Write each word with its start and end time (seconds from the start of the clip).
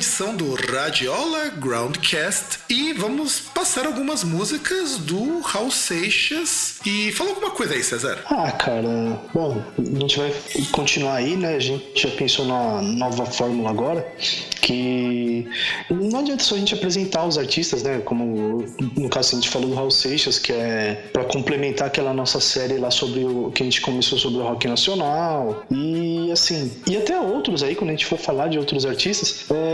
edição 0.00 0.34
do 0.34 0.54
Radiola 0.54 1.50
Groundcast 1.58 2.60
e 2.70 2.94
vamos 2.94 3.38
passar 3.38 3.84
algumas 3.84 4.24
músicas 4.24 4.96
do 4.96 5.40
Raul 5.40 5.70
Seixas. 5.70 6.80
E 6.86 7.12
fala 7.12 7.30
alguma 7.30 7.50
coisa 7.50 7.74
aí, 7.74 7.84
César. 7.84 8.18
Ah, 8.24 8.50
cara, 8.50 9.20
bom, 9.34 9.62
a 9.78 9.98
gente 10.00 10.18
vai 10.18 10.32
continuar 10.72 11.16
aí, 11.16 11.36
né? 11.36 11.54
A 11.54 11.60
gente 11.60 12.00
já 12.00 12.08
pensou 12.12 12.46
na 12.46 12.80
nova 12.80 13.26
fórmula 13.26 13.68
agora, 13.68 14.10
que 14.62 15.46
não 15.90 16.20
adianta 16.20 16.44
só 16.44 16.54
a 16.54 16.58
gente 16.58 16.72
apresentar 16.74 17.26
os 17.26 17.36
artistas, 17.36 17.82
né? 17.82 18.00
Como 18.02 18.64
no 18.96 19.10
caso 19.10 19.32
a 19.32 19.34
gente 19.34 19.50
falou 19.50 19.68
do 19.68 19.74
Raul 19.74 19.90
Seixas, 19.90 20.38
que 20.38 20.50
é 20.50 21.10
para 21.12 21.24
complementar 21.24 21.88
aquela 21.88 22.14
nossa 22.14 22.40
série 22.40 22.78
lá 22.78 22.90
sobre 22.90 23.22
o 23.22 23.50
que 23.50 23.62
a 23.62 23.66
gente 23.66 23.82
começou 23.82 24.18
sobre 24.18 24.38
o 24.38 24.42
rock 24.44 24.66
nacional. 24.66 25.62
E 25.70 26.32
assim, 26.32 26.72
e 26.88 26.96
até 26.96 27.20
outros 27.20 27.62
aí, 27.62 27.74
quando 27.74 27.90
a 27.90 27.92
gente 27.92 28.06
for 28.06 28.18
falar 28.18 28.48
de 28.48 28.58
outros 28.58 28.86
artistas, 28.86 29.44
é, 29.50 29.69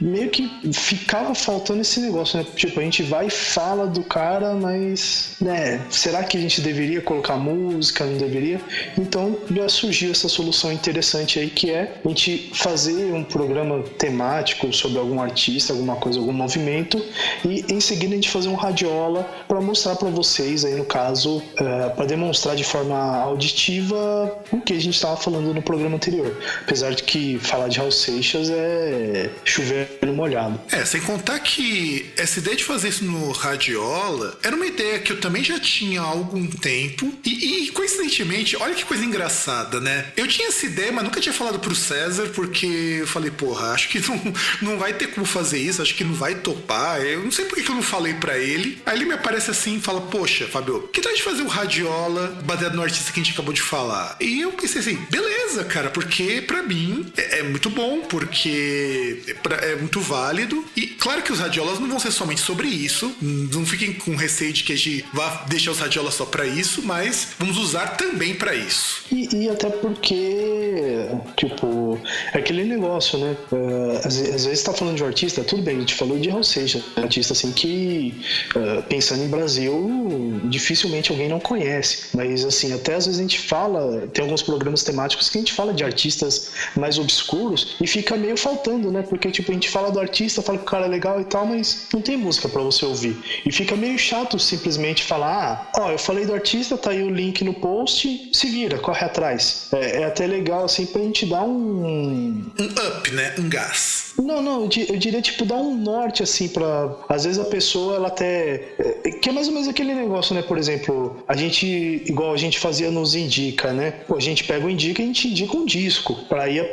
meio 0.00 0.30
que 0.30 0.48
ficava 0.72 1.34
faltando 1.34 1.80
esse 1.80 2.00
negócio, 2.00 2.38
né? 2.38 2.46
Tipo, 2.54 2.80
a 2.80 2.82
gente 2.82 3.02
vai 3.02 3.26
e 3.26 3.30
fala 3.30 3.86
do 3.86 4.02
cara, 4.02 4.54
mas, 4.54 5.36
né, 5.40 5.80
será 5.90 6.22
que 6.24 6.36
a 6.36 6.40
gente 6.40 6.60
deveria 6.60 7.00
colocar 7.00 7.36
música? 7.36 8.04
Não 8.04 8.16
deveria? 8.16 8.60
Então 8.96 9.36
já 9.50 9.68
surgiu 9.68 10.10
essa 10.10 10.28
solução 10.28 10.72
interessante 10.72 11.38
aí 11.38 11.50
que 11.50 11.70
é 11.70 12.00
a 12.04 12.08
gente 12.08 12.50
fazer 12.54 13.12
um 13.12 13.24
programa 13.24 13.82
temático 13.98 14.72
sobre 14.72 14.98
algum 14.98 15.20
artista, 15.20 15.72
alguma 15.72 15.96
coisa, 15.96 16.18
algum 16.18 16.32
movimento 16.32 17.02
e 17.44 17.64
em 17.72 17.80
seguida 17.80 18.12
a 18.12 18.16
gente 18.16 18.30
fazer 18.30 18.48
um 18.48 18.54
radiola 18.54 19.28
para 19.46 19.60
mostrar 19.60 19.96
para 19.96 20.08
vocês 20.08 20.64
aí 20.64 20.74
no 20.74 20.84
caso, 20.84 21.38
uh, 21.38 21.44
é, 21.60 21.88
para 21.90 22.06
demonstrar 22.06 22.56
de 22.56 22.64
forma 22.64 22.96
auditiva 23.18 24.38
o 24.50 24.60
que 24.60 24.72
a 24.72 24.80
gente 24.80 24.94
estava 24.94 25.16
falando 25.16 25.52
no 25.52 25.62
programa 25.62 25.96
anterior. 25.96 26.36
Apesar 26.62 26.94
de 26.94 27.02
que 27.02 27.38
falar 27.38 27.68
de 27.68 27.78
Raul 27.78 27.92
Seixas 27.92 28.50
é 28.50 29.30
chover 29.50 29.98
no 30.02 30.12
molhado. 30.12 30.60
É, 30.70 30.84
sem 30.84 31.00
contar 31.00 31.38
que 31.40 32.10
essa 32.16 32.38
ideia 32.38 32.56
de 32.56 32.64
fazer 32.64 32.88
isso 32.88 33.04
no 33.04 33.30
Radiola 33.32 34.38
era 34.42 34.54
uma 34.54 34.66
ideia 34.66 34.98
que 34.98 35.12
eu 35.12 35.20
também 35.20 35.42
já 35.42 35.58
tinha 35.58 36.00
há 36.00 36.04
algum 36.04 36.46
tempo. 36.46 37.12
E, 37.24 37.64
e 37.64 37.68
coincidentemente, 37.70 38.56
olha 38.56 38.74
que 38.74 38.84
coisa 38.84 39.04
engraçada, 39.04 39.80
né? 39.80 40.12
Eu 40.16 40.26
tinha 40.26 40.48
essa 40.48 40.66
ideia, 40.66 40.92
mas 40.92 41.04
nunca 41.04 41.20
tinha 41.20 41.32
falado 41.32 41.58
pro 41.58 41.74
César, 41.74 42.28
porque 42.34 42.98
eu 43.00 43.06
falei, 43.06 43.30
porra, 43.30 43.72
acho 43.72 43.88
que 43.88 43.98
não, 44.08 44.34
não 44.62 44.78
vai 44.78 44.92
ter 44.92 45.08
como 45.08 45.26
fazer 45.26 45.58
isso, 45.58 45.82
acho 45.82 45.94
que 45.94 46.04
não 46.04 46.14
vai 46.14 46.36
topar. 46.36 47.00
Eu 47.02 47.24
não 47.24 47.30
sei 47.30 47.44
por 47.44 47.56
que 47.60 47.68
eu 47.68 47.74
não 47.74 47.82
falei 47.82 48.14
para 48.14 48.38
ele. 48.38 48.80
Aí 48.84 48.96
ele 48.96 49.04
me 49.04 49.14
aparece 49.14 49.50
assim 49.50 49.76
e 49.76 49.80
fala, 49.80 50.00
poxa, 50.00 50.46
Fábio, 50.46 50.88
que 50.92 51.00
tal 51.00 51.12
de 51.14 51.22
fazer 51.22 51.42
o 51.42 51.48
Radiola 51.48 52.38
baseado 52.44 52.74
no 52.74 52.82
artista 52.82 53.12
que 53.12 53.20
a 53.20 53.22
gente 53.22 53.32
acabou 53.32 53.52
de 53.52 53.62
falar? 53.62 54.16
E 54.20 54.40
eu 54.40 54.52
pensei 54.52 54.80
assim, 54.80 54.96
beleza, 55.10 55.64
cara, 55.64 55.90
porque 55.90 56.42
para 56.42 56.62
mim 56.62 57.10
é, 57.16 57.40
é, 57.40 57.42
muito 57.42 57.70
bom, 57.70 58.00
porque 58.00 59.22
pra, 59.42 59.56
é, 59.56 59.76
muito 59.76 60.00
válido. 60.00 60.64
E 60.76 60.86
claro 60.86 61.22
que 61.22 61.32
os 61.32 61.38
radiolas 61.38 61.78
não 61.78 61.88
vão 61.88 61.98
ser 61.98 62.10
somente 62.10 62.40
sobre 62.40 62.68
isso. 62.68 63.14
Não 63.20 63.64
fiquem 63.64 63.92
com 63.92 64.14
receio 64.16 64.52
de 64.52 64.64
que 64.64 64.72
a 64.72 64.76
gente 64.76 65.04
vá 65.12 65.44
deixar 65.48 65.70
os 65.70 65.78
radiolas 65.78 66.14
só 66.14 66.24
para 66.24 66.46
isso, 66.46 66.82
mas 66.82 67.28
vamos 67.38 67.56
usar 67.56 67.96
também 67.96 68.34
para 68.34 68.54
isso. 68.54 69.04
E, 69.10 69.44
e, 69.44 69.48
até 69.48 69.70
porque, 69.70 71.08
tipo, 71.36 71.98
é 72.32 72.38
aquele 72.38 72.64
negócio, 72.64 73.18
né? 73.18 73.36
Uh, 73.50 73.98
às, 74.06 74.18
às, 74.18 74.44
vezes 74.46 74.62
tá 74.62 74.72
falando 74.72 74.96
de 74.96 75.02
um 75.02 75.06
artista, 75.06 75.42
tudo 75.42 75.62
bem, 75.62 75.76
a 75.76 75.80
gente 75.80 75.94
falou 75.94 76.18
de 76.18 76.28
Raul 76.28 76.44
Seixas, 76.44 76.82
um 76.96 77.02
artista 77.02 77.32
assim 77.32 77.52
que, 77.52 78.14
uh, 78.54 78.82
pensando 78.84 79.24
em 79.24 79.28
Brasil, 79.28 80.40
dificilmente 80.44 81.10
alguém 81.10 81.28
não 81.28 81.40
conhece. 81.40 82.08
Mas 82.14 82.44
assim, 82.44 82.72
até 82.72 82.94
às 82.94 83.06
vezes 83.06 83.18
a 83.18 83.22
gente 83.22 83.40
fala, 83.40 84.06
tem 84.12 84.24
alguns 84.24 84.42
programas 84.42 84.82
temáticos 84.82 85.28
que 85.28 85.38
a 85.38 85.40
gente 85.40 85.52
fala 85.52 85.72
de 85.72 85.84
artistas 85.84 86.50
mais 86.76 86.98
obscuros 86.98 87.76
e 87.80 87.86
fica 87.86 88.16
meio 88.16 88.36
faltando, 88.36 88.90
né? 88.90 89.02
Porque, 89.02 89.27
tipo, 89.30 89.50
a 89.50 89.54
gente 89.54 89.68
fala 89.68 89.90
do 89.90 90.00
artista, 90.00 90.42
fala 90.42 90.58
que 90.58 90.64
o 90.64 90.66
cara 90.66 90.86
é 90.86 90.88
legal 90.88 91.20
e 91.20 91.24
tal, 91.24 91.46
mas 91.46 91.88
não 91.92 92.00
tem 92.00 92.16
música 92.16 92.48
para 92.48 92.62
você 92.62 92.84
ouvir. 92.84 93.16
E 93.44 93.52
fica 93.52 93.76
meio 93.76 93.98
chato 93.98 94.38
simplesmente 94.38 95.04
falar, 95.04 95.70
ah, 95.74 95.80
ó, 95.82 95.90
eu 95.90 95.98
falei 95.98 96.24
do 96.24 96.34
artista, 96.34 96.76
tá 96.76 96.90
aí 96.90 97.02
o 97.02 97.10
link 97.10 97.42
no 97.44 97.54
post, 97.54 98.30
se 98.32 98.46
vira, 98.50 98.78
corre 98.78 99.08
trás. 99.08 99.68
É, 99.72 100.02
é, 100.02 100.04
até 100.04 100.26
legal, 100.26 100.64
assim, 100.64 100.86
pra 100.86 101.02
gente 101.02 101.26
dar 101.26 101.42
um. 101.42 102.50
Um 102.58 102.64
up, 102.64 103.10
né? 103.12 103.34
Um 103.38 103.48
gás. 103.48 104.07
Não, 104.22 104.42
não, 104.42 104.62
eu 104.62 104.96
diria, 104.96 105.22
tipo, 105.22 105.44
dar 105.44 105.56
um 105.56 105.76
norte, 105.76 106.22
assim, 106.22 106.48
pra. 106.48 106.94
Às 107.08 107.24
vezes 107.24 107.38
a 107.38 107.44
pessoa, 107.44 107.96
ela 107.96 108.08
até. 108.08 108.74
É, 108.78 109.10
que 109.12 109.28
é 109.28 109.32
mais 109.32 109.46
ou 109.46 109.54
menos 109.54 109.68
aquele 109.68 109.94
negócio, 109.94 110.34
né? 110.34 110.42
Por 110.42 110.58
exemplo, 110.58 111.22
a 111.26 111.36
gente, 111.36 111.66
igual 112.06 112.32
a 112.32 112.36
gente 112.36 112.58
fazia 112.58 112.90
nos 112.90 113.14
Indica, 113.14 113.72
né? 113.72 113.92
Pô, 114.06 114.16
a 114.16 114.20
gente 114.20 114.44
pega 114.44 114.66
o 114.66 114.70
Indica 114.70 115.00
e 115.00 115.04
a 115.04 115.06
gente 115.06 115.28
indica 115.28 115.56
um 115.56 115.64
disco. 115.64 116.14
Pra 116.28 116.48
ir, 116.48 116.64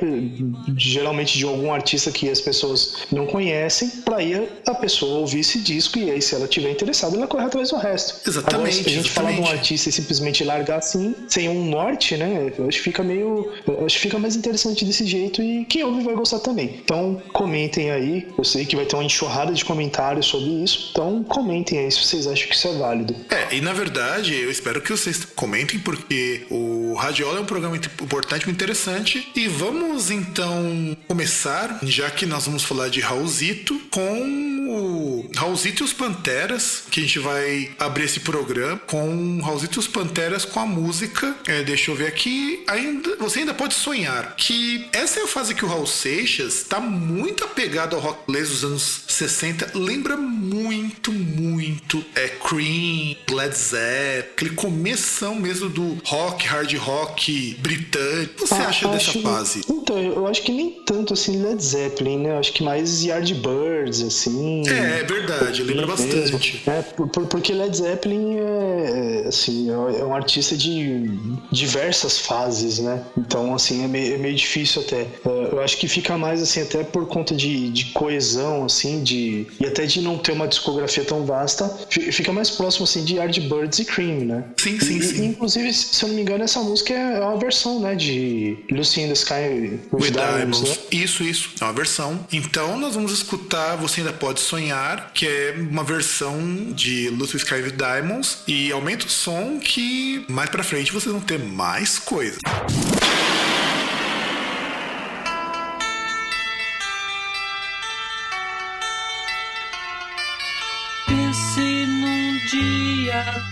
geralmente, 0.76 1.38
de 1.38 1.46
algum 1.46 1.72
artista 1.72 2.12
que 2.12 2.30
as 2.30 2.42
pessoas 2.42 3.06
não 3.12 3.26
conhecem, 3.26 3.90
pra 4.04 4.22
ir 4.22 4.50
a 4.66 4.74
pessoa 4.74 5.20
ouvir 5.20 5.42
esse 5.42 5.60
disco 5.60 6.00
e 6.00 6.10
aí, 6.10 6.22
se 6.22 6.36
ela 6.36 6.48
tiver 6.48 6.72
interessada, 6.72 7.16
ela 7.16 7.28
corre 7.28 7.46
atrás 7.46 7.70
do 7.70 7.78
resto. 7.78 8.28
Exatamente. 8.28 8.56
Agora, 8.56 8.72
se 8.72 8.90
a 8.90 8.92
gente 8.92 9.12
falar 9.12 9.32
de 9.32 9.42
um 9.42 9.48
artista 9.48 9.90
e 9.90 9.92
simplesmente 9.92 10.44
largar 10.44 10.80
assim, 10.80 11.16
sem 11.28 11.48
um 11.48 11.66
norte, 11.66 12.18
né? 12.18 12.54
Eu 12.58 12.68
acho 12.68 12.78
que 12.78 12.84
fica 12.84 13.04
meio. 13.04 13.52
Acho 13.86 13.96
que 13.96 14.02
fica 14.02 14.18
mais 14.18 14.36
interessante 14.36 14.84
desse 14.84 15.06
jeito 15.06 15.42
e 15.42 15.66
quem 15.66 15.84
ouve 15.84 16.04
vai 16.04 16.16
gostar 16.16 16.40
também. 16.40 16.80
Então, 16.84 17.22
comentem 17.36 17.92
aí. 17.92 18.28
Eu 18.38 18.46
sei 18.46 18.66
que 18.66 18.78
vai 18.78 18.86
ter 18.86 18.96
uma 18.96 19.04
enxurrada 19.04 19.54
de 19.54 19.66
comentários 19.66 20.26
sobre 20.28 20.64
isso. 20.64 20.88
Então 20.92 21.22
comentem 21.24 21.78
aí 21.80 21.92
se 21.92 22.02
vocês 22.02 22.26
acham 22.26 22.48
que 22.48 22.56
isso 22.56 22.68
é 22.70 22.78
válido. 22.78 23.14
É, 23.30 23.56
e 23.58 23.62
na 23.62 23.74
verdade, 23.74 24.34
eu 24.34 24.50
espero 24.50 24.82
que 24.82 24.90
vocês 24.90 25.26
comentem, 25.36 25.78
porque 25.78 26.46
o 26.50 26.96
Radiola 26.96 27.40
é 27.40 27.42
um 27.42 27.46
programa 27.46 27.76
importante 27.76 28.48
e 28.48 28.52
interessante. 28.52 29.28
E 29.36 29.50
vamos 29.50 30.10
então 30.10 30.96
começar, 31.10 31.80
já 31.84 32.10
que 32.10 32.26
nós 32.26 32.46
vamos 32.46 32.64
falar 32.64 32.88
de 32.88 33.02
Raulzito, 33.02 33.78
com 33.92 34.46
o 34.70 35.30
Raulzito 35.36 35.84
e 35.84 35.86
os 35.86 35.94
Panteras, 35.94 36.84
que 36.90 37.02
a 37.02 37.04
gente 37.04 37.20
vai 37.20 37.72
abrir 37.78 38.06
esse 38.06 38.22
programa 38.22 38.80
com 38.88 39.42
Raulzito 39.42 39.78
e 39.78 39.82
os 39.82 39.88
Panteras 39.88 40.46
com 40.46 40.60
a 40.62 40.66
música. 40.66 41.36
É, 41.48 41.64
deixa 41.64 41.92
eu 41.92 41.96
ver 41.96 42.08
aqui. 42.08 42.64
Ainda, 42.68 43.18
você 43.18 43.40
ainda 43.40 43.54
pode 43.54 43.74
sonhar 43.74 44.36
que 44.38 44.88
essa 44.94 45.20
é 45.20 45.24
a 45.24 45.28
fase 45.28 45.54
que 45.54 45.66
o 45.66 45.68
Raul 45.68 45.86
Seixas 45.86 46.56
está 46.56 46.80
muito 46.80 47.25
muito 47.26 47.44
apegado 47.44 47.96
ao 47.96 48.02
rock 48.02 48.20
inglês 48.30 48.50
dos 48.50 48.64
anos 48.64 49.02
60, 49.08 49.72
lembra 49.74 50.16
muito, 50.16 51.12
muito 51.12 52.06
é 52.14 52.28
Cream, 52.28 53.16
Led 53.32 53.58
Zeppelin, 53.58 54.20
aquele 54.34 54.52
começão 54.52 55.36
mesmo 55.36 55.68
do 55.68 55.98
rock, 56.06 56.46
hard 56.46 56.72
rock 56.78 57.58
britânico. 57.60 58.34
O 58.34 58.36
que 58.36 58.48
você 58.48 58.54
ah, 58.54 58.68
acha 58.68 58.88
dessa 58.90 59.20
fase? 59.20 59.62
Então, 59.68 59.98
eu 59.98 60.28
acho 60.28 60.44
que 60.44 60.52
nem 60.52 60.70
tanto 60.86 61.14
assim 61.14 61.42
Led 61.42 61.64
Zeppelin, 61.64 62.20
né? 62.20 62.32
Eu 62.32 62.38
acho 62.38 62.54
que 62.54 62.64
mais 62.64 63.04
Yardbirds, 63.04 64.02
assim. 64.04 64.68
É, 64.68 65.00
é 65.00 65.04
verdade, 65.04 65.64
lembra 65.64 65.88
bastante. 65.88 66.62
É, 66.68 66.82
por, 66.82 67.08
porque 67.28 67.54
Led 67.54 67.76
Zeppelin 67.76 68.38
é, 68.38 69.24
é, 69.24 69.28
assim, 69.28 69.70
é, 69.70 70.00
é 70.00 70.06
um 70.06 70.14
artista 70.14 70.56
de 70.56 71.10
diversas 71.52 72.20
fases, 72.20 72.80
né? 72.80 73.04
Então, 73.18 73.56
assim, 73.56 73.84
é 73.84 73.88
meio, 73.88 74.14
é 74.14 74.18
meio 74.18 74.36
difícil 74.36 74.84
até. 74.84 75.08
Eu 75.52 75.62
acho 75.62 75.78
que 75.78 75.88
fica 75.88 76.18
mais 76.18 76.42
assim, 76.42 76.62
até 76.62 76.84
por 76.84 77.08
conta 77.16 77.34
de, 77.34 77.70
de 77.70 77.86
coesão, 77.86 78.66
assim, 78.66 79.02
de 79.02 79.48
e 79.58 79.66
até 79.66 79.86
de 79.86 80.02
não 80.02 80.18
ter 80.18 80.34
uma 80.34 80.50
discografia 80.50 81.06
tão 81.06 81.26
vasta, 81.26 81.74
fica 81.90 82.34
mais 82.34 82.50
próximo, 82.50 82.84
assim, 82.84 83.06
de 83.06 83.16
Yardbirds 83.16 83.80
e 83.80 83.86
Cream, 83.86 84.26
né? 84.26 84.44
Sim, 84.58 84.78
sim, 84.82 84.98
e, 84.98 85.04
sim. 85.04 85.26
Inclusive, 85.28 85.74
se 85.74 86.04
eu 86.04 86.10
não 86.10 86.16
me 86.16 86.22
engano, 86.22 86.44
essa 86.44 86.60
música 86.60 86.94
é 86.94 87.22
uma 87.22 87.38
versão, 87.38 87.80
né, 87.80 87.96
de 87.96 88.58
Lucy 88.70 89.00
in 89.00 89.08
the 89.08 89.14
Sky 89.14 89.34
with, 89.34 89.80
with 89.94 90.12
Diamonds, 90.12 90.62
né? 90.62 90.76
Isso, 90.92 91.24
isso, 91.24 91.52
é 91.62 91.64
uma 91.64 91.72
versão. 91.72 92.20
Então, 92.34 92.78
nós 92.78 92.96
vamos 92.96 93.14
escutar 93.14 93.78
Você 93.78 94.02
Ainda 94.02 94.12
Pode 94.12 94.42
Sonhar, 94.42 95.12
que 95.14 95.26
é 95.26 95.56
uma 95.58 95.86
versão 95.86 96.38
de 96.74 97.10
Lucy 97.12 97.38
Sky 97.38 97.56
with 97.56 97.78
Diamonds, 97.78 98.40
e 98.46 98.74
aumenta 98.74 99.06
o 99.06 99.10
som 99.10 99.58
que 99.58 100.26
mais 100.28 100.50
pra 100.50 100.66
frente 100.66 100.92
vocês 100.92 101.14
vão 101.14 101.22
ter 101.22 101.40
mais 101.40 101.98
coisa. 101.98 102.38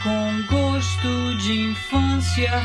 Com 0.02 0.42
gosto 0.50 1.38
de 1.38 1.72
infância, 1.72 2.62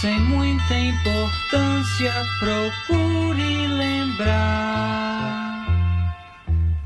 sem 0.00 0.18
muita 0.20 0.74
importância, 0.74 2.12
procure 2.38 3.66
lembrar. 3.66 5.66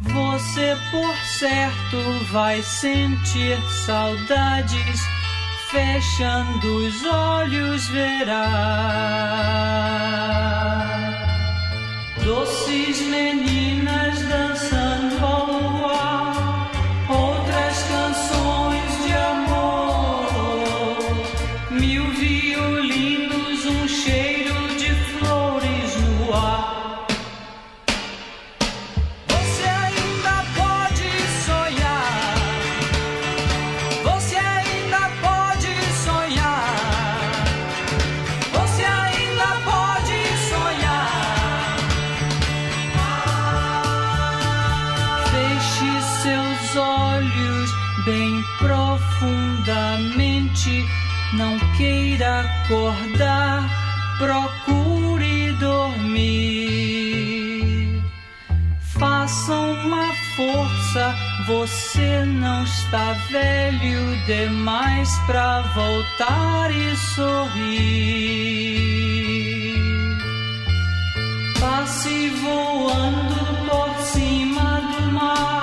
Você, 0.00 0.76
por 0.90 1.16
certo, 1.38 1.98
vai 2.32 2.60
sentir 2.62 3.58
saudades, 3.84 5.00
fechando 5.70 6.86
os 6.86 7.04
olhos, 7.04 7.86
verá. 7.88 8.54
Doces 12.24 13.00
meninas 13.02 14.18
dançando 14.28 14.53
está 62.94 63.12
velho 63.28 64.24
demais 64.24 65.18
pra 65.26 65.62
voltar 65.74 66.70
e 66.70 66.96
sorrir. 66.96 68.14
Passe 71.58 72.28
voando 72.28 73.68
por 73.68 73.96
cima 74.00 74.80
do 74.80 75.12
mar 75.12 75.53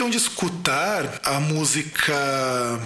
então 0.00 0.08
de 0.08 0.16
escutar 0.16 1.20
a 1.22 1.38
música 1.38 2.14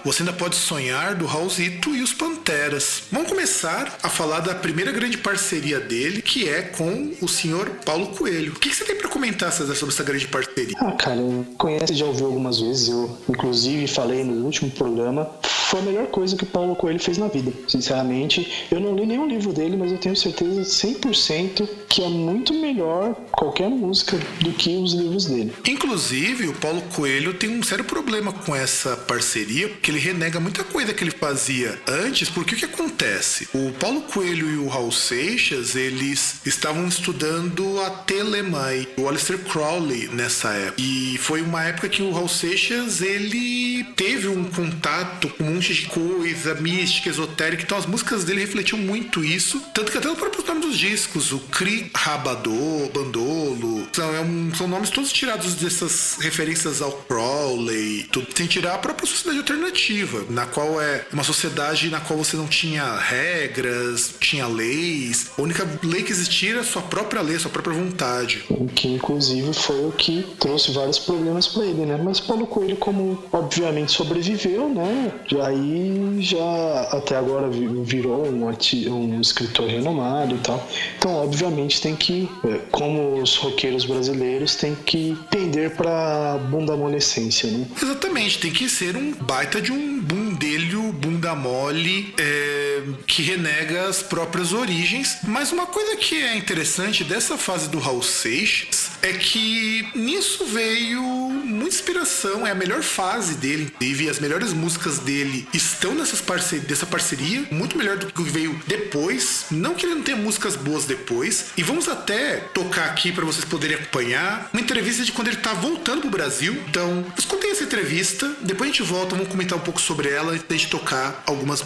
Você 0.04 0.24
Ainda 0.24 0.32
Pode 0.32 0.56
Sonhar 0.56 1.14
do 1.14 1.26
Raulzito 1.26 1.94
e 1.94 2.02
os 2.02 2.12
Panteras. 2.12 3.04
Vamos 3.12 3.28
começar 3.28 4.00
a 4.02 4.08
falar 4.08 4.40
da 4.40 4.52
primeira 4.52 4.90
grande 4.90 5.16
parceria 5.16 5.78
dele, 5.78 6.20
que 6.20 6.48
é 6.48 6.62
com 6.62 7.12
o 7.22 7.28
senhor 7.28 7.70
Paulo 7.84 8.08
Coelho. 8.08 8.54
O 8.54 8.58
que 8.58 8.68
que 8.68 8.74
você 8.74 8.84
tem 8.84 8.96
para 8.96 9.08
comentar 9.08 9.52
sobre 9.52 9.74
essa 9.74 10.02
grande 10.02 10.26
parceria? 10.26 10.74
Ah, 10.80 10.90
cara, 10.90 11.20
eu 11.20 11.46
conheço 11.56 11.94
já 11.94 12.04
ouviu 12.04 12.26
algumas 12.26 12.58
vezes. 12.58 12.88
Eu, 12.88 13.16
inclusive, 13.28 13.86
falei 13.86 14.24
no 14.24 14.44
último 14.44 14.72
programa. 14.72 15.30
Foi 15.42 15.78
a 15.78 15.82
melhor 15.84 16.06
coisa 16.08 16.36
que 16.36 16.42
o 16.42 16.48
Paulo 16.48 16.74
Coelho 16.74 16.98
fez 16.98 17.16
na 17.16 17.28
vida. 17.28 17.52
Sinceramente, 17.68 18.66
eu 18.72 18.80
não 18.80 18.92
li 18.96 19.06
nenhum 19.06 19.28
livro 19.28 19.52
dele, 19.52 19.76
mas 19.76 19.92
eu 19.92 19.98
tenho 19.98 20.16
certeza 20.16 20.62
100% 20.62 21.68
que 21.94 22.02
é 22.02 22.08
muito 22.08 22.52
melhor 22.52 23.14
qualquer 23.30 23.70
música 23.70 24.18
do 24.40 24.50
que 24.50 24.76
os 24.78 24.92
livros 24.94 25.26
dele. 25.26 25.52
Inclusive, 25.64 26.48
o 26.48 26.52
Paulo 26.54 26.82
Coelho 26.92 27.34
tem 27.34 27.48
um 27.48 27.62
sério 27.62 27.84
problema 27.84 28.32
com 28.32 28.52
essa 28.52 28.96
parceria, 28.96 29.68
porque 29.68 29.92
ele 29.92 30.00
renega 30.00 30.40
muita 30.40 30.64
coisa 30.64 30.92
que 30.92 31.04
ele 31.04 31.12
fazia 31.12 31.80
antes, 31.86 32.28
porque 32.28 32.56
o 32.56 32.58
que 32.58 32.64
acontece? 32.64 33.46
O 33.54 33.70
Paulo 33.78 34.02
Coelho 34.02 34.50
e 34.50 34.56
o 34.56 34.66
Raul 34.66 34.90
Seixas, 34.90 35.76
eles 35.76 36.40
estavam 36.44 36.88
estudando 36.88 37.80
a 37.82 37.90
Telemai, 37.90 38.88
o 38.96 39.06
Aleister 39.06 39.38
Crowley 39.38 40.08
nessa 40.08 40.48
época. 40.48 40.82
E 40.82 41.16
foi 41.18 41.42
uma 41.42 41.62
época 41.62 41.88
que 41.88 42.02
o 42.02 42.10
Raul 42.10 42.28
Seixas, 42.28 43.02
ele 43.02 43.84
teve 43.94 44.26
um 44.26 44.42
contato 44.42 45.28
com 45.28 45.44
um 45.44 45.54
monte 45.54 45.72
de 45.72 45.86
coisa 45.86 46.56
mística, 46.56 47.08
esotérica, 47.08 47.62
então 47.62 47.78
as 47.78 47.86
músicas 47.86 48.24
dele 48.24 48.40
refletiam 48.40 48.80
muito 48.80 49.22
isso, 49.22 49.60
tanto 49.72 49.92
que 49.92 49.98
até 49.98 50.10
o 50.10 50.16
próprio 50.16 50.44
nome 50.44 50.63
dos 50.64 50.78
discos, 50.78 51.32
o 51.32 51.38
Cri 51.38 51.90
Rabadô, 51.94 52.88
Bandolo, 52.92 53.86
são, 53.92 54.14
é 54.14 54.20
um- 54.20 54.52
são 54.54 54.66
nomes 54.68 54.90
todos 54.90 55.12
tirados 55.12 55.54
dessas 55.54 56.16
referências 56.20 56.80
ao 56.80 56.92
Crowley, 56.92 58.04
tudo 58.10 58.26
sem 58.34 58.46
tirar 58.46 58.74
a 58.74 58.78
própria 58.78 59.06
sociedade 59.06 59.38
alternativa, 59.38 60.24
na 60.30 60.46
qual 60.46 60.80
é 60.80 61.06
uma 61.12 61.22
sociedade 61.24 61.88
na 61.90 62.00
qual 62.00 62.18
você 62.18 62.36
não 62.36 62.46
tinha 62.46 62.96
regras, 62.98 64.14
tinha 64.20 64.46
leis, 64.46 65.30
a 65.38 65.42
única 65.42 65.66
lei 65.82 66.02
que 66.02 66.12
existia 66.12 66.52
era 66.52 66.60
a 66.60 66.64
sua 66.64 66.82
própria 66.82 67.20
lei, 67.22 67.36
a 67.36 67.40
sua 67.40 67.50
própria 67.50 67.74
vontade. 67.76 68.44
O 68.48 68.66
que 68.66 68.88
inclusive 68.88 69.52
foi 69.52 69.84
o 69.86 69.92
que 69.92 70.24
trouxe 70.38 70.72
vários 70.72 70.98
problemas 70.98 71.46
para 71.48 71.64
ele, 71.64 71.84
né? 71.86 72.00
Mas 72.02 72.20
Paulo 72.20 72.46
Coelho, 72.46 72.76
como 72.76 73.22
obviamente 73.32 73.92
sobreviveu, 73.92 74.68
né? 74.68 75.12
Aí 75.44 76.16
já 76.20 76.88
até 76.92 77.16
agora 77.16 77.48
vi- 77.48 77.66
virou 77.82 78.26
um, 78.26 78.46
um 78.46 79.20
escritor 79.20 79.68
renomado 79.68 80.34
e 80.34 80.38
tal. 80.38 80.53
Então, 80.98 81.12
obviamente, 81.12 81.80
tem 81.80 81.96
que, 81.96 82.28
eh, 82.44 82.60
como 82.70 83.20
os 83.20 83.36
roqueiros 83.36 83.84
brasileiros, 83.84 84.54
tem 84.54 84.74
que 84.74 85.16
tender 85.30 85.70
para 85.76 86.38
bunda 86.50 86.76
molescência, 86.76 87.50
né? 87.50 87.66
Exatamente, 87.80 88.38
tem 88.38 88.52
que 88.52 88.68
ser 88.68 88.96
um 88.96 89.12
baita 89.12 89.60
de 89.60 89.72
um 89.72 90.00
bundelho, 90.00 90.92
bunda 90.92 91.34
mole, 91.34 92.14
é, 92.18 92.82
que 93.06 93.22
renega 93.22 93.88
as 93.88 94.02
próprias 94.02 94.52
origens. 94.52 95.18
Mas 95.24 95.52
uma 95.52 95.66
coisa 95.66 95.96
que 95.96 96.16
é 96.16 96.36
interessante 96.36 97.04
dessa 97.04 97.36
fase 97.36 97.68
do 97.68 97.78
Raul 97.78 98.02
Seixas 98.02 98.90
é 99.02 99.12
que 99.12 99.86
nisso 99.94 100.44
veio 100.46 101.02
muita 101.02 101.74
inspiração, 101.74 102.46
é 102.46 102.50
a 102.50 102.54
melhor 102.54 102.82
fase 102.82 103.34
dele, 103.34 103.64
inclusive, 103.64 104.08
as 104.08 104.18
melhores 104.18 104.52
músicas 104.52 104.98
dele 104.98 105.46
estão 105.52 105.94
nessas 105.94 106.20
parce 106.20 106.58
dessa 106.60 106.86
parceria, 106.86 107.44
muito 107.50 107.76
melhor 107.76 107.96
do 107.96 108.06
que 108.06 108.22
veio 108.22 108.60
depois. 108.66 109.46
Não 109.50 109.74
que 109.74 109.86
ele 109.86 109.94
não 109.94 110.02
tenha 110.02 110.16
músicas 110.44 110.56
boas 110.56 110.84
depois. 110.84 111.46
E 111.56 111.62
vamos 111.62 111.88
até 111.88 112.36
tocar 112.36 112.86
aqui 112.86 113.10
para 113.10 113.24
vocês 113.24 113.44
poderem 113.44 113.76
acompanhar 113.76 114.50
uma 114.52 114.60
entrevista 114.60 115.04
de 115.04 115.12
quando 115.12 115.28
ele 115.28 115.38
tá 115.38 115.54
voltando 115.54 116.02
pro 116.02 116.10
Brasil. 116.10 116.54
Então, 116.68 117.04
escutem 117.18 117.50
essa 117.50 117.64
entrevista, 117.64 118.30
depois 118.42 118.70
a 118.70 118.72
gente 118.72 118.82
volta, 118.82 119.14
vamos 119.14 119.30
comentar 119.30 119.58
um 119.58 119.62
pouco 119.62 119.80
sobre 119.80 120.10
ela 120.10 120.32
antes 120.32 120.46
da 120.46 120.56
gente 120.56 120.68
tocar 120.68 121.22
algumas. 121.26 121.64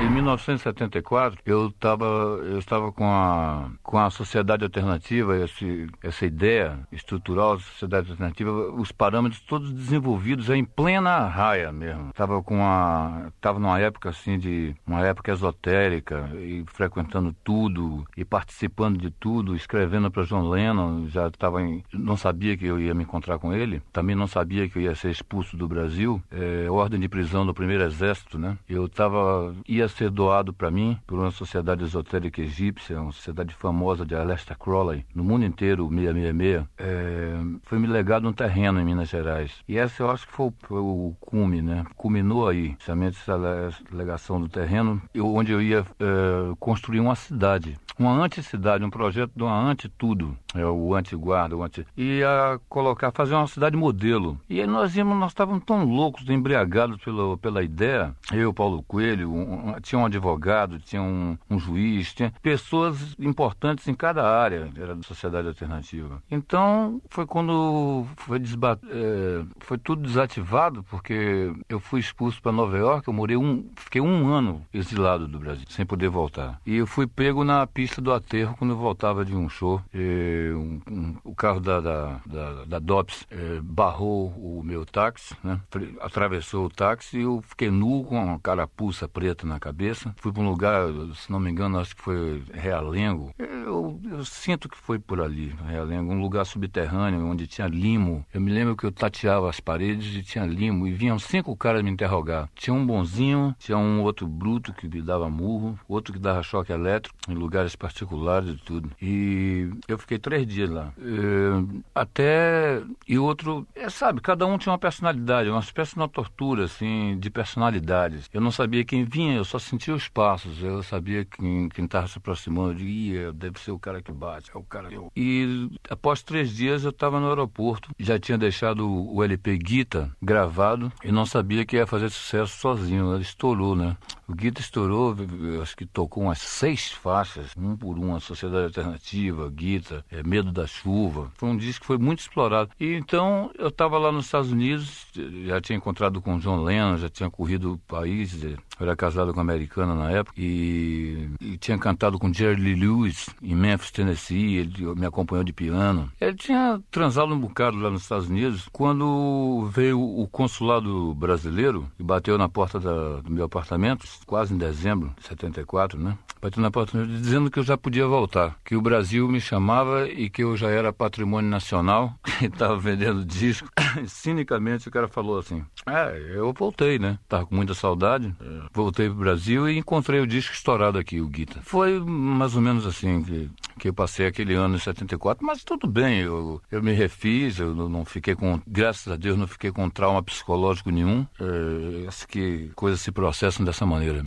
Em 0.00 0.08
1974, 0.08 1.40
eu 1.44 1.66
estava 1.66 2.04
eu 2.04 2.60
estava 2.60 2.92
com 2.92 3.04
a 3.04 3.68
com 3.82 3.98
a 3.98 4.10
sociedade 4.10 4.62
alternativa, 4.62 5.36
esse, 5.36 5.88
essa 6.02 6.24
ideia 6.24 6.78
estrutural 6.92 7.56
da 7.56 7.62
sociedade 7.62 8.10
alternativa, 8.10 8.50
os 8.72 8.92
parâmetros 8.92 9.40
todos 9.40 9.72
desenvolvidos 9.72 10.50
em 10.50 10.64
plena 10.64 11.26
raia 11.26 11.72
mesmo. 11.72 12.10
Estava 12.10 12.40
com 12.42 12.62
a 12.62 13.32
estava 13.34 13.58
numa 13.58 13.80
época 13.80 14.10
assim 14.10 14.38
de 14.38 14.72
uma 14.86 15.04
época 15.04 15.32
esotérica 15.32 16.30
e 16.34 16.64
frequentando 16.68 17.34
tudo 17.42 18.04
e 18.16 18.24
participando 18.24 18.98
de 18.98 19.10
tudo, 19.10 19.56
escrevendo 19.56 20.12
para 20.12 20.22
John 20.24 20.48
Lennon, 20.48 21.08
já 21.08 21.26
estava 21.26 21.58
não 21.92 22.16
sabia 22.16 22.56
que 22.56 22.66
eu 22.66 22.78
ia 22.78 22.94
me 22.94 23.02
encontrar 23.02 23.40
com 23.40 23.52
ele, 23.52 23.82
também 23.92 24.14
não 24.14 24.28
sabia 24.28 24.68
que 24.68 24.78
eu 24.78 24.82
ia 24.82 24.94
ser 24.94 25.10
expulso 25.10 25.56
do 25.56 25.66
Brasil, 25.66 26.22
é, 26.30 26.70
ordem 26.70 27.00
de 27.00 27.08
prisão 27.08 27.44
do 27.44 27.52
primeiro 27.52 27.82
exército, 27.82 28.38
né? 28.38 28.56
Eu 28.68 28.86
estava 28.86 29.52
ia 29.66 29.87
ser 29.88 30.10
doado 30.10 30.52
para 30.52 30.70
mim 30.70 30.98
por 31.06 31.18
uma 31.18 31.30
sociedade 31.30 31.84
esotérica 31.84 32.40
egípcia, 32.42 33.00
uma 33.00 33.12
sociedade 33.12 33.54
famosa 33.54 34.04
de 34.04 34.14
Aleister 34.14 34.56
Crowley, 34.58 35.04
no 35.14 35.24
mundo 35.24 35.44
inteiro, 35.44 35.86
o 35.86 35.90
666. 35.90 36.64
É, 36.78 37.34
foi 37.64 37.78
me 37.78 37.86
legado 37.86 38.28
um 38.28 38.32
terreno 38.32 38.80
em 38.80 38.84
Minas 38.84 39.08
Gerais. 39.08 39.52
E 39.68 39.76
essa 39.76 40.02
eu 40.02 40.10
acho 40.10 40.26
que 40.26 40.32
foi 40.32 40.50
o, 40.70 41.08
o 41.08 41.16
cume, 41.20 41.62
né? 41.62 41.84
Culminou 41.96 42.48
aí, 42.48 42.74
justamente 42.78 43.18
essa 43.18 43.36
le- 43.36 43.74
legação 43.96 44.40
do 44.40 44.48
terreno, 44.48 45.00
onde 45.18 45.52
eu 45.52 45.60
ia 45.62 45.84
é, 45.98 46.54
construir 46.58 47.00
uma 47.00 47.14
cidade. 47.14 47.76
Uma 47.98 48.12
anticidade, 48.12 48.84
um 48.84 48.90
projeto 48.90 49.32
de 49.34 49.42
uma 49.42 49.58
anti-tudo, 49.60 50.36
é 50.54 50.64
o 50.64 50.94
anti-guarda, 50.94 51.56
o 51.56 51.64
anti... 51.64 51.84
ia 51.96 52.60
colocar, 52.68 53.10
fazer 53.10 53.34
uma 53.34 53.48
cidade 53.48 53.76
modelo. 53.76 54.38
E 54.48 54.60
aí 54.60 54.66
nós 54.68 54.96
íamos, 54.96 55.16
nós 55.18 55.32
estávamos 55.32 55.64
tão 55.64 55.84
loucos, 55.84 56.28
embriagados 56.30 56.98
pela, 57.02 57.36
pela 57.38 57.60
ideia, 57.60 58.14
eu, 58.32 58.54
Paulo 58.54 58.84
Coelho, 58.84 59.32
um- 59.32 59.74
tinha 59.80 59.98
um 59.98 60.06
advogado, 60.06 60.78
tinha 60.78 61.02
um, 61.02 61.36
um 61.50 61.58
juiz, 61.58 62.12
tinha 62.14 62.32
pessoas 62.42 63.14
importantes 63.18 63.86
em 63.88 63.94
cada 63.94 64.28
área, 64.28 64.70
era 64.76 64.94
da 64.94 65.02
sociedade 65.02 65.48
alternativa. 65.48 66.22
Então, 66.30 67.00
foi 67.08 67.26
quando 67.26 68.04
foi, 68.16 68.38
desba- 68.38 68.78
é, 68.90 69.44
foi 69.60 69.78
tudo 69.78 70.02
desativado, 70.02 70.82
porque 70.84 71.52
eu 71.68 71.80
fui 71.80 72.00
expulso 72.00 72.40
para 72.42 72.52
Nova 72.52 72.76
York, 72.76 73.06
eu 73.08 73.14
morei 73.14 73.36
um, 73.36 73.68
fiquei 73.76 74.00
um 74.00 74.28
ano 74.28 74.64
exilado 74.72 75.26
do 75.28 75.38
Brasil, 75.38 75.64
sem 75.68 75.84
poder 75.86 76.08
voltar. 76.08 76.60
E 76.66 76.76
eu 76.76 76.86
fui 76.86 77.06
pego 77.06 77.44
na 77.44 77.66
pista 77.66 78.00
do 78.00 78.12
aterro 78.12 78.54
quando 78.58 78.70
eu 78.72 78.76
voltava 78.76 79.24
de 79.24 79.34
um 79.34 79.48
show. 79.48 79.80
E 79.94 80.52
um- 80.54 80.80
um- 80.90 81.16
o 81.24 81.34
carro 81.34 81.60
da, 81.60 81.80
da, 81.80 82.20
da, 82.26 82.64
da 82.64 82.78
DOPS 82.78 83.26
eh, 83.30 83.60
barrou 83.62 84.28
o 84.36 84.62
meu 84.64 84.84
táxi, 84.86 85.34
né? 85.42 85.60
Atravessou 86.00 86.66
o 86.66 86.70
táxi 86.70 87.18
e 87.18 87.22
eu 87.22 87.42
fiquei 87.42 87.70
nu 87.70 88.04
com 88.04 88.22
uma 88.22 88.38
carapuça 88.38 89.08
preta 89.08 89.46
na 89.46 89.58
cabeça. 89.68 90.14
Fui 90.16 90.32
para 90.32 90.42
um 90.42 90.48
lugar, 90.48 90.88
se 91.14 91.30
não 91.30 91.38
me 91.38 91.50
engano, 91.50 91.78
acho 91.78 91.94
que 91.94 92.02
foi 92.02 92.42
Realengo. 92.52 93.32
Eu, 93.38 94.00
eu 94.10 94.24
sinto 94.24 94.68
que 94.68 94.76
foi 94.76 94.98
por 94.98 95.20
ali, 95.20 95.54
Realengo, 95.66 96.12
um 96.12 96.20
lugar 96.20 96.44
subterrâneo 96.44 97.26
onde 97.26 97.46
tinha 97.46 97.66
limo. 97.66 98.24
Eu 98.32 98.40
me 98.40 98.50
lembro 98.50 98.76
que 98.76 98.84
eu 98.84 98.92
tateava 98.92 99.48
as 99.48 99.60
paredes 99.60 100.14
e 100.14 100.22
tinha 100.22 100.44
limo 100.46 100.86
e 100.86 100.92
vinham 100.92 101.18
cinco 101.18 101.54
caras 101.56 101.82
me 101.82 101.90
interrogar. 101.90 102.48
Tinha 102.54 102.74
um 102.74 102.86
bonzinho, 102.86 103.54
tinha 103.58 103.76
um 103.76 104.02
outro 104.02 104.26
bruto 104.26 104.72
que 104.72 104.88
me 104.88 105.02
dava 105.02 105.28
murro, 105.28 105.78
outro 105.86 106.12
que 106.12 106.18
dava 106.18 106.42
choque 106.42 106.72
elétrico 106.72 107.16
em 107.28 107.34
lugares 107.34 107.76
particulares 107.76 108.50
e 108.50 108.56
tudo. 108.56 108.90
E 109.00 109.70
eu 109.86 109.98
fiquei 109.98 110.18
três 110.18 110.46
dias 110.46 110.70
lá. 110.70 110.92
Eh, 110.98 111.80
até. 111.94 112.82
E 113.06 113.18
outro. 113.18 113.66
É, 113.74 113.90
sabe, 113.90 114.20
cada 114.20 114.46
um 114.46 114.56
tinha 114.56 114.72
uma 114.72 114.78
personalidade, 114.78 115.50
uma 115.50 115.60
espécie 115.60 115.92
de 115.92 116.00
uma 116.00 116.08
tortura, 116.08 116.64
assim, 116.64 117.18
de 117.18 117.30
personalidades. 117.30 118.28
Eu 118.32 118.40
não 118.40 118.50
sabia 118.50 118.84
quem 118.84 119.04
vinha, 119.04 119.36
eu 119.36 119.44
só 119.44 119.57
sentia 119.58 119.94
os 119.94 120.08
passos. 120.08 120.62
Eu 120.62 120.82
sabia 120.82 121.24
quem 121.24 121.68
estava 121.76 122.06
se 122.06 122.18
aproximando. 122.18 122.70
Eu 122.70 122.74
digo, 122.74 122.88
"Ih, 122.90 123.32
deve 123.32 123.58
ser 123.60 123.72
o 123.72 123.78
cara 123.78 124.02
que 124.02 124.12
bate, 124.12 124.50
é 124.54 124.58
o 124.58 124.62
cara 124.62 124.88
que. 124.88 124.94
eu-" 124.94 125.12
E 125.16 125.70
após 125.90 126.22
três 126.22 126.54
dias 126.54 126.84
eu 126.84 126.90
estava 126.90 127.20
no 127.20 127.28
aeroporto, 127.28 127.90
já 127.98 128.18
tinha 128.18 128.38
deixado 128.38 128.88
o 128.88 129.18
o 129.18 129.24
LP 129.24 129.56
Guita 129.58 130.12
gravado 130.22 130.92
e 131.02 131.10
não 131.10 131.26
sabia 131.26 131.64
que 131.64 131.76
ia 131.76 131.86
fazer 131.86 132.10
sucesso 132.10 132.56
sozinho. 132.58 133.12
Ele 133.14 133.22
estourou, 133.22 133.74
né? 133.74 133.96
O 134.28 134.34
Guita 134.34 134.60
estourou, 134.60 135.16
acho 135.62 135.74
que 135.74 135.86
tocou 135.86 136.24
umas 136.24 136.38
seis 136.38 136.92
faixas, 136.92 137.50
um 137.56 137.74
por 137.74 137.98
um, 137.98 138.14
a 138.14 138.20
Sociedade 138.20 138.64
Alternativa, 138.66 139.48
Guita, 139.50 140.04
é, 140.10 140.22
Medo 140.22 140.52
da 140.52 140.66
Chuva. 140.66 141.30
Foi 141.34 141.48
um 141.48 141.56
disco 141.56 141.80
que 141.80 141.86
foi 141.86 141.96
muito 141.96 142.18
explorado. 142.20 142.70
E 142.78 142.92
então 142.94 143.50
eu 143.58 143.68
estava 143.68 143.96
lá 143.96 144.12
nos 144.12 144.26
Estados 144.26 144.52
Unidos, 144.52 145.06
já 145.46 145.60
tinha 145.62 145.76
encontrado 145.78 146.20
com 146.20 146.36
o 146.36 146.38
John 146.40 146.62
Lennon, 146.62 146.98
já 146.98 147.08
tinha 147.08 147.30
corrido 147.30 147.72
o 147.72 147.78
país, 147.78 148.42
eu 148.42 148.56
era 148.78 148.94
casado 148.94 149.32
com 149.32 149.40
uma 149.40 149.50
americana 149.50 149.94
na 149.94 150.10
época, 150.10 150.34
e, 150.38 151.30
e 151.40 151.56
tinha 151.56 151.78
cantado 151.78 152.18
com 152.18 152.32
Jerry 152.32 152.60
Lee 152.60 152.74
Lewis 152.74 153.30
em 153.42 153.54
Memphis, 153.54 153.90
Tennessee, 153.90 154.56
ele 154.56 154.94
me 154.94 155.06
acompanhou 155.06 155.42
de 155.42 155.54
piano. 155.54 156.12
Ele 156.20 156.36
tinha 156.36 156.78
transado 156.90 157.32
um 157.32 157.40
bocado 157.40 157.78
lá 157.78 157.90
nos 157.90 158.02
Estados 158.02 158.28
Unidos, 158.28 158.68
quando 158.70 159.68
veio 159.72 159.98
o 160.00 160.28
consulado 160.28 161.14
brasileiro 161.14 161.90
e 161.98 162.02
bateu 162.02 162.36
na 162.36 162.48
porta 162.48 162.78
da- 162.78 163.20
do 163.22 163.30
meu 163.30 163.46
apartamento, 163.46 164.06
quase 164.26 164.54
em 164.54 164.58
dezembro 164.58 165.12
de 165.18 165.26
74, 165.26 165.98
né? 165.98 166.16
Bateu 166.40 166.62
na 166.62 166.70
porta 166.70 167.04
dizendo 167.06 167.50
que 167.50 167.58
eu 167.58 167.64
já 167.64 167.76
podia 167.76 168.06
voltar, 168.06 168.56
que 168.64 168.76
o 168.76 168.80
Brasil 168.80 169.28
me 169.28 169.40
chamava 169.40 170.08
e 170.08 170.30
que 170.30 170.42
eu 170.42 170.56
já 170.56 170.70
era 170.70 170.92
patrimônio 170.92 171.50
nacional, 171.50 172.14
que 172.38 172.46
estava 172.46 172.76
vendendo 172.78 173.24
disco. 173.24 173.68
Cinicamente 174.06 174.88
o 174.88 174.90
cara 174.90 175.08
falou 175.08 175.38
assim: 175.38 175.64
É, 175.86 176.34
eu 176.34 176.52
voltei, 176.52 176.98
né? 176.98 177.18
Tava 177.28 177.46
com 177.46 177.54
muita 177.54 177.74
saudade, 177.74 178.34
eh, 178.40 178.60
voltei 178.72 179.08
pro 179.08 179.18
Brasil 179.18 179.68
e 179.68 179.78
encontrei 179.78 180.20
o 180.20 180.26
disco 180.26 180.54
estourado 180.54 180.98
aqui, 180.98 181.20
o 181.20 181.28
Guita. 181.28 181.60
Foi 181.62 181.98
mais 181.98 182.54
ou 182.54 182.62
menos 182.62 182.86
assim 182.86 183.22
que, 183.22 183.50
que 183.78 183.88
eu 183.88 183.94
passei 183.94 184.26
aquele 184.26 184.54
ano 184.54 184.76
em 184.76 184.78
74, 184.78 185.44
mas 185.44 185.64
tudo 185.64 185.88
bem, 185.88 186.20
eu, 186.20 186.60
eu 186.70 186.82
me 186.82 186.92
refiz, 186.92 187.58
eu 187.58 187.74
não 187.74 188.04
fiquei 188.04 188.34
com, 188.34 188.60
graças 188.66 189.12
a 189.12 189.16
Deus, 189.16 189.36
não 189.36 189.46
fiquei 189.46 189.72
com 189.72 189.88
trauma 189.90 190.22
psicológico 190.22 190.90
nenhum. 190.90 191.26
Eh, 191.40 192.06
acho 192.06 192.28
que 192.28 192.70
coisas 192.74 193.00
se 193.00 193.10
processam 193.10 193.64
dessa 193.64 193.84
maneira. 193.84 194.22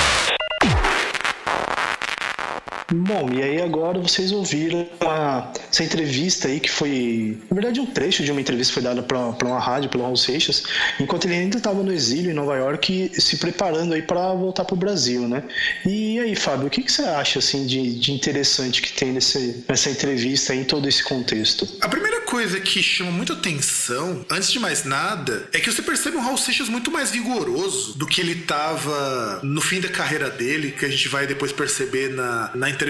Bom, 2.93 3.29
e 3.31 3.41
aí 3.41 3.61
agora 3.61 3.99
vocês 3.99 4.31
ouviram 4.33 4.85
a- 4.99 5.51
essa 5.71 5.83
entrevista 5.83 6.49
aí 6.49 6.59
que 6.59 6.69
foi, 6.69 7.37
na 7.49 7.55
verdade, 7.55 7.79
um 7.79 7.85
trecho 7.85 8.21
de 8.23 8.31
uma 8.31 8.41
entrevista 8.41 8.73
foi 8.73 8.83
dada 8.83 9.01
para 9.01 9.17
uma 9.45 9.59
rádio 9.59 9.89
pelo 9.89 10.03
Raul 10.03 10.17
Seixas, 10.17 10.63
enquanto 10.99 11.25
ele 11.25 11.35
ainda 11.35 11.57
estava 11.57 11.81
no 11.81 11.91
exílio 11.91 12.31
em 12.31 12.33
Nova 12.33 12.55
York, 12.57 13.11
se 13.13 13.37
preparando 13.37 13.93
aí 13.93 14.01
para 14.01 14.33
voltar 14.33 14.65
para 14.65 14.73
o 14.73 14.77
Brasil, 14.77 15.25
né? 15.27 15.43
E 15.85 16.19
aí, 16.19 16.35
Fábio, 16.35 16.67
o 16.67 16.69
que, 16.69 16.83
que 16.83 16.91
você 16.91 17.03
acha 17.03 17.39
assim 17.39 17.65
de, 17.65 17.97
de 17.97 18.11
interessante 18.11 18.81
que 18.81 18.91
tem 18.91 19.13
nesse, 19.13 19.63
nessa 19.69 19.89
entrevista 19.89 20.51
aí, 20.51 20.59
em 20.59 20.63
todo 20.65 20.87
esse 20.89 21.01
contexto? 21.03 21.67
A 21.79 21.87
primeira 21.87 22.21
coisa 22.21 22.59
que 22.59 22.83
chama 22.83 23.11
muita 23.11 23.33
atenção, 23.33 24.25
antes 24.29 24.51
de 24.51 24.59
mais 24.59 24.83
nada, 24.83 25.47
é 25.53 25.59
que 25.59 25.71
você 25.71 25.81
percebe 25.81 26.17
um 26.17 26.21
Raul 26.21 26.37
Seixas 26.37 26.67
muito 26.67 26.91
mais 26.91 27.09
vigoroso 27.11 27.97
do 27.97 28.05
que 28.05 28.19
ele 28.19 28.35
tava 28.35 29.39
no 29.43 29.61
fim 29.61 29.79
da 29.79 29.87
carreira 29.89 30.29
dele, 30.29 30.71
que 30.71 30.83
a 30.85 30.89
gente 30.89 31.07
vai 31.07 31.25
depois 31.25 31.53
perceber 31.53 32.09
na, 32.09 32.51
na 32.53 32.69
entrevista 32.69 32.80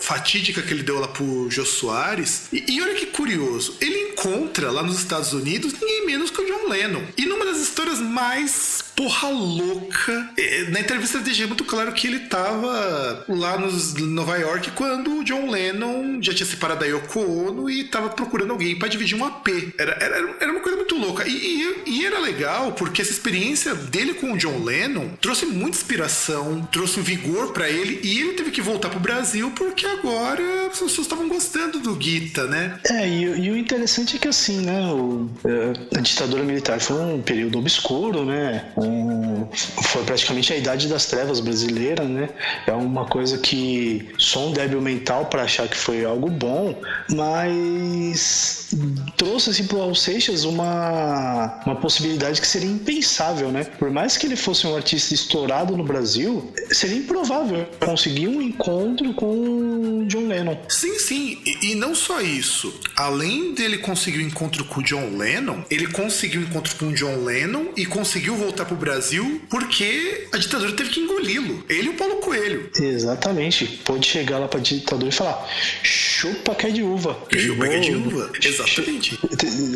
fatídica 0.00 0.62
que 0.62 0.72
ele 0.72 0.82
deu 0.82 0.98
lá 1.00 1.08
pro 1.08 1.50
Jô 1.50 1.64
Soares. 1.64 2.48
E, 2.52 2.64
e 2.72 2.82
olha 2.82 2.94
que 2.94 3.06
curioso, 3.06 3.76
ele 3.80 4.10
encontra 4.10 4.70
lá 4.70 4.82
nos 4.82 4.98
Estados 4.98 5.32
Unidos 5.32 5.72
ninguém 5.72 6.06
menos 6.06 6.30
que 6.30 6.40
o 6.40 6.46
John 6.46 6.68
Lennon. 6.68 7.02
E 7.16 7.26
numa 7.26 7.44
das 7.44 7.58
histórias 7.58 7.98
mais 7.98 8.84
porra 8.98 9.28
louca, 9.28 10.30
eh, 10.36 10.66
na 10.70 10.80
entrevista 10.80 11.18
ele 11.18 11.24
deixa 11.24 11.46
muito 11.46 11.62
claro 11.64 11.92
que 11.92 12.06
ele 12.08 12.18
tava 12.20 13.24
lá 13.28 13.56
nos 13.56 13.94
Nova 13.94 14.36
York 14.36 14.72
quando 14.72 15.18
o 15.20 15.24
John 15.24 15.48
Lennon 15.48 16.20
já 16.20 16.34
tinha 16.34 16.44
separado 16.46 16.80
da 16.80 16.86
Yoko 16.86 17.20
Ono 17.20 17.70
e 17.70 17.84
tava 17.84 18.08
procurando 18.08 18.50
alguém 18.50 18.76
pra 18.76 18.88
dividir 18.88 19.16
um 19.16 19.24
AP. 19.24 19.46
Era, 19.78 19.92
era, 20.00 20.36
era 20.40 20.50
uma 20.50 20.60
coisa 20.60 20.76
muito 20.76 20.96
louca. 20.96 21.26
E, 21.28 21.30
e- 21.32 21.78
e 21.86 22.06
era 22.06 22.18
legal 22.18 22.72
porque 22.72 23.00
essa 23.00 23.12
experiência 23.12 23.72
dele 23.74 24.14
com 24.14 24.32
o 24.32 24.36
John 24.36 24.64
Lennon 24.64 25.10
trouxe 25.20 25.46
muita 25.46 25.76
inspiração, 25.78 26.66
trouxe 26.72 26.98
um 26.98 27.02
vigor 27.04 27.52
pra 27.52 27.70
ele 27.70 28.00
e 28.02 28.18
ele 28.20 28.32
teve 28.32 28.50
que 28.50 28.60
voltar 28.60 28.88
pro 28.88 28.98
Brasil 29.00 29.52
porque 29.54 29.86
agora 29.86 30.42
as 30.66 30.72
pessoas 30.78 30.98
estavam 30.98 31.28
gostando 31.28 31.78
do 31.78 31.94
Guita, 31.94 32.44
né? 32.48 32.78
É, 32.90 33.08
e, 33.08 33.22
e 33.22 33.50
o 33.50 33.56
interessante 33.56 34.16
é 34.16 34.18
que 34.18 34.26
assim, 34.28 34.58
né, 34.66 34.80
o- 34.92 35.30
é, 35.44 35.98
a 35.98 36.00
ditadura 36.00 36.42
militar 36.42 36.80
foi 36.80 36.96
um 37.00 37.22
período 37.22 37.58
obscuro, 37.58 38.24
né, 38.24 38.64
um- 38.88 39.48
foi 39.82 40.02
praticamente 40.04 40.52
a 40.52 40.56
idade 40.56 40.88
das 40.88 41.06
trevas 41.06 41.40
brasileira, 41.40 42.04
né, 42.04 42.28
é 42.66 42.72
uma 42.72 43.04
coisa 43.06 43.38
que 43.38 44.08
só 44.18 44.46
um 44.48 44.52
débil 44.52 44.80
mental 44.80 45.26
para 45.26 45.42
achar 45.42 45.68
que 45.68 45.76
foi 45.76 46.04
algo 46.04 46.28
bom, 46.30 46.74
mas 47.08 48.68
trouxe 49.16 49.50
assim 49.50 49.66
pro 49.66 49.78
Raul 49.78 49.94
Seixas 49.94 50.44
uma, 50.44 51.60
uma 51.66 51.76
possibilidade 51.76 52.40
que 52.40 52.46
seria 52.46 52.68
impensável, 52.70 53.50
né, 53.50 53.64
por 53.64 53.90
mais 53.90 54.16
que 54.16 54.26
ele 54.26 54.36
fosse 54.36 54.66
um 54.66 54.74
artista 54.76 55.14
estourado 55.14 55.76
no 55.76 55.84
Brasil, 55.84 56.52
seria 56.70 56.96
improvável 56.96 57.66
conseguir 57.84 58.28
um 58.28 58.40
encontro 58.42 59.12
com 59.14 59.26
o 60.02 60.06
John 60.06 60.26
Lennon. 60.28 60.56
Sim, 60.68 60.98
sim, 60.98 61.38
e, 61.46 61.72
e 61.72 61.74
não 61.74 61.94
só 61.94 62.20
isso. 62.20 62.72
Além 62.96 63.54
dele 63.54 63.78
conseguir 63.78 64.18
o 64.18 64.22
encontro 64.22 64.64
com 64.64 64.80
o 64.80 64.82
John 64.82 65.16
Lennon, 65.16 65.62
ele 65.70 65.86
conseguiu 65.88 66.40
o 66.40 66.44
encontro 66.44 66.74
com 66.76 66.86
o 66.86 66.92
John 66.94 67.24
Lennon 67.24 67.66
e 67.76 67.86
conseguiu 67.86 68.36
voltar 68.36 68.64
pro 68.64 68.76
Brasil 68.78 69.40
porque 69.50 70.26
a 70.32 70.38
ditadura 70.38 70.72
teve 70.72 70.90
que 70.90 71.00
engoli-lo. 71.00 71.64
Ele 71.68 71.88
e 71.88 71.90
o 71.90 71.94
Paulo 71.94 72.16
Coelho. 72.16 72.70
Exatamente. 72.78 73.66
Pode 73.84 74.06
chegar 74.06 74.38
lá 74.38 74.48
pra 74.48 74.60
ditadura 74.60 75.08
e 75.08 75.12
falar: 75.12 75.46
chupa 75.82 76.54
que 76.54 76.66
é 76.66 76.70
de 76.70 76.82
uva. 76.82 77.16
Chupa 77.36 77.68
que 77.68 77.74
é 77.74 77.80
de 77.80 77.94
uva. 77.94 78.30
Exatamente. 78.42 79.18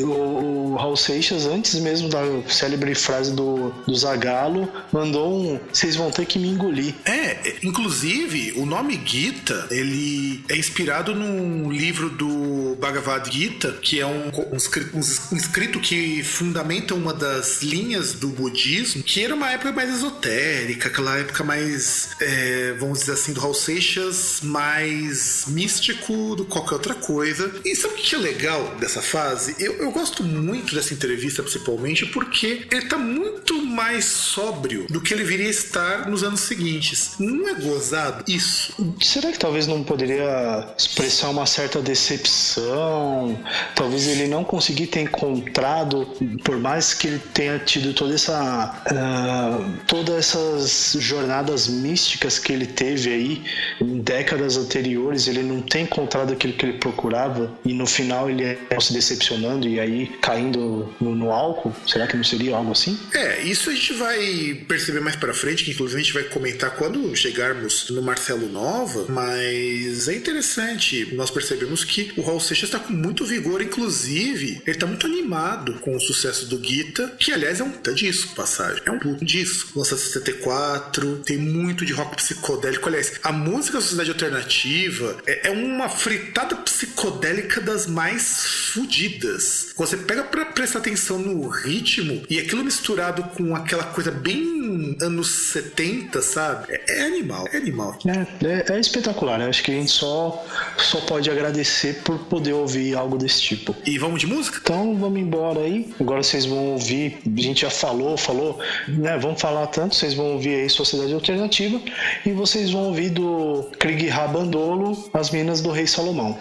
O, 0.00 0.72
o 0.72 0.76
Raul 0.76 0.96
Seixas, 0.96 1.46
antes 1.46 1.74
mesmo 1.76 2.08
da 2.08 2.22
célebre 2.48 2.94
frase 2.94 3.34
do, 3.34 3.70
do 3.86 3.94
Zagalo, 3.94 4.68
mandou 4.92 5.32
um: 5.32 5.60
vocês 5.72 5.96
vão 5.96 6.10
ter 6.10 6.26
que 6.26 6.38
me 6.38 6.48
engolir. 6.48 6.94
É, 7.04 7.56
inclusive, 7.62 8.52
o 8.56 8.66
nome 8.66 9.00
Gita, 9.04 9.68
ele 9.70 10.44
é 10.48 10.56
inspirado 10.56 11.14
num 11.14 11.70
livro 11.70 12.10
do 12.10 12.76
Bhagavad 12.80 13.30
Gita, 13.30 13.78
que 13.82 14.00
é 14.00 14.06
um, 14.06 14.28
um 14.52 14.58
um 14.92 15.36
escrito 15.36 15.80
que 15.80 16.22
fundamenta 16.22 16.94
uma 16.94 17.12
das 17.12 17.62
linhas 17.62 18.14
do 18.14 18.28
budismo, 18.28 18.91
que 19.00 19.24
era 19.24 19.34
uma 19.34 19.50
época 19.50 19.72
mais 19.72 19.90
esotérica, 19.90 20.88
aquela 20.88 21.16
época 21.18 21.44
mais, 21.44 22.10
é, 22.20 22.74
vamos 22.78 23.00
dizer 23.00 23.12
assim, 23.12 23.32
do 23.32 23.40
Raul 23.40 23.54
Seixas, 23.54 24.40
mais 24.42 25.44
místico 25.46 26.34
do 26.36 26.44
que 26.44 26.50
qualquer 26.50 26.74
outra 26.74 26.94
coisa. 26.94 27.52
E 27.64 27.74
sabe 27.76 27.94
o 27.94 27.96
que 27.96 28.14
é 28.14 28.18
legal 28.18 28.74
dessa 28.78 29.00
fase? 29.00 29.54
Eu, 29.58 29.74
eu 29.74 29.90
gosto 29.92 30.22
muito 30.24 30.74
dessa 30.74 30.92
entrevista, 30.92 31.42
principalmente, 31.42 32.06
porque 32.06 32.66
ele 32.70 32.86
tá 32.86 32.98
muito 32.98 33.62
mais 33.64 34.04
sóbrio 34.04 34.86
do 34.88 35.00
que 35.00 35.14
ele 35.14 35.24
viria 35.24 35.46
a 35.46 35.50
estar 35.50 36.08
nos 36.08 36.22
anos 36.22 36.40
seguintes. 36.40 37.12
Não 37.18 37.48
é 37.48 37.54
gozado 37.54 38.24
isso? 38.26 38.94
Será 39.00 39.32
que 39.32 39.38
talvez 39.38 39.66
não 39.66 39.82
poderia 39.84 40.74
expressar 40.76 41.28
uma 41.30 41.46
certa 41.46 41.80
decepção? 41.80 43.38
Talvez 43.74 44.06
ele 44.06 44.26
não 44.26 44.44
conseguir 44.44 44.88
ter 44.88 45.00
encontrado, 45.00 46.06
por 46.44 46.58
mais 46.58 46.94
que 46.94 47.06
ele 47.06 47.18
tenha 47.32 47.58
tido 47.58 47.94
toda 47.94 48.14
essa 48.14 48.81
ah, 48.86 49.58
todas 49.86 50.16
essas 50.16 50.96
jornadas 50.98 51.68
místicas 51.68 52.38
que 52.38 52.52
ele 52.52 52.66
teve 52.66 53.10
aí 53.10 53.44
em 53.80 54.00
décadas 54.00 54.56
anteriores, 54.56 55.28
ele 55.28 55.42
não 55.42 55.60
tem 55.60 55.84
encontrado 55.84 56.32
aquilo 56.32 56.52
que 56.54 56.66
ele 56.66 56.78
procurava 56.78 57.52
e 57.64 57.72
no 57.72 57.86
final 57.86 58.30
ele 58.30 58.44
é 58.44 58.58
se 58.80 58.92
decepcionando 58.92 59.68
e 59.68 59.78
aí 59.78 60.06
caindo 60.20 60.94
no, 61.00 61.14
no 61.14 61.30
álcool? 61.30 61.74
Será 61.86 62.06
que 62.06 62.16
não 62.16 62.24
seria 62.24 62.56
algo 62.56 62.72
assim? 62.72 62.98
É, 63.14 63.42
isso 63.42 63.70
a 63.70 63.74
gente 63.74 63.92
vai 63.94 64.64
perceber 64.66 65.00
mais 65.00 65.16
pra 65.16 65.32
frente, 65.32 65.64
que 65.64 65.70
inclusive 65.70 66.00
a 66.00 66.04
gente 66.04 66.14
vai 66.14 66.24
comentar 66.24 66.72
quando 66.72 67.14
chegarmos 67.14 67.90
no 67.90 68.02
Marcelo 68.02 68.48
Nova, 68.48 69.06
mas 69.08 70.08
é 70.08 70.14
interessante, 70.14 71.14
nós 71.14 71.30
percebemos 71.30 71.84
que 71.84 72.12
o 72.16 72.22
Raul 72.22 72.40
Seixas 72.40 72.70
tá 72.70 72.78
com 72.78 72.92
muito 72.92 73.24
vigor, 73.24 73.62
inclusive, 73.62 74.62
ele 74.66 74.78
tá 74.78 74.86
muito 74.86 75.06
animado 75.06 75.74
com 75.80 75.94
o 75.94 76.00
sucesso 76.00 76.46
do 76.46 76.58
Guita, 76.58 77.14
que 77.18 77.32
aliás 77.32 77.60
é 77.60 77.64
um 77.64 77.70
puta 77.70 77.92
disco, 77.92 78.34
passagem, 78.62 78.82
é 78.86 78.90
um 78.90 78.98
puta 78.98 79.24
disco, 79.24 79.78
lançado 79.78 79.98
em 79.98 80.04
74, 80.04 81.16
tem 81.24 81.38
muito 81.38 81.84
de 81.84 81.92
rock 81.92 82.16
psicodélico, 82.16 82.88
aliás, 82.88 83.14
a 83.22 83.32
música 83.32 83.78
da 83.78 83.82
Sociedade 83.82 84.10
Alternativa 84.10 85.16
é, 85.26 85.48
é 85.48 85.50
uma 85.50 85.88
fritada 85.88 86.56
psicodélica 86.56 87.60
das 87.60 87.86
mais 87.86 88.44
fudidas. 88.72 89.72
Você 89.76 89.96
pega 89.96 90.24
pra 90.24 90.44
prestar 90.46 90.78
atenção 90.78 91.18
no 91.18 91.48
ritmo 91.48 92.22
e 92.30 92.38
aquilo 92.38 92.64
misturado 92.64 93.22
com 93.36 93.54
aquela 93.56 93.84
coisa 93.84 94.10
bem 94.10 94.96
anos 95.00 95.28
70, 95.52 96.22
sabe? 96.22 96.72
É, 96.72 97.00
é 97.00 97.06
animal, 97.06 97.46
é 97.52 97.56
animal. 97.56 97.98
É, 98.06 98.46
é, 98.46 98.76
é 98.76 98.80
espetacular, 98.80 99.38
né? 99.38 99.48
Acho 99.48 99.62
que 99.62 99.70
a 99.70 99.74
gente 99.74 99.90
só, 99.90 100.44
só 100.78 101.00
pode 101.00 101.30
agradecer 101.30 102.02
por 102.02 102.18
poder 102.20 102.52
ouvir 102.52 102.96
algo 102.96 103.18
desse 103.18 103.40
tipo. 103.40 103.74
E 103.84 103.98
vamos 103.98 104.20
de 104.20 104.26
música? 104.26 104.58
Então 104.62 104.96
vamos 104.96 105.20
embora 105.20 105.60
aí. 105.60 105.92
Agora 106.00 106.22
vocês 106.22 106.44
vão 106.44 106.72
ouvir, 106.72 107.18
a 107.26 107.40
gente 107.40 107.62
já 107.62 107.70
falou, 107.70 108.16
falou, 108.16 108.51
né? 108.88 109.18
Vamos 109.18 109.40
falar 109.40 109.66
tanto, 109.68 109.94
vocês 109.94 110.14
vão 110.14 110.32
ouvir 110.32 110.54
aí 110.56 110.68
Sociedade 110.68 111.12
Alternativa 111.12 111.80
e 112.24 112.32
vocês 112.32 112.70
vão 112.70 112.84
ouvir 112.84 113.10
do 113.10 113.68
Krieg 113.78 114.08
Rabandolo, 114.08 115.10
As 115.12 115.30
Minas 115.30 115.60
do 115.60 115.70
Rei 115.70 115.86
Salomão. 115.86 116.38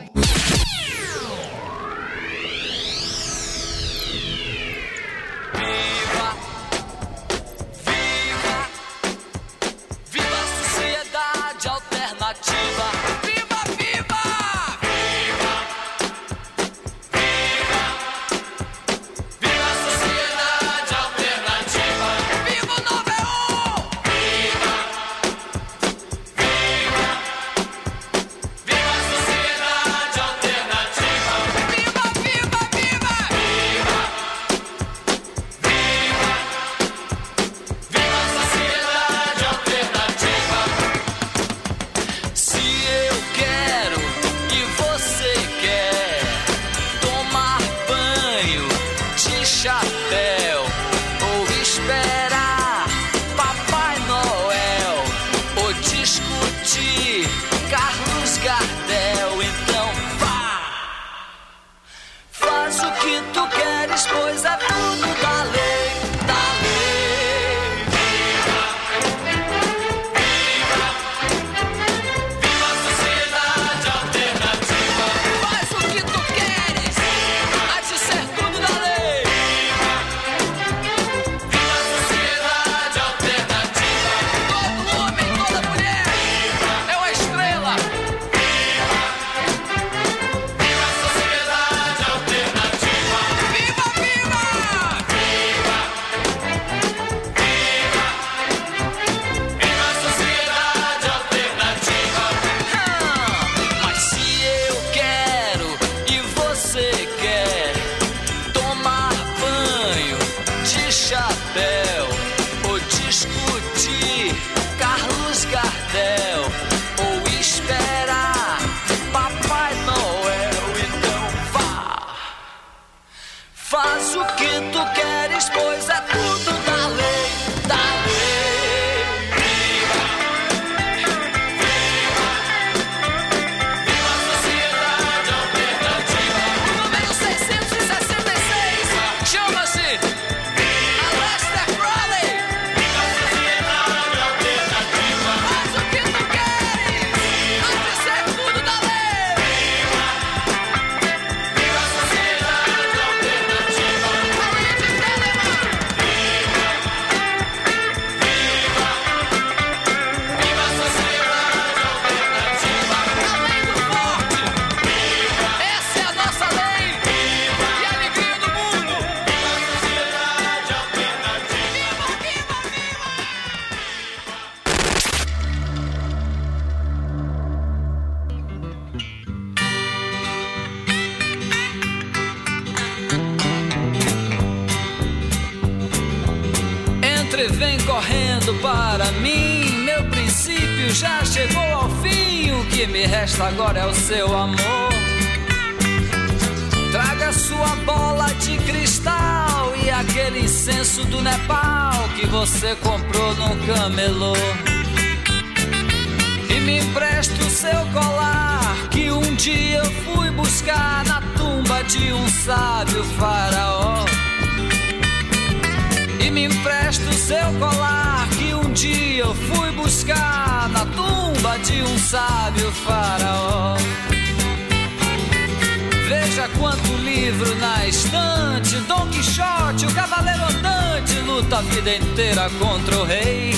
Luta 231.52 231.58
a 231.58 231.62
vida 231.62 231.96
inteira 231.96 232.50
contra 232.58 232.98
o 233.00 233.04
rei. 233.04 233.52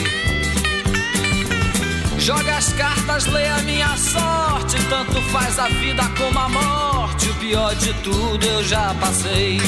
Joga 2.17 2.57
as 2.57 2.73
cartas, 2.73 3.25
lê 3.27 3.47
a 3.47 3.59
minha 3.59 3.95
sorte. 3.97 4.77
Tanto 4.89 5.21
faz 5.31 5.59
a 5.59 5.67
vida 5.67 6.03
como 6.17 6.39
a 6.39 6.49
morte. 6.49 7.29
O 7.29 7.33
pior 7.35 7.75
de 7.75 7.93
tudo 7.95 8.43
eu 8.45 8.63
já 8.63 8.95
passei. 8.99 9.59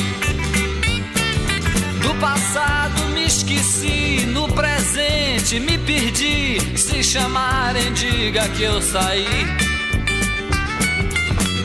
Do 2.01 2.15
passado 2.15 3.09
me 3.13 3.25
esqueci, 3.25 4.25
no 4.27 4.47
presente 4.47 5.59
me 5.59 5.77
perdi. 5.77 6.77
Se 6.77 7.03
chamarem, 7.03 7.93
diga 7.93 8.47
que 8.49 8.63
eu 8.63 8.81
saí. 8.81 9.27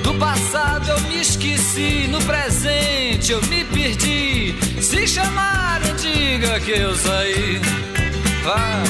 Do 0.03 0.14
passado 0.14 0.90
eu 0.90 1.01
me 1.03 1.20
esqueci, 1.20 2.07
no 2.09 2.20
presente 2.23 3.33
eu 3.33 3.40
me 3.46 3.64
perdi. 3.64 4.55
Se 4.83 5.07
chamarem, 5.07 5.79
diga 6.14 6.61
que 6.61 6.73
eu 6.73 6.94
saí. 6.94 7.61
Vai. 8.44 8.85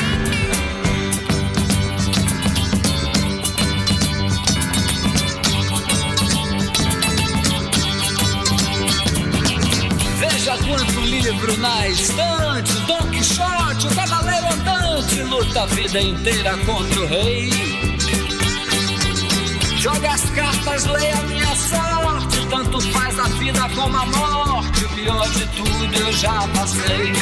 Veja 10.19 10.57
quanto 10.59 11.01
livro 11.01 11.59
na 11.59 11.89
estante. 11.89 12.73
Dom 12.87 13.11
Quixote, 13.11 13.87
o 13.87 13.95
cavaleiro 13.95 14.47
andante, 14.53 15.23
luta 15.23 15.63
a 15.63 15.67
vida 15.67 16.01
inteira 16.01 16.57
contra 16.59 17.01
o 17.01 17.07
rei. 17.07 17.51
Joga 19.77 20.11
as 20.11 20.31
cartas, 20.31 20.85
leia 20.87 21.17
a 21.17 21.23
minha 21.23 21.57
sorte. 21.57 22.47
Tanto 22.51 22.81
faz 22.93 23.19
a 23.19 23.29
vida 23.29 23.69
como 23.75 23.97
a 23.97 24.07
morte. 24.07 24.60
O 24.83 24.89
pior 24.95 25.29
de 25.29 25.47
tudo 25.49 25.95
eu 25.95 26.13
já 26.13 26.49
passei. 26.49 27.13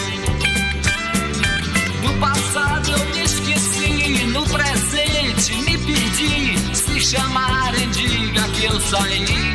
No 2.02 2.14
passado 2.20 2.90
eu 2.92 3.04
me 3.06 3.22
esqueci, 3.24 4.24
no 4.26 4.44
presente 4.44 5.54
me 5.62 5.78
perdi. 5.78 6.76
Se 6.76 7.00
chamarem, 7.00 7.90
diga 7.90 8.48
que 8.50 8.64
eu 8.64 8.80
saí. 8.80 9.54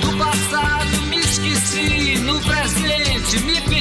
Do 0.00 0.16
passado 0.16 1.02
me 1.08 1.18
esqueci, 1.18 2.18
no 2.20 2.40
presente 2.40 3.38
me 3.40 3.60
perdi. 3.60 3.71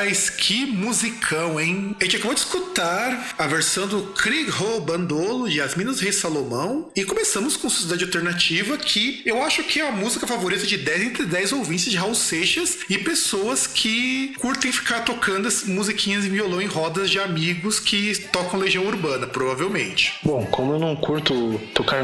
Rapaz, 0.00 0.30
que 0.30 0.64
musicão, 0.64 1.60
hein? 1.60 1.94
A 2.00 2.04
gente 2.04 2.16
acabou 2.16 2.32
de 2.32 2.40
escutar 2.40 3.34
a 3.36 3.46
versão 3.46 3.86
do 3.86 4.04
Krieg 4.14 4.50
Ho 4.50 4.80
Bandolo 4.80 5.46
de 5.46 5.60
As 5.60 5.74
Minas 5.74 6.00
Rei 6.00 6.10
Salomão 6.10 6.88
e 6.96 7.04
começamos 7.04 7.54
com 7.54 7.68
Sociedade 7.68 8.04
Alternativa, 8.04 8.78
que 8.78 9.20
eu 9.26 9.42
acho 9.42 9.62
que 9.62 9.78
é 9.78 9.86
a 9.86 9.92
música 9.92 10.26
favorita 10.26 10.66
de 10.66 10.78
10 10.78 11.02
entre 11.02 11.26
10 11.26 11.52
ouvintes 11.52 11.90
de 11.90 11.98
Raul 11.98 12.14
Seixas 12.14 12.78
e 12.88 12.96
pessoas 12.96 13.66
que 13.66 14.34
curtem 14.38 14.72
ficar 14.72 15.00
tocando 15.00 15.46
as 15.46 15.64
musiquinhas 15.64 16.24
em 16.24 16.30
violão 16.30 16.62
em 16.62 16.66
rodas 16.66 17.10
de 17.10 17.18
amigos 17.18 17.78
que 17.78 18.18
tocam 18.32 18.58
Legião 18.58 18.86
Urbana, 18.86 19.26
provavelmente. 19.26 20.14
Bom, 20.22 20.46
como 20.46 20.72
eu 20.72 20.78
não 20.78 20.96
curto 20.96 21.60
tocar, 21.74 22.02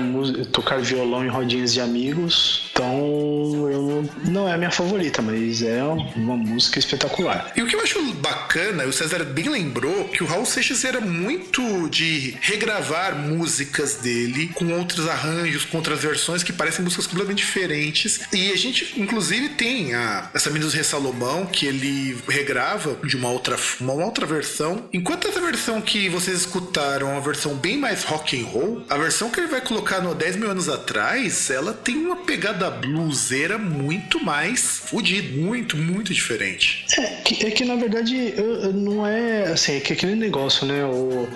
tocar 0.52 0.80
violão 0.80 1.24
em 1.24 1.28
rodinhas 1.28 1.72
de 1.72 1.80
amigos, 1.80 2.68
então 2.72 3.70
eu 3.70 4.04
não 4.26 4.46
é 4.46 4.52
a 4.52 4.58
minha 4.58 4.70
favorita, 4.70 5.22
mas 5.22 5.62
é 5.62 5.82
uma 5.82 6.36
música 6.36 6.78
espetacular. 6.78 7.52
E 7.56 7.62
o 7.62 7.66
que 7.66 7.74
eu 7.74 7.85
acho 7.86 8.02
bacana, 8.14 8.84
o 8.84 8.92
César 8.92 9.24
bem 9.24 9.48
lembrou 9.48 10.08
que 10.08 10.22
o 10.24 10.26
Raul 10.26 10.44
Seixas 10.44 10.84
era 10.84 11.00
muito 11.00 11.88
de 11.88 12.36
regravar 12.40 13.16
músicas 13.16 13.94
dele 13.94 14.50
com 14.54 14.72
outros 14.72 15.08
arranjos, 15.08 15.64
com 15.64 15.76
outras 15.76 16.00
versões 16.00 16.42
que 16.42 16.52
parecem 16.52 16.84
músicas 16.84 17.06
completamente 17.06 17.38
diferentes. 17.38 18.20
E 18.32 18.50
a 18.50 18.56
gente, 18.56 19.00
inclusive, 19.00 19.50
tem 19.50 19.94
a, 19.94 20.30
essa 20.34 20.50
Minas 20.50 20.74
Rei 20.74 20.82
Salomão 20.82 21.46
que 21.46 21.66
ele 21.66 22.18
regrava 22.28 22.98
de 23.04 23.16
uma 23.16 23.30
outra, 23.30 23.56
uma 23.80 23.92
outra 23.92 24.26
versão. 24.26 24.88
Enquanto 24.92 25.28
essa 25.28 25.40
versão 25.40 25.80
que 25.80 26.08
vocês 26.08 26.40
escutaram 26.40 27.08
é 27.08 27.12
uma 27.12 27.20
versão 27.20 27.54
bem 27.54 27.78
mais 27.78 28.02
rock 28.02 28.40
and 28.40 28.46
roll, 28.46 28.84
a 28.90 28.98
versão 28.98 29.30
que 29.30 29.38
ele 29.38 29.48
vai 29.48 29.60
colocar 29.60 30.00
no 30.00 30.12
10 30.12 30.36
mil 30.36 30.50
anos 30.50 30.68
atrás, 30.68 31.50
ela 31.50 31.72
tem 31.72 31.96
uma 31.96 32.16
pegada 32.16 32.68
bluseira 32.68 33.56
muito 33.56 34.22
mais 34.22 34.80
fodida, 34.84 35.36
muito, 35.36 35.76
muito 35.76 36.12
diferente. 36.12 36.84
É 36.98 37.46
é 37.46 37.50
que, 37.50 37.64
na 37.64 37.75
verdade 37.76 38.34
eu- 38.36 38.60
eu 38.62 38.72
não 38.72 39.06
é 39.06 39.44
assim, 39.44 39.76
é 39.76 39.80
que 39.80 39.92
aquele 39.92 40.14
negócio, 40.16 40.66
né? 40.66 40.84
O, 40.84 41.28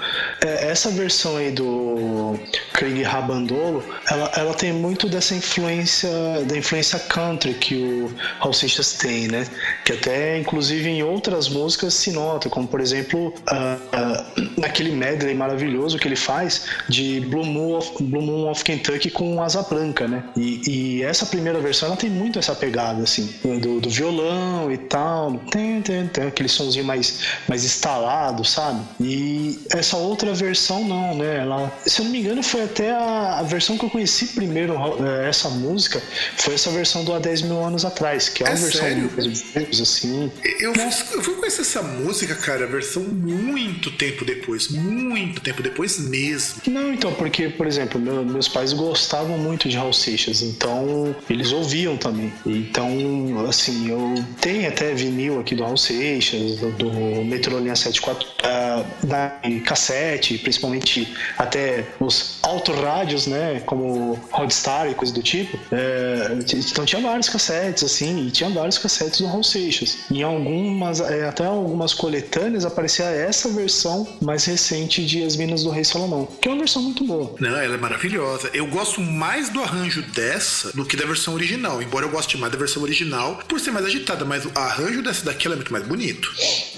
é, 0.44 0.68
essa 0.70 0.90
versão 0.90 1.37
aí 1.37 1.50
do 1.50 2.38
Craig 2.72 3.03
Rabandolo, 3.03 3.83
ela, 4.11 4.31
ela 4.37 4.55
tem 4.55 4.72
muito 4.72 5.09
dessa 5.09 5.35
influência, 5.35 6.11
da 6.46 6.57
influência 6.57 6.98
country 6.98 7.55
que 7.55 7.74
o 7.74 8.12
Raul 8.40 8.53
Seixas 8.53 8.92
tem, 8.94 9.29
né? 9.29 9.46
Que 9.85 9.92
até, 9.92 10.38
inclusive, 10.38 10.88
em 10.88 11.03
outras 11.03 11.48
músicas 11.48 11.94
se 11.94 12.12
nota, 12.12 12.48
como 12.48 12.66
por 12.68 12.81
exemplo, 12.81 13.33
ah, 13.48 13.76
ah, 13.92 14.24
naquele 14.59 14.92
medley 14.92 15.35
maravilhoso 15.35 15.98
que 15.98 16.09
ele 16.09 16.16
faz 16.16 16.66
de 16.88 17.20
Blue 17.20 17.44
Moon 17.44 17.76
of, 17.79 18.03
Blue 18.03 18.22
Moon 18.22 18.50
of 18.50 18.62
Kentucky 18.64 19.11
com 19.11 19.42
Asa 19.42 19.62
Branca, 19.62 20.07
né? 20.09 20.24
E, 20.37 20.61
e 20.98 21.03
essa 21.03 21.26
primeira 21.26 21.59
versão, 21.61 21.88
ela 21.88 21.96
tem 21.96 22.11
muito 22.11 22.38
essa 22.38 22.55
pegada, 22.55 23.03
assim, 23.03 23.29
do, 23.61 23.81
do 23.81 23.90
violão 23.90 24.70
e 24.72 24.79
tal, 24.79 25.38
tem, 25.50 25.81
tem, 25.83 26.07
tem 26.07 26.30
aquele 26.31 26.49
sonzinho 26.49 26.85
mais, 26.85 27.19
mais 27.49 27.64
instalado, 27.64 28.45
sabe? 28.45 28.81
E 29.01 29.59
essa 29.71 29.97
outra 29.97 30.33
versão 30.35 30.85
não, 30.85 31.14
né? 31.14 31.38
Ela, 31.38 31.73
se 31.87 32.01
eu 32.01 32.05
não 32.05 32.12
me 32.12 32.21
engano, 32.21 32.43
foi 32.43 32.62
até 32.64 32.90
a, 32.93 33.38
a 33.38 33.43
versão 33.43 33.77
que 33.77 33.85
eu 33.85 33.90
conheci 33.90 34.29
primeiro, 34.29 34.75
eh, 35.05 35.29
essa 35.29 35.49
música, 35.49 36.03
foi 36.37 36.55
essa 36.55 36.71
versão 36.71 37.05
do 37.05 37.12
Há 37.12 37.19
10 37.19 37.43
mil 37.43 37.62
anos 37.64 37.85
atrás, 37.85 38.29
que 38.29 38.43
é 38.45 38.47
É 38.47 38.51
uma 38.51 38.59
versão 38.59 38.81
sério? 38.81 39.11
mais 39.55 39.81
assim. 39.81 40.31
Eu, 40.61 40.75
fui- 40.75 41.16
eu 41.19 41.23
fui 41.23 41.35
conhecer 41.35 41.62
essa 41.62 41.83
música, 41.83 42.35
cara, 42.35 42.64
a 42.64 42.69
versão 42.69 43.03
muito 43.03 43.90
tempo 43.93 44.25
depois. 44.25 44.69
Muito 44.69 45.40
tempo 45.40 45.62
depois 45.62 45.99
mesmo. 45.99 46.57
Não, 46.66 46.93
então, 46.93 47.12
porque, 47.14 47.49
por 47.49 47.66
exemplo, 47.66 48.01
meu- 48.01 48.25
meus 48.25 48.49
pais 48.49 48.73
gostavam 48.73 49.37
muito 49.38 49.69
de 49.69 49.77
Raul 49.77 49.93
Seixas, 49.93 50.43
então 50.43 51.14
eles 51.29 51.53
ouviam 51.53 51.97
também. 51.97 52.33
Então, 52.47 53.45
assim, 53.49 53.88
eu 53.90 54.25
tenho 54.40 54.69
até 54.69 54.95
vinil 54.95 55.40
aqui 55.40 55.55
do 55.55 55.62
Raul 55.64 55.77
Seixas, 55.77 56.01
do, 56.28 56.70
do 56.72 57.59
Linha 57.61 57.74
74, 57.76 58.26
ah, 58.42 58.85
na 59.04 59.33
em 59.44 59.61
cassete, 59.61 60.38
principalmente 60.38 61.12
até 61.38 61.85
os 61.98 62.38
autorádios, 62.42 63.26
né, 63.26 63.61
como 63.66 64.18
Rodstar 64.30 64.90
e 64.90 64.94
coisa 64.94 65.12
do 65.12 65.22
tipo. 65.22 65.59
T- 66.46 66.56
então 66.56 66.85
tinha 66.85 67.00
vários 67.00 67.28
cassetes, 67.28 67.83
assim, 67.85 68.26
e 68.26 68.30
tinha 68.30 68.50
vários 68.50 68.78
cassetes 68.78 69.20
do 69.20 69.26
Raul 69.26 69.42
Seixas. 69.44 69.98
Em 70.11 70.22
algumas, 70.22 71.00
é, 71.00 71.26
até 71.26 71.44
algumas 71.46 71.94
coletâneas 71.94 72.64
aparecia 72.64 73.06
essa 73.06 73.48
versão 73.50 74.06
mais 74.20 74.44
recente 74.44 75.04
de 75.04 75.22
As 75.24 75.37
Minas 75.37 75.64
do 75.64 75.70
Rei 75.70 75.85
Salomão, 75.85 76.26
que 76.40 76.48
é 76.48 76.50
uma 76.50 76.59
versão 76.59 76.83
muito 76.83 77.04
boa. 77.04 77.35
Não, 77.40 77.56
ela 77.56 77.74
é 77.74 77.78
maravilhosa. 77.78 78.50
Eu 78.52 78.66
gosto 78.66 79.00
mais 79.00 79.48
do 79.48 79.61
arranjo 79.62 80.02
dessa 80.14 80.72
do 80.72 80.85
que 80.85 80.96
da 80.96 81.06
versão 81.06 81.35
original. 81.35 81.83
Embora 81.83 82.06
eu 82.06 82.11
goste 82.11 82.37
mais 82.37 82.52
da 82.52 82.59
versão 82.59 82.83
original 82.83 83.40
por 83.48 83.59
ser 83.61 83.70
mais 83.70 83.87
agitada, 83.87 84.24
mas 84.24 84.44
o 84.44 84.52
arranjo 84.54 85.02
dessa 85.02 85.24
daqui 85.24 85.46
é 85.46 85.50
muito 85.50 85.72
mais 85.72 85.87
bonito. 85.87 86.10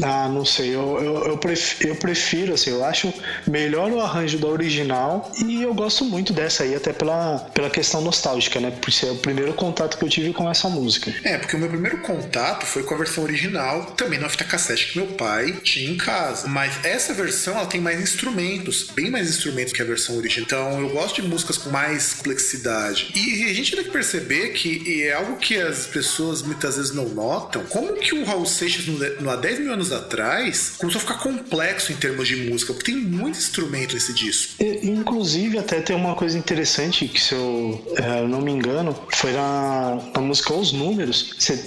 Ah, 0.02 0.28
não 0.28 0.44
sei, 0.44 0.68
eu, 0.74 0.98
eu, 1.02 1.24
eu, 1.26 1.38
prefiro, 1.38 1.90
eu 1.90 1.96
prefiro, 1.96 2.54
assim, 2.54 2.70
eu 2.70 2.84
acho 2.84 3.12
melhor 3.46 3.90
o 3.90 4.00
arranjo 4.00 4.38
da 4.38 4.48
original 4.48 5.30
e 5.44 5.62
eu 5.62 5.72
gosto 5.74 6.04
muito 6.04 6.32
dessa 6.32 6.64
aí, 6.64 6.74
até 6.74 6.92
pela, 6.92 7.38
pela 7.54 7.70
questão 7.70 8.00
nostálgica, 8.00 8.60
né? 8.60 8.70
Por 8.70 8.92
ser 8.92 9.10
o 9.10 9.16
primeiro 9.16 9.52
contato 9.54 9.96
que 9.98 10.04
eu 10.04 10.08
tive 10.08 10.32
com 10.32 10.50
essa 10.50 10.68
música. 10.68 11.14
É, 11.24 11.38
porque 11.38 11.56
o 11.56 11.58
meu 11.58 11.68
primeiro 11.68 11.98
contato 11.98 12.66
foi 12.66 12.82
com 12.82 12.94
a 12.94 12.98
versão 12.98 13.24
original, 13.24 13.86
também 13.96 14.18
na 14.18 14.28
fita 14.28 14.44
cassete 14.44 14.92
que 14.92 14.98
meu 14.98 15.08
pai 15.08 15.52
tinha 15.62 15.90
em 15.90 15.96
casa. 15.96 16.48
Mas 16.48 16.84
essa 16.84 17.14
versão 17.14 17.56
ela 17.56 17.66
tem 17.66 17.80
mais 17.80 18.00
instrumentos, 18.00 18.88
bem 18.94 19.10
mais 19.10 19.28
instrumentos 19.28 19.72
que 19.72 19.82
a 19.82 19.84
versão 19.84 20.16
original. 20.16 20.46
Então 20.46 20.80
eu 20.80 20.90
gosto 20.90 21.20
de 21.20 21.28
músicas 21.28 21.58
com 21.58 21.70
mais 21.70 22.14
complexidade. 22.14 23.12
E 23.14 23.44
a 23.44 23.54
gente 23.54 23.74
tem 23.74 23.84
que 23.84 23.90
perceber 23.90 24.50
que 24.50 25.02
é 25.02 25.12
algo 25.12 25.36
que 25.36 25.56
as 25.56 25.86
pessoas 25.86 26.42
muitas 26.42 26.76
vezes 26.76 26.92
não 26.92 27.08
notam. 27.08 27.64
Como 27.66 27.94
que 27.94 28.14
o 28.14 28.24
Raul 28.24 28.46
Seixas, 28.46 28.86
no, 28.86 28.98
há 29.30 29.36
10 29.36 29.60
mil 29.60 29.72
anos 29.72 29.92
atrás, 29.92 30.74
começou 30.78 30.98
a 30.98 31.02
ficar 31.02 31.18
complexo 31.18 31.92
em 31.92 31.96
termos 31.96 32.28
de 32.28 32.36
música, 32.36 32.72
porque 32.72 32.92
tem 32.92 33.00
muito 33.00 33.38
instrumento 33.38 33.94
nesse 33.94 34.12
disco. 34.12 34.54
E, 34.60 34.86
inclusive, 34.88 35.58
até 35.58 35.80
tem 35.80 35.94
uma 35.94 36.14
coisa 36.14 36.38
interessante 36.38 37.06
que, 37.08 37.20
se 37.20 37.34
eu 37.34 37.84
eh, 37.96 38.26
não 38.26 38.40
me 38.40 38.52
engano, 38.52 38.96
foi 39.12 39.32
na, 39.32 39.98
na 40.14 40.20
música 40.20 40.52
Os 40.54 40.72
Números. 40.72 41.34
Cê, 41.38 41.58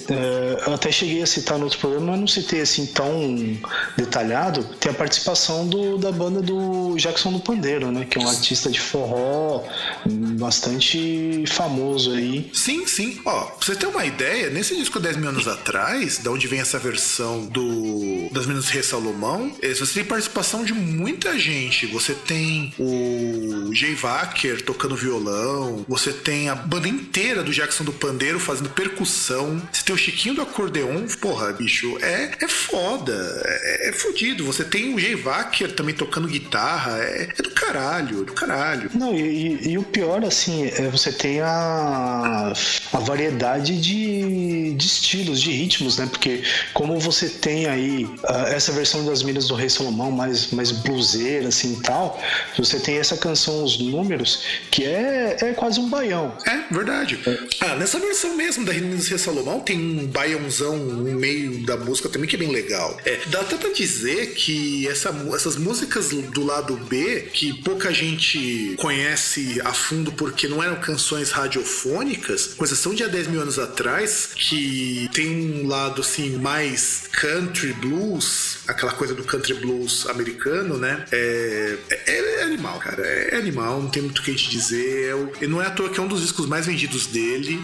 eu 0.65 0.73
até 0.73 0.91
cheguei 0.91 1.21
a 1.21 1.25
citar 1.25 1.57
no 1.57 1.65
outro 1.65 1.79
programa, 1.79 2.11
mas 2.11 2.19
não 2.19 2.27
citei 2.27 2.61
assim 2.61 2.85
tão 2.87 3.35
detalhado. 3.97 4.63
Tem 4.79 4.91
a 4.91 4.95
participação 4.95 5.67
do, 5.67 5.97
da 5.97 6.11
banda 6.11 6.41
do 6.41 6.95
Jackson 6.97 7.31
do 7.31 7.39
Pandeiro, 7.39 7.91
né? 7.91 8.05
Que 8.05 8.19
é 8.19 8.21
um 8.21 8.27
artista 8.27 8.69
de 8.69 8.79
forró, 8.79 9.63
bastante 10.39 11.43
famoso 11.47 12.13
aí. 12.13 12.49
Sim, 12.53 12.85
sim. 12.87 13.19
Ó, 13.25 13.41
pra 13.45 13.65
você 13.65 13.75
ter 13.75 13.87
uma 13.87 14.05
ideia, 14.05 14.49
nesse 14.49 14.75
disco 14.75 14.99
10 14.99 15.17
mil 15.17 15.29
anos 15.29 15.47
atrás, 15.47 16.19
da 16.19 16.31
onde 16.31 16.47
vem 16.47 16.59
essa 16.59 16.79
versão 16.79 17.44
do 17.45 18.29
das 18.31 18.45
Minas 18.45 18.69
Rei 18.69 18.83
Salomão, 18.83 19.55
eh, 19.61 19.73
você 19.73 19.93
tem 19.95 20.03
participação 20.03 20.63
de 20.65 20.73
muita 20.73 21.37
gente. 21.39 21.85
Você 21.87 22.13
tem 22.13 22.73
o 22.79 23.69
Jay 23.73 23.95
Wacker 23.95 24.61
tocando 24.63 24.95
violão, 24.95 25.85
você 25.87 26.11
tem 26.11 26.49
a 26.49 26.55
banda 26.55 26.87
inteira 26.87 27.43
do 27.43 27.51
Jackson 27.53 27.83
do 27.83 27.93
Pandeiro 27.93 28.39
fazendo 28.39 28.69
percussão, 28.69 29.61
você 29.71 29.83
tem 29.83 29.95
o 29.95 29.97
Chiquinho 29.97 30.35
do 30.35 30.41
acordeon, 30.41 31.05
porra, 31.21 31.53
bicho, 31.53 31.97
é, 32.01 32.31
é 32.41 32.47
foda, 32.47 33.13
é, 33.45 33.89
é 33.89 33.93
fodido. 33.93 34.45
Você 34.45 34.63
tem 34.63 34.93
o 34.93 34.99
Jay 34.99 35.15
Wacker 35.15 35.71
também 35.73 35.95
tocando 35.95 36.27
guitarra, 36.27 36.97
é, 36.99 37.29
é 37.37 37.41
do 37.41 37.51
caralho, 37.51 38.21
é 38.21 38.25
do 38.25 38.33
caralho. 38.33 38.89
Não, 38.93 39.13
e, 39.15 39.21
e- 39.65 39.69
e 39.69 39.77
o 39.77 39.83
pior, 39.83 40.23
assim, 40.25 40.65
é 40.67 40.89
você 40.89 41.11
tem 41.11 41.39
a, 41.41 42.53
a 42.93 42.99
variedade 42.99 43.79
de, 43.79 44.73
de 44.73 44.85
estilos, 44.85 45.41
de 45.41 45.51
ritmos, 45.51 45.97
né? 45.97 46.07
Porque 46.09 46.43
como 46.73 46.99
você 46.99 47.24
tem 47.29 47.65
aí 47.65 48.09
ah, 48.23 48.49
essa 48.49 48.71
versão 48.71 49.05
das 49.05 49.23
Minas 49.23 49.47
do 49.47 49.55
Rei 49.55 49.69
Salomão 49.69 50.11
mais, 50.11 50.51
mais 50.51 50.71
bluseira, 50.71 51.47
assim 51.47 51.73
e 51.73 51.81
tal, 51.81 52.19
você 52.57 52.79
tem 52.79 52.97
essa 52.97 53.17
canção 53.17 53.63
Os 53.63 53.79
Números, 53.79 54.43
que 54.71 54.83
é, 54.83 55.37
é 55.41 55.53
quase 55.53 55.79
um 55.79 55.89
baião. 55.89 56.35
É, 56.45 56.73
verdade. 56.73 57.19
Ah, 57.61 57.75
nessa 57.75 57.99
versão 57.99 58.35
mesmo 58.35 58.65
da 58.65 58.71
Renan 58.71 58.97
Rei 58.97 59.17
Salomão 59.17 59.59
tem 59.59 59.77
um 59.77 60.07
baiãozão 60.07 60.77
no 60.77 61.19
meio 61.19 61.65
da 61.65 61.77
música 61.77 62.09
também 62.09 62.27
que 62.27 62.35
é 62.35 62.39
bem 62.39 62.51
legal. 62.51 62.97
É, 63.05 63.19
dá 63.27 63.41
até 63.41 63.57
pra 63.57 63.71
dizer 63.71 64.33
que 64.33 64.87
essa, 64.87 65.13
essas 65.33 65.55
músicas 65.55 66.09
do 66.09 66.43
lado 66.43 66.75
B, 66.75 67.29
que 67.33 67.53
pouca 67.61 67.93
gente 67.93 68.75
conhece 68.77 69.61
a 69.63 69.73
fundo 69.73 70.11
porque 70.11 70.47
não 70.47 70.63
eram 70.63 70.75
canções 70.75 71.31
radiofônicas, 71.31 72.53
com 72.55 72.63
exceção 72.63 72.93
de 72.93 73.03
há 73.03 73.07
10 73.07 73.27
mil 73.27 73.41
anos 73.41 73.59
atrás, 73.59 74.29
que 74.35 75.09
tem 75.13 75.63
um 75.63 75.67
lado 75.67 76.01
assim 76.01 76.37
mais 76.37 77.03
country 77.15 77.73
blues, 77.73 78.57
aquela 78.67 78.91
coisa 78.93 79.13
do 79.13 79.23
country 79.23 79.53
blues 79.55 80.07
americano, 80.09 80.77
né? 80.77 81.05
É, 81.11 81.77
é, 81.89 82.39
é 82.39 82.43
animal, 82.43 82.77
cara. 82.79 83.01
É 83.05 83.37
animal, 83.37 83.81
não 83.81 83.89
tem 83.89 84.03
muito 84.03 84.19
o 84.19 84.23
que 84.23 84.31
a 84.31 84.33
gente 84.33 84.49
dizer. 84.49 85.09
É 85.09 85.15
o- 85.15 85.31
E 85.41 85.47
não 85.47 85.61
é 85.61 85.67
à 85.67 85.69
toa 85.71 85.89
que 85.89 85.99
é 85.99 86.03
um 86.03 86.07
dos 86.07 86.21
discos 86.21 86.45
mais 86.47 86.65
vendidos 86.65 87.07
dele. 87.07 87.63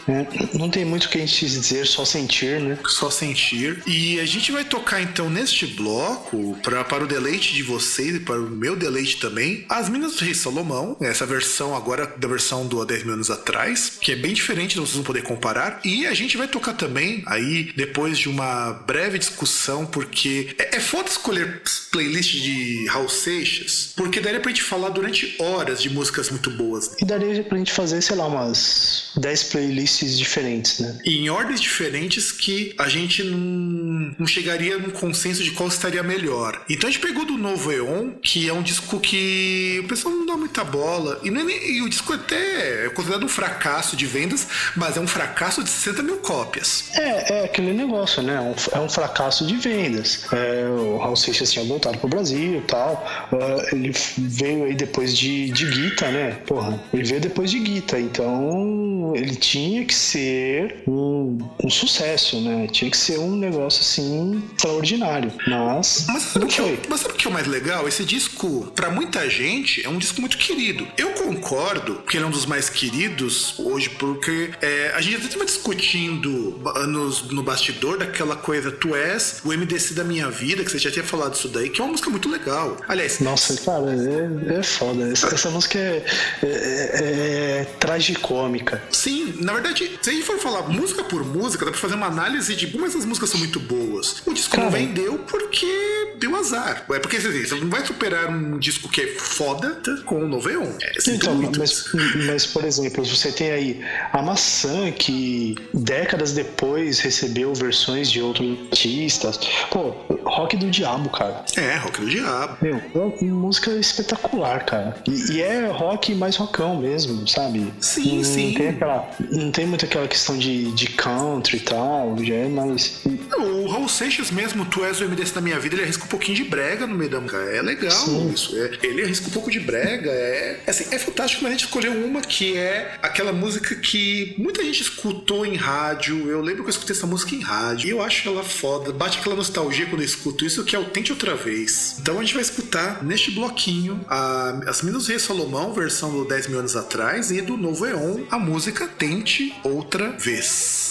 Não 0.54 0.70
tem 0.70 0.86
muito 0.86 1.06
o 1.06 1.10
que 1.10 1.18
a 1.18 1.26
gente 1.26 1.46
dizer, 1.46 1.86
só 1.88 2.06
sentir, 2.06 2.60
né? 2.60 2.78
Só 2.88 3.10
sentir. 3.10 3.82
E 3.86 4.20
a 4.20 4.26
gente 4.26 4.52
vai 4.52 4.64
tocar 4.64 5.02
então 5.02 5.30
neste 5.30 5.66
bloco, 5.68 6.58
pra, 6.64 6.84
para 6.84 7.04
o 7.04 7.08
deleite 7.08 7.54
de 7.54 7.64
vocês 7.64 8.16
e 8.16 8.20
para 8.20 8.40
o 8.40 8.50
meu 8.50 8.76
deleite 8.76 9.18
também, 9.20 9.66
As 9.70 9.90
Minas 9.90 10.16
do 10.16 10.24
Rei 10.26 10.34
Salomão, 10.34 10.98
essa 11.02 11.26
versão 11.26 11.76
agora 11.76 12.06
da 12.18 12.28
versão 12.28 12.66
do 12.68 12.82
há 12.82 12.86
10 12.86 13.04
mil 13.04 13.14
anos 13.14 13.30
atrás, 13.30 13.94
que 14.02 14.12
é 14.12 14.16
bem 14.16 14.34
diferente, 14.34 14.76
vocês 14.76 14.94
vão 14.96 15.04
poder 15.04 15.24
comparar. 15.24 15.80
E 15.84 16.06
a 16.06 16.14
gente 16.14 16.38
vai 16.38 16.48
tocar 16.48 16.74
também, 16.74 17.24
aí, 17.26 17.72
depois 17.76 18.18
de 18.18 18.30
uma 18.30 18.72
breve 18.74 19.18
discussão, 19.20 19.40
porque 19.86 20.56
é, 20.58 20.77
é 20.77 20.80
foda 20.80 21.10
escolher 21.10 21.62
playlist 21.91 22.41
de 22.41 22.88
Raul 22.88 23.10
Seixas, 23.10 23.93
porque 23.95 24.19
daria 24.19 24.39
pra 24.39 24.49
gente 24.49 24.63
falar 24.63 24.89
durante 24.89 25.36
horas 25.39 25.82
de 25.82 25.89
músicas 25.89 26.30
muito 26.30 26.49
boas. 26.51 26.95
E 26.99 27.06
daria 27.06 27.43
pra 27.43 27.58
gente 27.58 27.71
fazer, 27.71 28.01
sei 28.01 28.15
lá, 28.15 28.27
umas 28.27 29.12
10 29.17 29.43
playlists 29.45 30.17
diferentes, 30.17 30.80
né? 30.80 30.99
E 31.06 31.17
em 31.17 31.30
ordens 31.30 31.62
diferentes 31.62 32.32
que 32.32 32.73
a 32.77 32.88
gente 32.88 33.23
não, 33.23 34.15
não 34.19 34.27
chegaria 34.27 34.77
num 34.77 34.91
consenso 34.91 35.43
de 35.43 35.51
qual 35.51 35.69
estaria 35.69 36.04
melhor. 36.04 36.63
Então 36.69 36.89
a 36.89 36.91
gente 36.91 37.01
pegou 37.01 37.25
do 37.25 37.38
Novo 37.38 37.71
Eon, 37.71 38.12
que 38.21 38.47
é 38.47 38.54
um 38.54 38.63
disco 38.63 38.99
que 38.99 39.82
o 39.84 39.88
pessoal 39.88 40.13
não 40.13 40.25
dá 40.32 40.38
muita 40.38 40.63
bola. 40.63 41.20
E, 41.24 41.30
não 41.32 41.41
é 41.41 41.44
nem- 41.44 41.72
e 41.78 41.82
o 41.82 41.89
disco 41.89 42.13
até 42.13 42.86
é 42.86 42.89
considerado 42.89 43.24
um 43.24 43.30
fracasso 43.30 43.96
de 43.96 44.06
vendas, 44.06 44.48
mas 44.76 44.98
é 44.98 45.00
um 45.00 45.08
fracasso 45.08 45.63
de 45.63 45.70
60 45.70 46.02
mil 46.04 46.17
cópias. 46.17 46.86
É, 46.94 47.39
é 47.41 47.46
aquele 47.46 47.74
negócio, 47.74 48.22
né? 48.22 48.39
Um- 48.39 48.56
É 48.72 48.80
um 48.80 48.89
fracasso 48.89 49.46
de 49.46 49.56
vendas. 49.58 50.26
É, 50.32 50.65
o 50.70 50.98
Raul 50.98 51.15
Seixas 51.15 51.52
tinha 51.52 51.65
voltado 51.65 51.98
pro 51.98 52.08
Brasil 52.08 52.58
e 52.60 52.62
tal. 52.62 53.04
Ah, 53.34 53.65
ele 53.74 53.91
veio 54.17 54.65
aí 54.65 54.76
depois 54.76 55.17
de, 55.17 55.50
de 55.52 55.65
Guita, 55.65 56.10
né? 56.12 56.32
Porra, 56.48 56.80
ele 56.94 57.04
veio 57.04 57.22
depois 57.22 57.50
de 57.52 57.60
Guita. 57.60 58.00
Então 58.00 59.13
ele 59.15 59.36
tinha 59.36 59.84
que 59.86 59.94
ser 59.94 60.84
um, 60.88 61.38
um 61.63 61.70
sucesso, 61.70 62.39
né? 62.41 62.67
Tinha 62.72 62.89
que 62.89 62.98
ser 62.98 63.20
um 63.20 63.36
negócio 63.36 63.82
assim 63.82 64.41
extraordinário. 64.56 65.32
Mas, 65.48 66.06
Mas 66.08 66.24
sabe, 66.24 66.39
não 66.39 66.48
que 66.48 66.62
é, 66.62 66.63
foi. 66.63 66.74
o- 66.76 66.80
mas 66.89 67.00
sabe 67.02 67.13
o 67.13 67.17
que 67.17 67.28
é 67.28 67.30
o 67.30 67.34
mais 67.34 67.48
legal? 67.48 67.88
Esse 67.88 68.06
disco, 68.06 68.72
pra 68.76 68.89
muita 68.89 69.30
gente, 69.30 69.86
é 69.86 69.89
um 69.89 69.98
disco 69.98 70.21
muito 70.22 70.38
querido. 70.38 70.88
Eu 70.98 71.10
concordo 71.12 71.96
que 72.08 72.18
ele 72.18 72.24
é 72.24 72.28
um 72.28 72.32
dos 72.32 72.46
mais 72.46 72.70
queridos 72.70 73.56
hoje, 73.60 73.90
porque 73.90 74.52
é, 74.62 74.92
a 74.96 75.02
gente 75.02 75.18
até 75.18 75.26
estava 75.26 75.46
discutindo 75.46 76.52
ba- 76.64 76.86
nos- 76.88 77.24
no 77.32 77.44
bastidor 77.44 77.98
daquela 77.98 78.36
coisa 78.36 78.72
Tu 78.72 78.96
és 78.96 79.42
o 79.44 79.52
MDC 79.52 79.94
da 79.94 80.04
minha 80.04 80.30
vida, 80.30 80.64
que 80.64 80.72
você 80.72 80.78
já 80.80 80.92
tinha 80.92 81.04
falado 81.04 81.34
isso 81.36 81.48
daí, 81.50 81.70
que 81.70 81.82
é 81.82 81.84
uma 81.84 81.92
música 81.92 82.10
muito 82.10 82.30
legal. 82.30 82.78
Aliás, 82.88 83.20
Nossa, 83.20 83.56
cara, 83.62 83.86
é, 83.92 84.60
é 84.60 84.64
foda. 84.64 85.12
Essa, 85.12 85.28
essa 85.34 85.50
música 85.50 85.78
é, 85.78 86.06
é, 86.44 86.48
é- 86.48 87.62
é 87.62 87.66
tragicômica. 87.80 88.82
Sim, 88.92 89.34
na 89.40 89.54
verdade, 89.54 89.92
se 90.02 90.10
a 90.10 90.14
gente 90.14 90.26
for 90.26 90.38
falar 90.40 90.64
música 90.70 91.04
por 91.04 91.26
música, 91.26 91.66
dá 91.66 91.72
pra 91.72 91.80
fazer 91.80 91.96
uma 91.96 92.08
análise 92.08 92.56
de 92.56 92.68
como 92.68 92.86
essas 92.86 93.06
músicas 93.06 93.30
são 93.30 93.40
muito 93.40 93.60
boas. 93.60 94.22
O 94.26 94.34
disco 94.34 94.58
não 94.58 94.70
vendeu 94.70 95.20
porque 95.28 96.14
deu 96.18 96.36
azar. 96.36 96.86
É 96.92 97.00
porque 97.00 97.18
assim, 97.18 97.46
você 97.46 97.56
não 97.56 97.70
vai 97.70 97.86
superar 97.86 98.30
um 98.30 98.58
disco 98.60 98.88
que 98.90 99.02
é 99.02 99.08
foda 99.18 99.82
com 100.12 100.26
o 100.26 100.28
Noveon. 100.28 100.67
É, 100.82 101.00
sinto 101.00 101.30
Então, 101.30 101.52
mas, 101.58 101.86
mas, 102.28 102.45
por 102.45 102.65
exemplo, 102.65 103.06
você 103.06 103.32
tem 103.32 103.52
aí 103.52 103.82
a 104.12 104.21
maçã 104.21 104.91
que 104.91 105.56
décadas 105.74 106.34
depois 106.34 107.00
recebeu 107.00 107.54
versões 107.54 108.12
de 108.12 108.21
outros 108.21 108.60
artistas. 108.69 109.39
Pô, 109.69 109.93
rock 110.26 110.58
do 110.58 110.69
diabo, 110.69 111.10
cara. 111.10 111.45
É, 111.56 111.78
rock 111.78 112.02
do 112.02 112.10
diabo. 112.10 112.58
Meu, 112.62 112.82
é 113.21 113.26
música 113.26 113.71
espetacular, 113.71 114.65
cara. 114.65 114.97
E, 115.08 115.34
e 115.34 115.41
é 115.41 115.67
rock 115.67 116.13
mais 116.13 116.36
rockão 116.36 116.82
mesmo, 116.82 117.26
sabe? 117.26 117.71
Sim, 117.80 118.17
não 118.17 118.24
sim. 118.26 118.54
Tem 118.54 118.69
aquela, 118.69 119.10
não 119.32 119.52
tem 119.52 119.65
muito 119.65 119.86
aquela 119.86 120.10
questão 120.10 120.38
de, 120.38 120.71
de 120.74 120.88
country 120.88 121.58
e 121.58 121.62
tal, 121.62 122.17
já 122.21 122.36
é 122.36 122.47
mais. 122.50 123.02
O 123.38 123.67
Raul 123.67 123.88
Seixas 123.88 124.30
mesmo, 124.30 124.65
Tu 124.65 124.84
és 124.84 125.00
o 125.00 125.08
MDC 125.08 125.34
da 125.34 125.41
minha 125.41 125.60
vida, 125.60 125.76
ele 125.76 125.84
arrisca 125.84 126.04
um 126.04 126.08
pouquinho 126.08 126.36
de 126.36 126.43
brega 126.43 126.86
no 126.86 126.95
meio 126.95 127.10
da 127.10 127.21
música. 127.21 127.38
É 127.38 127.62
legal 127.62 127.91
Sim. 127.91 128.32
isso. 128.34 128.58
É, 128.58 128.71
ele 128.84 129.04
arrisca 129.04 129.28
um 129.28 129.32
pouco 129.32 129.50
de 129.50 129.60
brega. 129.60 130.01
É, 130.10 130.60
assim, 130.68 130.86
é 130.92 131.00
fantástico, 131.00 131.44
mas 131.44 131.52
a 131.52 131.56
gente 131.56 131.66
escolheu 131.66 131.94
uma 131.94 132.22
que 132.22 132.58
é 132.58 132.98
aquela 133.02 133.32
música 133.32 133.76
que 133.76 134.36
muita 134.38 134.64
gente 134.64 134.82
escutou 134.82 135.46
em 135.46 135.56
rádio. 135.56 136.30
Eu 136.30 136.42
lembro 136.42 136.64
que 136.64 136.70
eu 136.70 136.72
escutei 136.72 136.96
essa 136.96 137.08
música 137.08 137.36
em 137.36 137.42
rádio. 137.42 137.88
E 137.88 137.92
eu 137.92 138.02
acho 138.02 138.28
ela 138.28 138.44
foda. 138.44 138.92
Bate 138.92 139.20
aquela 139.20 139.36
nostalgia 139.36 139.86
quando 139.86 140.02
eu 140.02 140.06
escuto 140.06 140.46
isso, 140.46 140.64
que 140.64 140.76
é 140.76 140.80
o 140.80 140.86
Tente 140.86 141.12
Outra 141.12 141.36
Vez. 141.36 141.98
Então 142.00 142.18
a 142.18 142.22
gente 142.22 142.34
vai 142.34 142.44
escutar 142.44 143.04
neste 143.04 143.32
bloquinho 143.32 144.04
a, 144.08 144.62
as 144.68 144.82
Minas 144.82 145.08
Rei 145.08 145.20
Salomão, 145.20 145.74
versão 145.74 146.12
do 146.12 146.26
10 146.26 146.48
mil 146.48 146.60
anos 146.60 146.76
atrás, 146.76 147.32
e 147.32 147.42
do 147.42 147.58
Novo 147.58 147.86
Eon, 147.86 148.24
a 148.30 148.38
música 148.38 148.88
Tente 148.88 149.54
Outra 149.64 150.12
Vez. 150.12 150.90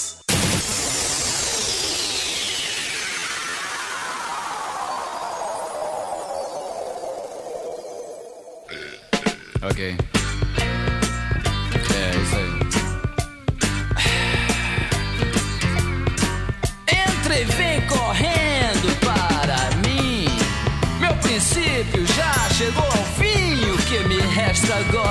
Ok. 9.71 9.97
É, 11.95 12.11
isso 12.23 12.37
aí. 12.37 12.51
Entre 17.07 17.41
e 17.41 17.45
vem 17.45 17.81
correndo 17.83 18.89
para 19.01 19.71
mim. 19.87 20.27
Meu 21.01 21.15
princípio 21.17 22.05
já 22.07 22.33
chegou 22.51 22.85
ao 22.85 23.05
fim. 23.19 23.71
O 23.71 23.79
que 23.79 23.99
me 24.09 24.21
resta 24.35 24.75
agora 24.75 25.10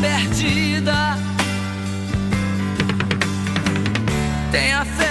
perdida. 0.00 1.16
Tenha 4.52 4.84
fé. 4.84 5.07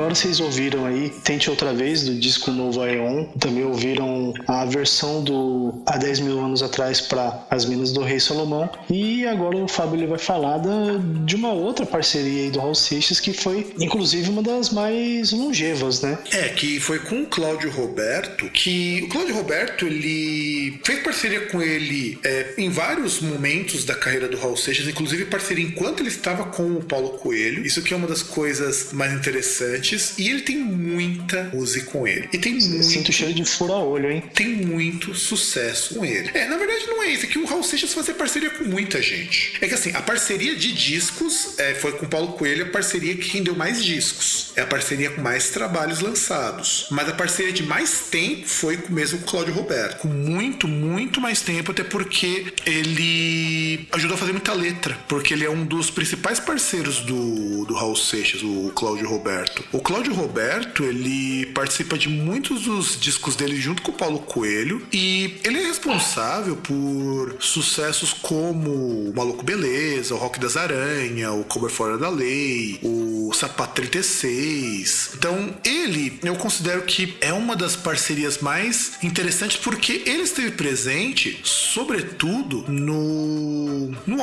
agora 0.00 0.14
vocês 0.14 0.40
ouviram 0.40 0.86
aí 0.86 1.10
Tente 1.10 1.50
Outra 1.50 1.74
Vez, 1.74 2.04
do 2.04 2.14
disco 2.14 2.50
novo 2.50 2.80
Aeon. 2.80 3.26
Também 3.38 3.64
ouviram 3.64 4.32
a 4.48 4.64
versão 4.64 5.22
do 5.22 5.82
Há 5.86 5.98
10 5.98 6.20
mil 6.20 6.40
anos 6.40 6.62
atrás 6.62 7.02
para 7.02 7.46
As 7.50 7.66
Minas 7.66 7.92
do 7.92 8.00
Rei 8.00 8.18
Salomão. 8.18 8.70
E 8.88 9.26
agora 9.26 9.58
o 9.58 9.68
Fábio 9.68 9.96
ele 9.96 10.06
vai 10.06 10.18
falar 10.18 10.56
da, 10.56 10.96
de 11.26 11.36
uma 11.36 11.52
outra 11.52 11.84
parceria 11.84 12.44
aí 12.44 12.50
do 12.50 12.60
Raul 12.60 12.74
Seixas, 12.74 13.20
que 13.20 13.34
foi 13.34 13.74
inclusive 13.78 14.30
uma 14.30 14.42
das 14.42 14.70
mais 14.70 15.32
longevas, 15.32 16.00
né? 16.00 16.18
É, 16.32 16.48
que 16.48 16.80
foi 16.80 17.00
com 17.00 17.22
o 17.22 17.26
Cláudio 17.26 17.70
Roberto, 17.70 18.48
que 18.50 19.02
o 19.04 19.08
Cláudio 19.08 19.34
Roberto 19.34 19.86
ele 19.86 20.80
fez 20.82 21.02
parceria 21.02 21.42
com 21.48 21.60
ele 21.60 22.18
é, 22.24 22.54
em 22.56 22.70
vários 22.70 23.20
momentos 23.20 23.84
da 23.84 23.94
carreira 23.94 24.28
do 24.28 24.38
Raul 24.38 24.56
Seixas, 24.56 24.88
inclusive 24.88 25.26
parceria 25.26 25.64
enquanto 25.64 26.00
ele 26.00 26.08
estava 26.08 26.44
com 26.44 26.76
o 26.76 26.84
Paulo 26.84 27.10
Coelho. 27.18 27.66
Isso 27.66 27.82
que 27.82 27.92
é 27.92 27.96
uma 27.96 28.06
das 28.06 28.22
coisas 28.22 28.92
mais 28.94 29.12
interessantes 29.12 29.89
antes 29.90 30.18
e 30.18 30.28
ele 30.28 30.42
tem 30.42 30.58
muita 30.58 31.50
use 31.52 31.82
com 31.82 32.06
ele. 32.06 32.28
E 32.32 32.38
tem 32.38 32.54
muito. 32.54 32.84
Sinto 32.84 33.12
cheiro 33.12 33.34
de 33.34 33.44
fura-olho, 33.44 34.10
hein? 34.10 34.22
Tem 34.34 34.48
muito 34.48 35.14
sucesso 35.14 35.94
com 35.94 36.04
ele. 36.04 36.30
É, 36.34 36.46
na 36.46 36.56
verdade 36.56 36.86
não 36.86 37.02
é 37.02 37.08
isso. 37.08 37.26
É 37.26 37.28
que 37.28 37.38
o 37.38 37.44
Raul 37.44 37.62
Seixas 37.62 37.92
fazia 37.92 38.14
parceria 38.14 38.50
com 38.50 38.64
muita 38.64 39.02
gente. 39.02 39.54
É 39.60 39.68
que 39.68 39.74
assim, 39.74 39.92
a 39.94 40.02
parceria 40.02 40.54
de 40.54 40.72
discos 40.72 41.58
é, 41.58 41.74
foi 41.74 41.92
com 41.92 42.06
o 42.06 42.08
Paulo 42.08 42.32
Coelho 42.32 42.66
a 42.66 42.68
parceria 42.68 43.16
que 43.16 43.28
rendeu 43.28 43.54
mais 43.54 43.84
discos. 43.84 44.52
É 44.56 44.62
a 44.62 44.66
parceria 44.66 45.10
com 45.10 45.20
mais 45.20 45.50
trabalhos 45.50 46.00
lançados. 46.00 46.86
Mas 46.90 47.08
a 47.08 47.12
parceria 47.12 47.52
de 47.52 47.62
mais 47.62 48.08
tempo 48.10 48.46
foi 48.46 48.76
com 48.76 48.92
mesmo 48.92 49.18
com 49.18 49.24
o 49.24 49.30
Cláudio 49.30 49.54
Roberto. 49.54 49.98
Com 49.98 50.08
muito, 50.08 50.68
muito 50.68 51.20
mais 51.20 51.40
tempo, 51.40 51.72
até 51.72 51.82
porque 51.82 52.52
ele 52.66 53.88
ajudou 53.92 54.14
a 54.14 54.18
fazer 54.18 54.32
muita 54.32 54.52
letra. 54.52 54.98
Porque 55.08 55.34
ele 55.34 55.44
é 55.44 55.50
um 55.50 55.64
dos 55.64 55.90
principais 55.90 56.38
parceiros 56.38 57.00
do, 57.00 57.64
do 57.64 57.74
Raul 57.74 57.96
Seixas, 57.96 58.42
o 58.42 58.72
Cláudio 58.74 59.08
Roberto. 59.08 59.64
O 59.72 59.79
Cláudio 59.80 60.14
Roberto, 60.14 60.84
ele 60.84 61.46
participa 61.46 61.96
de 61.96 62.08
muitos 62.08 62.62
dos 62.62 62.98
discos 62.98 63.36
dele 63.36 63.60
junto 63.60 63.82
com 63.82 63.92
o 63.92 63.94
Paulo 63.94 64.18
Coelho. 64.20 64.86
E 64.92 65.38
ele 65.44 65.58
é 65.58 65.66
responsável 65.66 66.56
por 66.56 67.36
sucessos 67.40 68.12
como 68.12 68.70
o 68.70 69.12
Maluco 69.14 69.44
Beleza, 69.44 70.14
o 70.14 70.18
Rock 70.18 70.38
das 70.40 70.56
Aranha, 70.56 71.32
o 71.32 71.44
Cover 71.44 71.70
Fora 71.70 71.96
da 71.96 72.08
Lei, 72.08 72.78
o 72.82 73.32
Sapato 73.34 73.74
36. 73.74 75.12
Então, 75.14 75.54
ele, 75.64 76.18
eu 76.22 76.34
considero 76.36 76.82
que 76.82 77.16
é 77.20 77.32
uma 77.32 77.54
das 77.54 77.76
parcerias 77.76 78.38
mais 78.38 78.92
interessantes 79.02 79.56
porque 79.56 80.02
ele 80.06 80.22
esteve 80.22 80.52
presente, 80.52 81.40
sobretudo, 81.44 82.64
no, 82.68 83.90
no, 84.06 84.16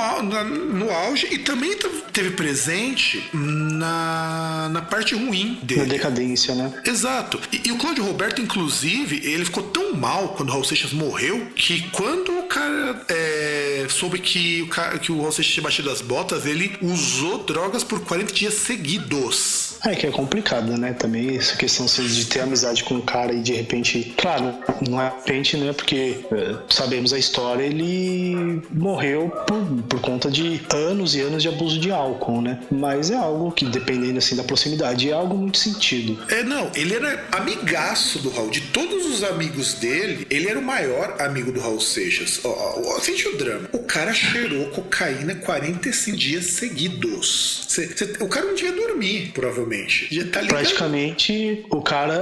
no 0.73 0.91
auge 0.91 1.27
e 1.31 1.39
também 1.39 1.77
teve 2.11 2.31
presente 2.31 3.23
na, 3.33 4.69
na 4.71 4.81
parte 4.81 5.15
ruim 5.15 5.46
Na 5.47 5.65
dele. 5.65 5.85
decadência, 5.85 6.55
né? 6.55 6.73
Exato. 6.85 7.39
E, 7.51 7.67
e 7.67 7.71
o 7.71 7.77
Cláudio 7.77 8.03
Roberto, 8.03 8.41
inclusive, 8.41 9.21
ele 9.25 9.45
ficou 9.45 9.63
tão 9.63 9.93
mal 9.93 10.29
quando 10.29 10.49
o 10.49 10.51
Raul 10.51 10.63
Seixas 10.63 10.93
morreu 10.93 11.47
que 11.55 11.89
quando 11.89 12.37
o 12.37 12.43
cara 12.43 13.05
é, 13.07 13.87
soube 13.89 14.19
que 14.19 14.61
o, 14.61 14.67
cara, 14.67 14.97
que 14.99 15.11
o 15.11 15.19
Raul 15.19 15.31
Seixas 15.31 15.53
tinha 15.53 15.63
batido 15.63 15.89
as 15.89 16.01
botas, 16.01 16.45
ele 16.45 16.77
usou 16.81 17.43
drogas 17.43 17.83
por 17.83 17.99
40 18.01 18.33
dias 18.33 18.53
seguidos. 18.55 19.66
É 19.85 19.95
que 19.95 20.07
é 20.07 20.11
complicado, 20.11 20.77
né? 20.77 20.93
Também 20.93 21.37
essa 21.37 21.55
questão 21.55 21.85
assim, 21.85 22.05
de 22.07 22.25
ter 22.25 22.41
amizade 22.41 22.83
com 22.83 22.95
o 22.97 23.01
cara 23.01 23.33
e 23.33 23.41
de 23.41 23.53
repente, 23.53 24.13
claro, 24.17 24.53
não 24.87 25.01
é 25.01 25.09
de 25.09 25.15
repente, 25.17 25.57
né? 25.57 25.73
Porque 25.73 26.17
é, 26.31 26.55
sabemos 26.69 27.13
a 27.13 27.17
história, 27.19 27.63
ele 27.63 28.61
morreu 28.71 29.29
por, 29.47 29.63
por 29.89 30.01
conta 30.01 30.29
de 30.31 30.61
anos 30.73 31.15
e 31.15 31.21
anos 31.21 31.41
de 31.43 31.49
abuso 31.49 31.79
de 31.79 31.91
álcool, 31.91 32.41
né? 32.41 32.59
Mas 32.71 33.11
é 33.11 33.15
algo 33.15 33.51
que, 33.51 33.65
dependendo 33.65 34.17
assim 34.17 34.35
da 34.35 34.43
proximidade, 34.43 35.09
é 35.09 35.13
algo 35.13 35.37
muito 35.37 35.57
sentido. 35.57 36.17
É, 36.29 36.43
não, 36.43 36.71
ele 36.75 36.95
era 36.95 37.25
amigaço 37.31 38.19
do 38.19 38.29
Raul. 38.29 38.49
De 38.49 38.61
todos 38.61 39.05
os 39.05 39.23
amigos 39.23 39.75
dele, 39.75 40.25
ele 40.29 40.47
era 40.47 40.59
o 40.59 40.63
maior 40.63 41.15
amigo 41.19 41.51
do 41.51 41.59
Raul 41.59 41.79
Seixas. 41.79 42.39
Ó, 42.43 42.49
ó, 42.49 42.95
ó, 42.95 42.99
sente 42.99 43.27
o 43.27 43.37
drama. 43.37 43.69
O 43.73 43.79
cara 43.79 44.13
cheirou 44.13 44.65
cocaína 44.71 45.35
45 45.35 46.17
dias 46.17 46.45
seguidos. 46.47 47.65
Cê- 47.67 47.89
cê- 47.95 48.13
o 48.19 48.27
cara 48.27 48.45
não 48.47 48.55
devia 48.55 48.71
dormir, 48.73 49.31
provavelmente. 49.33 49.66
Já 50.11 50.25
tá 50.27 50.41
ligado. 50.41 50.57
Praticamente 50.57 51.65
o 51.69 51.81
cara, 51.81 52.19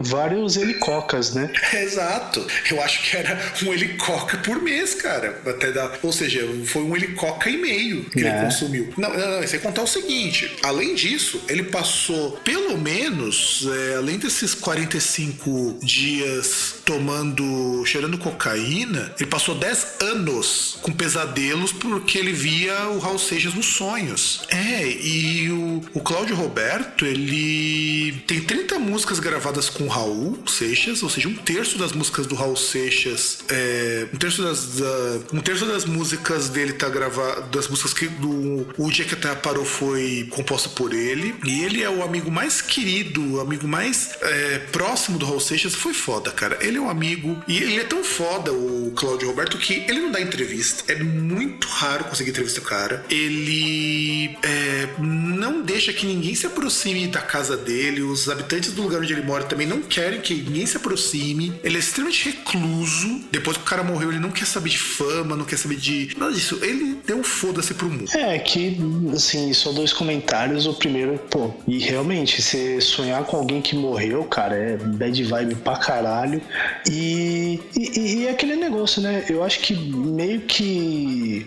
vários 0.00 0.56
helicocas, 0.56 1.34
né? 1.34 1.50
Exato. 1.74 2.44
Eu 2.70 2.82
acho 2.82 3.02
que 3.02 3.16
era 3.16 3.38
um 3.64 3.72
helicoca 3.72 4.38
por 4.38 4.60
mês, 4.62 4.94
cara. 4.94 5.40
Até 5.46 5.72
dar, 5.72 5.98
ou 6.02 6.12
seja, 6.12 6.40
foi 6.66 6.82
um 6.82 6.96
helicoca 6.96 7.48
e 7.50 7.56
meio 7.56 8.04
que 8.04 8.20
ele 8.20 8.28
É. 8.28 8.42
consumiu. 8.42 8.92
Não, 8.96 9.10
não, 9.12 9.40
não. 9.40 9.46
Sem 9.46 9.60
contar 9.60 9.82
o 9.82 9.86
seguinte: 9.86 10.50
além 10.62 10.94
disso, 10.94 11.42
ele 11.48 11.64
passou 11.64 12.32
pelo 12.44 12.78
menos, 12.78 13.66
é, 13.90 13.96
além 13.96 14.18
desses 14.18 14.54
45 14.54 15.78
dias 15.82 16.74
tomando, 16.84 17.84
cheirando 17.86 18.18
cocaína, 18.18 19.14
ele 19.18 19.28
passou 19.28 19.54
10 19.54 19.86
anos 20.02 20.78
com 20.82 20.92
pesadelos 20.92 21.72
porque 21.72 22.18
ele 22.18 22.32
via 22.32 22.88
o 22.88 22.98
Raul 22.98 23.18
Seixas 23.18 23.54
nos 23.54 23.66
sonhos. 23.66 24.42
É, 24.48 24.86
e 24.86 25.50
o, 25.50 25.80
o 25.94 26.00
Cláudio 26.00 26.34
Roberto, 26.36 26.61
ele 27.02 28.12
tem 28.26 28.40
30 28.40 28.78
músicas 28.78 29.18
gravadas 29.18 29.68
com 29.68 29.86
Raul 29.88 30.38
Seixas, 30.46 31.02
ou 31.02 31.08
seja, 31.08 31.28
um 31.28 31.34
terço 31.34 31.78
das 31.78 31.92
músicas 31.92 32.26
do 32.26 32.34
Raul 32.34 32.56
Seixas, 32.56 33.38
é, 33.48 34.06
um 34.12 34.16
terço 34.16 34.42
das 34.42 34.76
da- 34.76 35.20
um 35.32 35.40
terço 35.40 35.64
das 35.66 35.84
músicas 35.84 36.48
dele 36.48 36.72
tá 36.74 36.88
gravado, 36.88 37.48
das 37.50 37.68
músicas 37.68 37.92
que 37.94 38.06
do 38.08 38.66
o 38.78 38.90
dia 38.90 39.04
que 39.04 39.14
a 39.14 39.16
Terra 39.16 39.36
parou 39.36 39.64
foi 39.64 40.26
composta 40.30 40.68
por 40.68 40.92
ele, 40.92 41.34
e 41.44 41.62
ele 41.64 41.82
é 41.82 41.90
o 41.90 42.02
amigo 42.02 42.30
mais 42.30 42.60
querido, 42.60 43.34
o 43.36 43.40
amigo 43.40 43.66
mais 43.66 44.10
é, 44.20 44.58
próximo 44.70 45.18
do 45.18 45.26
Raul 45.26 45.40
Seixas, 45.40 45.74
foi 45.74 45.94
foda, 45.94 46.30
cara. 46.30 46.58
Ele 46.60 46.78
é 46.78 46.80
um 46.80 46.90
amigo 46.90 47.42
e 47.48 47.56
ele 47.58 47.76
é 47.80 47.84
tão 47.84 48.02
foda 48.04 48.52
o 48.52 48.92
Cláudio 48.96 49.28
Roberto 49.28 49.58
que 49.58 49.74
ele 49.88 50.00
não 50.00 50.10
dá 50.10 50.20
entrevista. 50.20 50.90
É 50.92 51.02
muito 51.02 51.66
raro 51.68 52.04
conseguir 52.04 52.30
entrevista 52.30 52.60
o 52.60 52.64
cara. 52.64 53.04
Ele 53.10 54.36
é, 54.42 54.88
não 54.98 55.62
deixa 55.62 55.92
que 55.92 56.06
ninguém 56.06 56.34
se 56.34 56.46
aproxime 56.52 57.06
da 57.08 57.20
casa 57.20 57.56
dele. 57.56 58.02
Os 58.02 58.28
habitantes 58.28 58.72
do 58.72 58.82
lugar 58.82 59.00
onde 59.00 59.12
ele 59.12 59.22
mora 59.22 59.44
também 59.44 59.66
não 59.66 59.82
querem 59.82 60.20
que 60.20 60.34
ninguém 60.34 60.66
se 60.66 60.76
aproxime. 60.76 61.52
Ele 61.64 61.76
é 61.76 61.80
extremamente 61.80 62.26
recluso. 62.30 63.20
Depois 63.30 63.56
que 63.56 63.62
o 63.62 63.66
cara 63.66 63.82
morreu, 63.82 64.10
ele 64.10 64.20
não 64.20 64.30
quer 64.30 64.46
saber 64.46 64.70
de 64.70 64.78
fama, 64.78 65.36
não 65.36 65.44
quer 65.44 65.58
saber 65.58 65.76
de 65.76 66.14
nada 66.16 66.32
disso. 66.32 66.58
Ele 66.62 66.98
deu 67.06 67.18
um 67.18 67.24
foda-se 67.24 67.74
pro 67.74 67.88
mundo. 67.88 68.10
É, 68.14 68.38
que, 68.38 68.76
assim, 69.14 69.52
só 69.52 69.72
dois 69.72 69.92
comentários. 69.92 70.66
O 70.66 70.74
primeiro, 70.74 71.18
pô, 71.30 71.52
e 71.66 71.78
realmente, 71.78 72.40
você 72.40 72.80
sonhar 72.80 73.24
com 73.24 73.36
alguém 73.36 73.60
que 73.60 73.74
morreu, 73.74 74.24
cara, 74.24 74.54
é 74.54 74.76
bad 74.76 75.22
vibe 75.24 75.54
pra 75.56 75.76
caralho. 75.76 76.40
E, 76.88 77.60
e, 77.76 78.00
e 78.00 78.26
é 78.26 78.30
aquele 78.30 78.56
negócio, 78.56 79.00
né? 79.02 79.24
Eu 79.28 79.42
acho 79.42 79.60
que 79.60 79.74
meio 79.74 80.40
que 80.42 81.46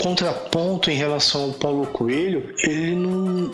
contraponto 0.00 0.90
em 0.90 0.96
relação 0.96 1.42
ao 1.42 1.52
Paulo 1.52 1.86
Coelho, 1.86 2.54
ele 2.62 2.94
não, 2.94 3.52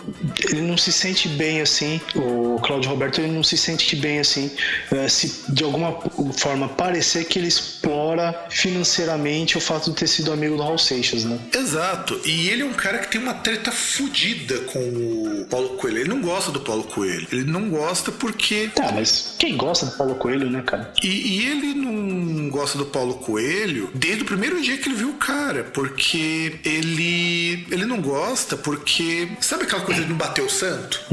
ele 0.49 0.63
não 0.63 0.77
se 0.77 0.93
sente 0.93 1.29
bem 1.29 1.61
assim. 1.61 2.01
O 2.15 2.59
Cláudio 2.63 2.91
Roberto, 2.91 3.21
ele 3.21 3.33
não 3.33 3.43
se 3.43 3.57
sente 3.57 3.97
bem 3.97 4.21
assim. 4.21 4.51
eh, 4.93 5.09
se 5.09 5.45
de 5.53 5.65
alguma 5.65 5.99
forma 6.37 6.69
parecer 6.69 7.25
que 7.25 7.39
ele 7.39 7.49
explora 7.49 8.47
financeiramente 8.51 9.57
o 9.59 9.61
fato 9.61 9.91
de 9.91 9.97
ter 9.97 10.07
sido 10.07 10.33
amigo 10.33 10.57
do 10.57 10.63
Raul 10.63 10.79
Seixas, 10.79 11.25
né? 11.25 11.39
Exato. 11.55 12.21
E 12.25 12.49
ele 12.49 12.63
é 12.63 12.65
um 12.65 12.73
cara 12.73 12.99
que 12.99 13.09
tem 13.09 13.21
uma 13.21 13.35
treta 13.35 13.73
fodida 13.73 14.59
com 14.61 14.79
o 14.79 15.47
Paulo 15.51 15.71
Coelho. 15.71 15.99
Ele 15.99 16.09
não 16.09 16.21
gosta 16.21 16.53
do 16.53 16.61
Paulo 16.61 16.85
Coelho. 16.85 17.27
Ele 17.33 17.45
não 17.45 17.69
gosta 17.71 18.13
porque. 18.13 18.71
Tá, 18.75 18.93
mas 18.93 19.35
quem 19.39 19.57
gosta 19.57 19.87
do 19.87 19.93
Paulo 19.93 20.15
Coelho, 20.15 20.49
né, 20.51 20.63
cara? 20.63 20.93
E, 21.03 21.09
e 21.09 21.47
ele 21.47 21.75
não 21.75 22.49
gosta 22.51 22.79
do 22.79 22.87
Paulo 22.87 23.15
Coelho 23.15 23.91
desde 23.95 24.23
o 24.23 24.27
primeiro 24.27 24.61
dia 24.61 24.77
que 24.77 24.89
ele 24.89 24.97
viu 24.97 25.11
o 25.11 25.15
cara. 25.15 25.65
Porque 25.65 26.36
ele. 26.65 27.67
Ele 27.71 27.85
não 27.85 28.01
gosta 28.01 28.57
porque. 28.57 29.29
Sabe 29.41 29.65
aquela 29.65 29.83
coisa 29.83 30.03
de 30.03 30.09
não 30.09 30.17
bater 30.17 30.43
o 30.43 30.51
santo? 30.51 31.05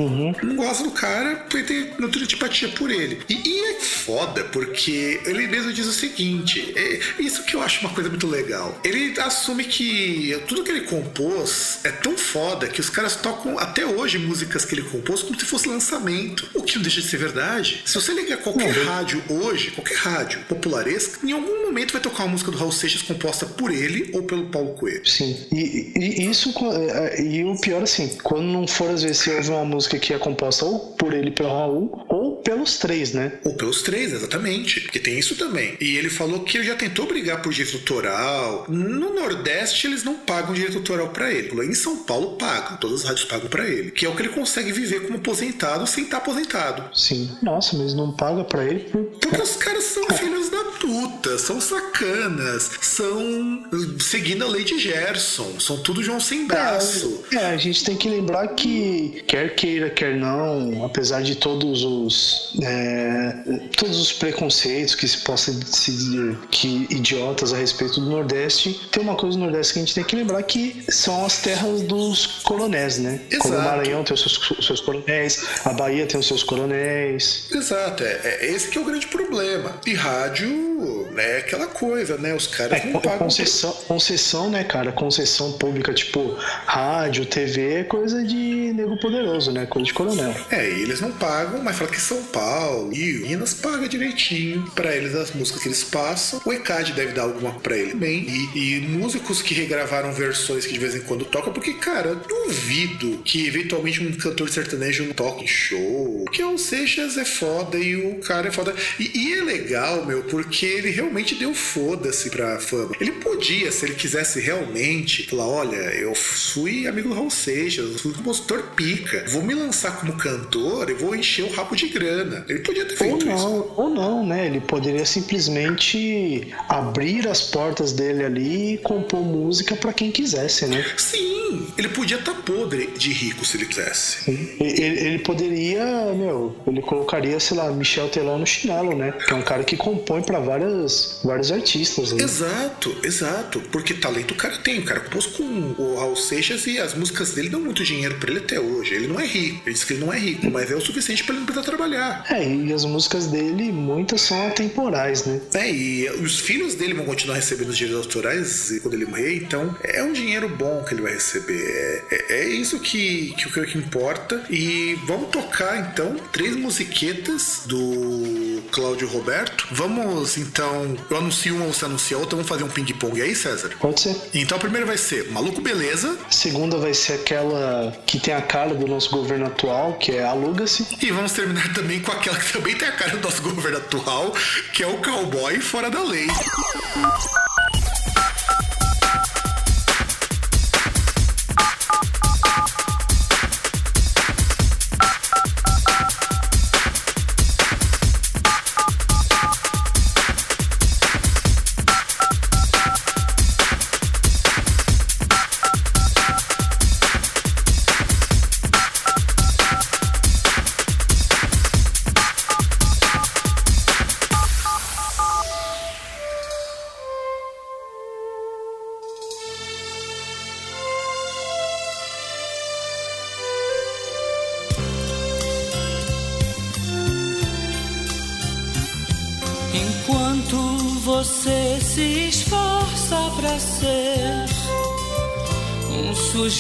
Não 0.44 0.56
gosta 0.56 0.84
do 0.84 0.92
cara 0.92 1.36
porque 1.50 1.64
tem, 1.64 1.86
tem 1.86 2.24
antipatia 2.24 2.70
por 2.70 2.92
ele. 2.92 3.20
E, 3.30 3.34
e 3.34 3.76
é 3.76 3.80
foda 3.82 4.44
porque 4.46 5.22
ele 5.26 5.48
mesmo 5.48 5.72
diz 5.74 5.88
o 5.88 5.94
seguinte: 5.94 6.74
é, 6.76 7.00
isso 7.20 7.44
que 7.44 7.56
eu 7.56 7.62
acho 7.62 7.82
uma 7.82 7.94
coisa 7.94 8.10
muito 8.10 8.28
legal. 8.28 8.80
Ele 8.84 9.20
assume 9.20 9.64
que 9.64 10.38
tudo 10.48 10.64
que 10.64 10.72
ele 10.72 10.82
compôs 10.82 11.80
é 11.84 11.92
tão 11.92 12.18
foda 12.18 12.68
que 12.68 12.82
os 12.82 12.90
caras 12.90 13.16
tocam 13.16 13.58
até 13.60 13.86
hoje 13.86 14.18
músicas 14.18 14.66
que 14.66 14.76
ele 14.76 14.84
compôs 14.84 15.22
como 15.22 15.40
se 15.40 15.46
fosse 15.46 15.68
lançamento. 15.68 16.50
O 16.54 16.62
que 16.62 16.76
não 16.76 16.84
deixa 16.84 17.02
de 17.02 17.08
ser 17.08 17.18
verdade. 17.18 17.82
Se 17.86 17.96
você 17.96 18.14
ligar 18.14 18.38
qualquer 18.38 18.72
rádio 18.86 19.24
hoje, 19.30 19.72
qualquer 19.72 19.98
rádio 19.98 20.40
popularesca, 20.48 21.26
em 21.26 21.32
algum 21.32 21.66
momento 21.66 21.92
vai 21.92 22.02
tocar 22.02 22.24
uma 22.24 22.34
música 22.34 22.52
do 22.52 22.58
Raul 22.58 22.72
Seixas 22.72 23.02
composta 23.02 23.46
por 23.46 23.72
ele 23.72 24.10
ou 24.14 24.24
pelo 24.24 24.48
Paulo 24.48 24.74
Coelho. 24.74 25.06
Sim. 25.18 25.38
E, 25.52 25.92
e- 25.96 26.30
isso. 26.30 26.54
é, 26.72 27.20
é, 27.20 27.22
E 27.24 27.44
o 27.46 27.56
pior, 27.60 27.84
assim, 27.84 28.10
quando 28.24 28.44
não 28.46 28.68
for, 28.68 28.90
às 28.90 29.04
vezes, 29.04 29.18
você 29.20 29.36
ouve 29.36 29.50
uma 29.50 29.66
música 29.66 29.98
que 30.00 30.14
é 30.14 30.18
composta 30.20 30.66
ou 30.66 30.80
por 30.94 31.14
ele 31.14 31.32
pelo 31.32 31.50
Raul, 31.50 32.06
ou 32.10 32.38
pelos 32.38 32.78
três, 32.78 33.14
né? 33.14 33.34
Ou 33.44 33.54
pelos 33.56 33.82
três, 33.82 34.12
exatamente. 34.14 34.82
Porque 34.82 35.00
tem 35.00 35.18
isso 35.20 35.36
também. 35.36 35.76
E 35.80 35.98
ele 35.98 36.10
falou 36.10 36.42
que 36.42 36.58
ele 36.58 36.66
já 36.66 36.76
tentou 36.76 37.06
brigar 37.06 37.42
por 37.42 37.54
direito 37.54 37.78
autoral. 37.78 38.66
No 38.70 39.14
Nordeste, 39.14 39.88
eles 39.88 40.04
não 40.04 40.16
pagam 40.16 40.54
direito 40.54 40.78
autoral 40.78 41.10
pra 41.10 41.32
ele. 41.32 41.52
Em 41.66 41.74
São 41.74 41.98
Paulo 42.04 42.36
pagam, 42.38 42.78
todas 42.78 43.02
as 43.02 43.08
rádios 43.10 43.26
pagam 43.26 43.50
pra 43.50 43.68
ele. 43.68 43.92
Que 43.92 44.06
é 44.06 44.10
o 44.10 44.16
que 44.16 44.22
ele 44.22 44.30
consegue 44.30 44.72
viver 44.72 45.02
como 45.04 45.18
aposentado 45.18 45.86
sem 45.88 46.04
estar 46.06 46.18
aposentado. 46.18 46.84
Sim. 46.98 47.30
Nossa, 47.42 47.78
mas 47.78 47.94
não 47.94 48.12
paga 48.14 48.44
pra 48.44 48.66
ele 48.66 48.80
por. 48.82 49.04
Porque 49.04 49.42
os 49.42 49.56
caras 49.56 49.84
são 49.86 50.06
filhos 50.18 50.50
da 50.50 50.64
puta, 50.80 51.38
são 51.38 51.60
sacanas, 51.62 52.70
são 52.82 53.64
seguindo 54.00 54.44
a 54.44 54.48
lei 54.48 54.64
de 54.64 54.78
Gerson, 55.08 55.60
são 55.60 55.78
tudo 55.78 56.02
João 56.04 56.20
sem 56.20 56.48
braço. 56.48 57.24
É, 57.34 57.38
a 57.48 57.58
gente 57.58 57.84
tem 57.84 57.96
que 57.96 58.08
lembrar 58.10 58.48
que, 58.50 59.24
quer 59.28 59.54
queira, 59.56 59.90
quer 59.90 60.16
não, 60.16 60.86
apesar 60.86 61.22
de 61.22 61.36
todos 61.36 61.84
os 61.84 62.54
é, 62.64 63.36
todos 63.78 64.00
os 64.00 64.14
preconceitos 64.14 64.96
que 64.96 65.08
se 65.08 65.18
possa 65.20 65.52
se 65.66 65.92
dizer 65.92 66.38
que 66.50 66.88
idiotas 66.90 67.54
a 67.54 67.58
respeito 67.58 68.00
do 68.00 68.10
Nordeste, 68.10 68.80
tem 68.92 69.04
uma 69.04 69.16
coisa 69.16 69.38
no 69.38 69.44
Nordeste 69.46 69.74
que 69.74 69.80
a 69.80 69.82
gente 69.82 69.96
tem 69.96 70.04
que 70.04 70.16
lembrar 70.16 70.42
que 70.44 70.84
são 70.90 71.26
as 71.26 71.42
terras 71.42 71.82
dos 71.82 72.26
coronéis, 72.44 72.98
né? 72.98 73.20
Como 73.40 73.54
o 73.54 73.58
Exato. 73.58 73.70
Maranhão 73.70 74.04
tem 74.04 74.14
os 74.14 74.22
seus, 74.22 74.66
seus 74.66 74.82
coronéis, 74.82 75.44
a 75.66 75.74
Bahia 75.74 76.06
tem 76.06 76.20
os 76.20 76.28
seus 76.28 76.44
coronéis. 76.44 77.48
Exato, 77.52 78.04
é, 78.04 78.22
é 78.24 78.52
esse 78.52 78.70
que 78.70 78.78
é 78.78 78.82
o 78.82 78.86
grande 78.86 79.08
problema. 79.08 79.80
E 79.86 79.94
rádio 79.94 80.74
público 80.84 81.20
é 81.20 81.38
aquela 81.38 81.68
coisa, 81.68 82.18
né? 82.18 82.34
Os 82.34 82.48
caras 82.48 82.84
É, 82.84 82.86
não 82.88 83.00
pagam. 83.00 83.20
concessão, 83.20 83.72
concessão, 83.88 84.50
né, 84.50 84.64
cara? 84.64 84.92
Concessão 84.96 85.54
pública, 85.54 85.94
tipo 85.94 86.36
rádio, 86.66 87.26
TV, 87.26 87.74
é 87.80 87.84
coisa 87.84 88.24
de 88.24 88.74
nego 88.74 88.98
poderoso, 89.00 89.52
né? 89.52 89.66
Coisa 89.66 89.86
de 89.86 89.94
coronel. 89.94 90.34
É, 90.50 90.68
eles 90.68 91.02
não 91.02 91.12
pagam, 91.12 91.62
mas 91.64 91.78
fala 91.78 91.90
que 91.90 92.00
São 92.00 92.22
Paulo 92.24 92.94
e 92.94 93.20
Minas 93.20 93.54
paga 93.54 93.88
direitinho 93.88 94.64
pra 94.76 94.96
eles 94.96 95.16
as 95.16 95.32
músicas 95.32 95.62
que 95.62 95.68
eles 95.68 95.84
passam. 95.84 96.42
O 96.46 96.54
ECAD 96.54 96.94
deve 96.94 97.14
dar 97.14 97.24
alguma 97.24 97.54
pra 97.60 97.78
ele 97.78 97.94
bem. 97.94 98.26
E, 98.56 98.78
e 98.78 98.82
músicos 98.82 99.42
que 99.42 99.54
regravaram 99.54 100.12
versões 100.12 100.66
que 100.66 100.74
de 100.74 100.80
vez 100.80 100.96
em 100.96 101.02
quando 101.02 101.26
tocam, 101.26 101.54
porque, 101.54 101.74
cara, 101.74 102.16
duvido 102.16 103.22
que 103.24 103.48
eventualmente 103.48 104.04
um 104.04 104.12
cantor 104.14 104.50
sertanejo 104.50 105.06
não 105.06 105.14
toque 105.14 105.48
show. 105.48 106.24
Porque 106.26 106.44
o 106.44 106.58
Seixas 106.58 107.18
é 107.18 107.26
foda 107.26 107.78
e 107.78 107.96
o 107.96 108.20
cara 108.20 108.48
é 108.48 108.52
foda. 108.52 108.74
E, 109.00 109.12
e 109.18 109.34
é 109.34 109.44
legal, 109.44 110.06
meu, 110.06 110.24
porque 110.24 110.66
ele 110.66 110.90
realmente 110.90 111.36
deu 111.36 111.54
foda-se 111.54 112.30
pra 112.30 112.60
fama. 112.60 112.96
Ele 113.00 113.12
podia, 113.14 113.72
se 113.72 113.86
ele 113.86 113.96
quisesse 113.96 114.40
realmente, 114.40 114.83
falar: 115.30 115.48
olha, 115.48 115.76
eu 115.76 116.14
fui 116.16 116.88
amigo 116.88 117.10
do 117.10 117.16
Raul 117.16 117.30
Seixas, 117.30 117.92
eu 117.92 118.00
fui 118.00 118.14
compositor 118.14 118.64
pica, 118.76 119.26
vou 119.30 119.42
me 119.42 119.54
lançar 119.54 120.00
como 120.00 120.14
cantor 120.14 120.90
e 120.90 120.94
vou 120.94 121.16
encher 121.16 121.44
o 121.44 121.52
rabo 121.52 121.76
de 121.76 121.88
grana. 121.88 122.46
Ele 122.48 122.60
podia 122.60 122.86
ter 122.86 122.94
Ou 122.94 122.98
feito 122.98 123.18
isso. 123.20 123.28
não, 123.28 123.74
ou 123.76 123.90
não, 123.90 124.26
né? 124.26 124.46
Ele 124.46 124.60
poderia 124.60 125.06
simplesmente 125.06 126.48
abrir 126.70 127.28
as 127.28 127.42
portas 127.42 127.94
dele 127.94 128.24
ali 128.24 128.74
e 128.74 128.78
compor 128.78 129.22
música 129.22 129.76
pra 129.76 129.94
quem 129.94 130.12
quisesse, 130.12 130.66
né? 130.68 130.84
Sim, 130.98 131.68
ele 131.78 131.90
podia 131.90 132.18
estar 132.18 132.34
podre 132.34 132.88
de 132.98 133.12
rico 133.12 133.46
se 133.46 133.58
ele 133.58 133.66
quisesse. 133.66 134.30
Ele, 134.60 135.00
ele 135.00 135.20
poderia, 135.20 136.14
meu, 136.14 136.56
ele 136.68 136.82
colocaria, 136.82 137.40
sei 137.40 137.58
lá, 137.58 137.72
Michel 137.72 138.10
Teló 138.10 138.38
no 138.38 138.46
chinelo, 138.46 138.96
né? 138.96 139.14
Que 139.28 139.34
é 139.34 139.36
um 139.36 139.42
cara 139.42 139.64
que 139.64 139.76
compõe 139.78 140.22
pra 140.22 140.40
várias, 140.40 141.20
vários 141.24 141.52
artistas. 141.52 142.12
Né? 142.12 142.24
Exato, 142.24 142.96
exato. 143.04 143.62
Porque 143.72 143.94
talento 143.94 144.34
o 144.34 144.38
cara 144.38 144.58
tem. 144.58 144.73
O 144.80 144.86
cara 144.86 145.00
compôs 145.02 145.26
com 145.26 145.44
o 145.78 145.96
Raul 145.98 146.16
Seixas 146.16 146.66
e 146.68 146.80
as 146.80 146.94
músicas 146.94 147.32
dele 147.32 147.50
dão 147.50 147.62
muito 147.62 147.84
dinheiro 147.84 148.16
pra 148.16 148.30
ele 148.32 148.40
até 148.40 148.60
hoje. 148.60 148.94
Ele 148.94 149.08
não 149.08 149.20
é 149.20 149.26
rico. 149.26 149.62
Ele 149.66 149.74
diz 149.74 149.84
que 149.84 149.94
ele 149.94 150.06
não 150.06 150.14
é 150.14 150.20
rico, 150.20 150.50
mas 150.50 150.72
é 150.72 150.76
o 150.76 150.82
suficiente 150.82 151.24
pra 151.24 151.34
ele 151.34 151.40
não 151.40 151.46
precisar 151.46 151.66
trabalhar. 151.66 152.26
É, 152.30 152.48
e 152.48 152.74
as 152.74 152.86
músicas 152.86 153.28
dele, 153.28 153.72
muitas 153.72 154.22
são 154.22 154.48
atemporais, 154.48 155.26
né? 155.26 155.40
É, 155.54 155.72
e 155.72 156.10
os 156.10 156.40
filhos 156.40 156.76
dele 156.76 156.94
vão 156.94 157.06
continuar 157.06 157.36
recebendo 157.36 157.70
os 157.70 157.78
direitos 157.78 158.06
autorais 158.06 158.74
quando 158.82 158.94
ele 158.96 159.06
morrer, 159.06 159.36
então 159.36 159.76
é 159.84 160.04
um 160.04 160.14
dinheiro 160.14 160.50
bom 160.50 160.84
que 160.84 160.94
ele 160.94 161.02
vai 161.02 161.14
receber. 161.14 161.62
É, 161.64 162.04
é, 162.12 162.40
é 162.40 162.50
isso 162.50 162.80
que, 162.80 163.34
que, 163.38 163.66
que 163.66 163.78
importa. 163.78 164.44
E 164.50 164.98
vamos 165.06 165.30
tocar 165.30 165.92
então 165.92 166.16
três 166.32 166.56
musiquetas 166.56 167.62
do 167.66 168.62
Cláudio 168.72 169.08
Roberto. 169.08 169.68
Vamos 169.72 170.38
então. 170.38 170.96
Eu 171.10 171.18
anuncio 171.18 171.56
uma, 171.56 171.66
você 171.68 171.86
anuncia 171.86 172.18
outra, 172.18 172.36
vamos 172.36 172.50
fazer 172.50 172.64
um 172.64 172.70
ping-pong 172.70 173.22
aí, 173.22 173.36
César? 173.36 173.72
Pode 173.80 174.02
ser. 174.02 174.16
Então 174.34 174.53
a 174.56 174.60
primeira 174.60 174.86
vai 174.86 174.98
ser 174.98 175.32
Maluco 175.32 175.62
Beleza. 175.62 176.18
A 176.28 176.32
segunda 176.32 176.78
vai 176.78 176.94
ser 176.94 177.14
aquela 177.14 177.96
que 178.06 178.20
tem 178.20 178.34
a 178.34 178.42
cara 178.42 178.74
do 178.74 178.88
nosso 178.88 179.10
governo 179.10 179.48
atual, 179.48 179.94
que 179.94 180.12
é 180.12 180.24
Aluga-se. 180.24 180.88
E 181.02 181.12
vamos 181.12 181.32
terminar 181.32 181.74
também 181.74 182.00
com 182.00 182.12
aquela 182.12 182.38
que 182.38 182.54
também 182.54 182.76
tem 182.76 182.88
a 182.88 182.92
cara 182.92 183.12
do 183.12 183.22
nosso 183.22 183.42
governo 183.42 183.78
atual, 183.78 184.34
que 184.74 184.84
é 184.84 184.88
o 184.88 184.98
cowboy 184.98 185.60
fora 185.60 185.90
da 185.90 186.04
lei. 186.04 186.28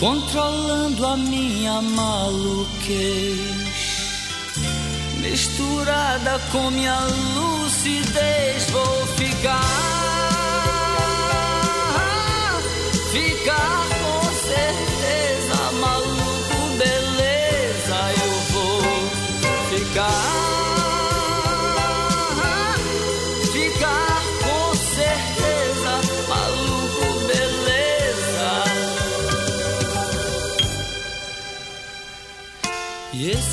Controlando 0.00 1.06
a 1.06 1.14
minha 1.14 1.82
maluquez, 1.82 3.50
misturada 5.18 6.40
com 6.50 6.70
minha 6.70 6.98
lucidez, 7.34 8.64
vou 8.70 9.06
ficar, 9.08 9.60
ficar 13.12 13.88
com 14.00 14.22
certeza, 14.48 15.72
maluco, 15.82 16.78
beleza, 16.78 17.98
eu 18.24 18.32
vou 18.54 18.82
ficar. 19.68 20.49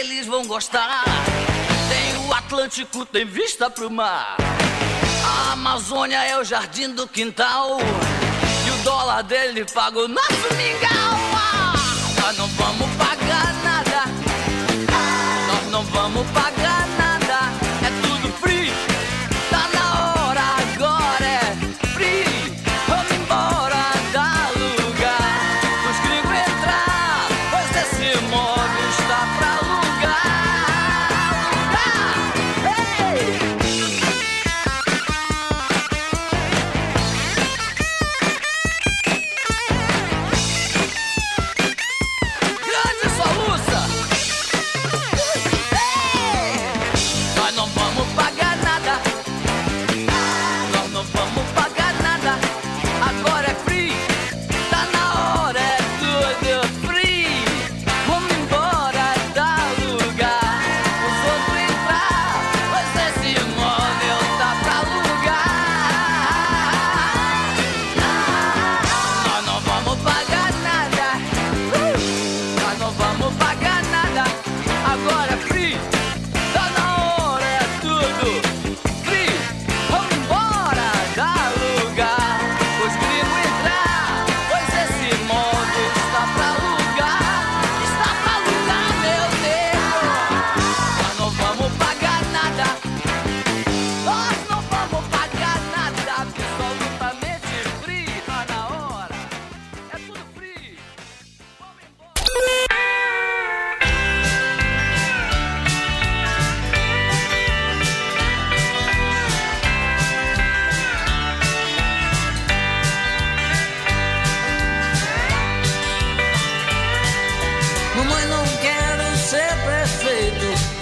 eles 0.00 0.26
vão 0.26 0.46
gostar. 0.46 1.04
Tem 1.90 2.26
o 2.26 2.32
Atlântico, 2.32 3.04
tem 3.04 3.26
vista 3.26 3.68
pro 3.68 3.90
mar. 3.90 4.36
A 5.22 5.52
Amazônia 5.52 6.24
é 6.24 6.38
o 6.38 6.44
jardim 6.44 6.88
do 6.94 7.06
quintal. 7.06 7.78
E 8.66 8.70
o 8.70 8.82
dólar 8.82 9.22
dele 9.22 9.64
paga 9.66 9.98
o 9.98 10.08
nosso 10.08 10.54
mingau. 10.56 11.18
Ah, 11.34 11.72
Nós 12.18 12.38
não 12.38 12.48
vamos 12.48 12.88
pagar 12.96 13.54
nada. 13.62 14.04
Nós 15.48 15.70
não 15.70 15.84
vamos 15.84 16.26
pagar 16.30 16.59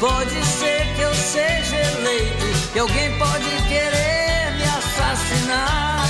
Pode 0.00 0.44
ser 0.46 0.94
que 0.94 1.02
eu 1.02 1.14
seja 1.14 1.76
eleito. 1.76 2.46
E 2.74 2.78
alguém 2.78 3.18
pode 3.18 3.50
querer 3.68 4.52
me 4.56 4.62
assassinar. 4.62 6.06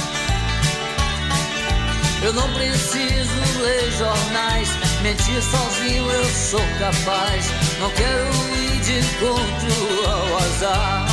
Eu 2.23 2.35
não 2.35 2.53
preciso 2.53 3.63
ler 3.63 3.91
jornais. 3.93 4.69
Mentir 5.03 5.43
sozinho 5.43 6.11
eu 6.11 6.25
sou 6.27 6.61
capaz. 6.79 7.47
Não 7.81 7.91
quero 7.93 8.29
ir 8.57 8.81
de 8.81 8.99
encontro 8.99 10.07
ao 10.07 10.37
azar. 10.37 11.07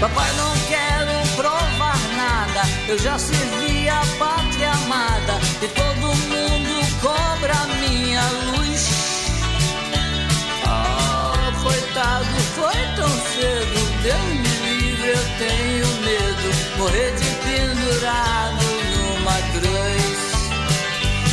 Papai, 0.00 0.32
não 0.36 0.54
quero 0.68 1.36
provar 1.36 1.98
nada. 2.16 2.62
Eu 2.88 2.98
já 2.98 3.18
servi 3.18 3.90
a 3.90 4.00
pátria 4.18 4.70
amada. 4.70 5.38
E 5.60 5.68
todo 5.68 6.16
mundo 6.16 7.00
cobra 7.02 7.54
minha 7.78 8.22
luz. 8.22 8.65
Foi 12.54 12.80
tão 12.96 13.08
cedo. 13.08 13.78
Deus 14.02 14.22
me 14.22 14.54
livre, 14.68 15.08
eu 15.08 15.24
tenho 15.38 15.86
medo. 16.02 16.46
Morrer 16.78 17.12
de 17.16 17.30
pendurado 17.44 18.64
numa 18.96 19.38
cruz. 19.52 20.18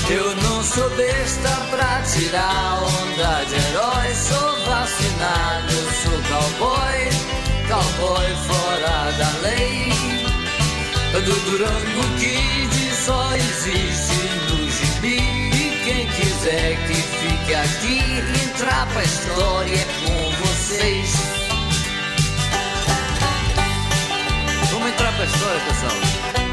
Eu 0.10 0.36
não 0.36 0.64
sou 0.64 0.90
besta 0.92 1.50
pra 1.70 2.02
tirar 2.02 2.84
onda 2.84 3.46
de 3.46 3.56
herói. 3.56 4.14
Sou 4.16 4.66
vacinado, 4.66 5.74
sou 6.04 6.20
cowboy, 6.30 7.00
cowboy 7.68 8.36
fora 8.48 9.12
da 9.18 9.30
lei. 9.42 9.94
Do 11.14 11.36
Durango 11.46 12.04
Kid 12.20 12.96
só 13.06 13.34
existe 13.36 14.18
no 14.50 14.70
gibi. 14.70 15.18
E 15.54 15.82
quem 15.86 16.08
quiser 16.08 16.76
que 16.88 16.96
fique 16.96 17.54
aqui, 17.54 18.00
entrar 18.46 18.88
pra 18.88 19.04
história 19.04 19.83
Vamos 24.72 24.90
entrar 24.90 25.14
pra 25.14 25.26
história, 25.26 25.60
pessoal. 25.62 26.53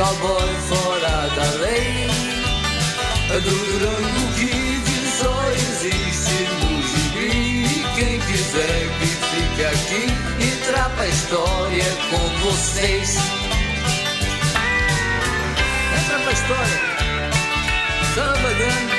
cowboy 0.00 0.48
fora 0.68 1.28
da 1.36 1.50
lei. 1.62 2.08
Do 3.28 3.40
Durango 3.40 4.32
Kid 4.34 4.88
só 5.20 5.50
existe 5.52 6.36
no 6.62 6.82
gibi. 6.90 7.66
E 7.66 7.84
Quem 7.96 8.18
quiser 8.20 8.88
que 8.98 9.06
fique 9.06 9.64
aqui, 9.64 10.04
entrar 10.52 10.88
pra 10.96 11.06
história 11.06 11.84
com 12.10 12.48
vocês. 12.48 13.16
Entra 15.98 16.18
pra 16.20 16.32
história. 16.32 16.80
Samba 18.14 18.52
grande. 18.54 18.89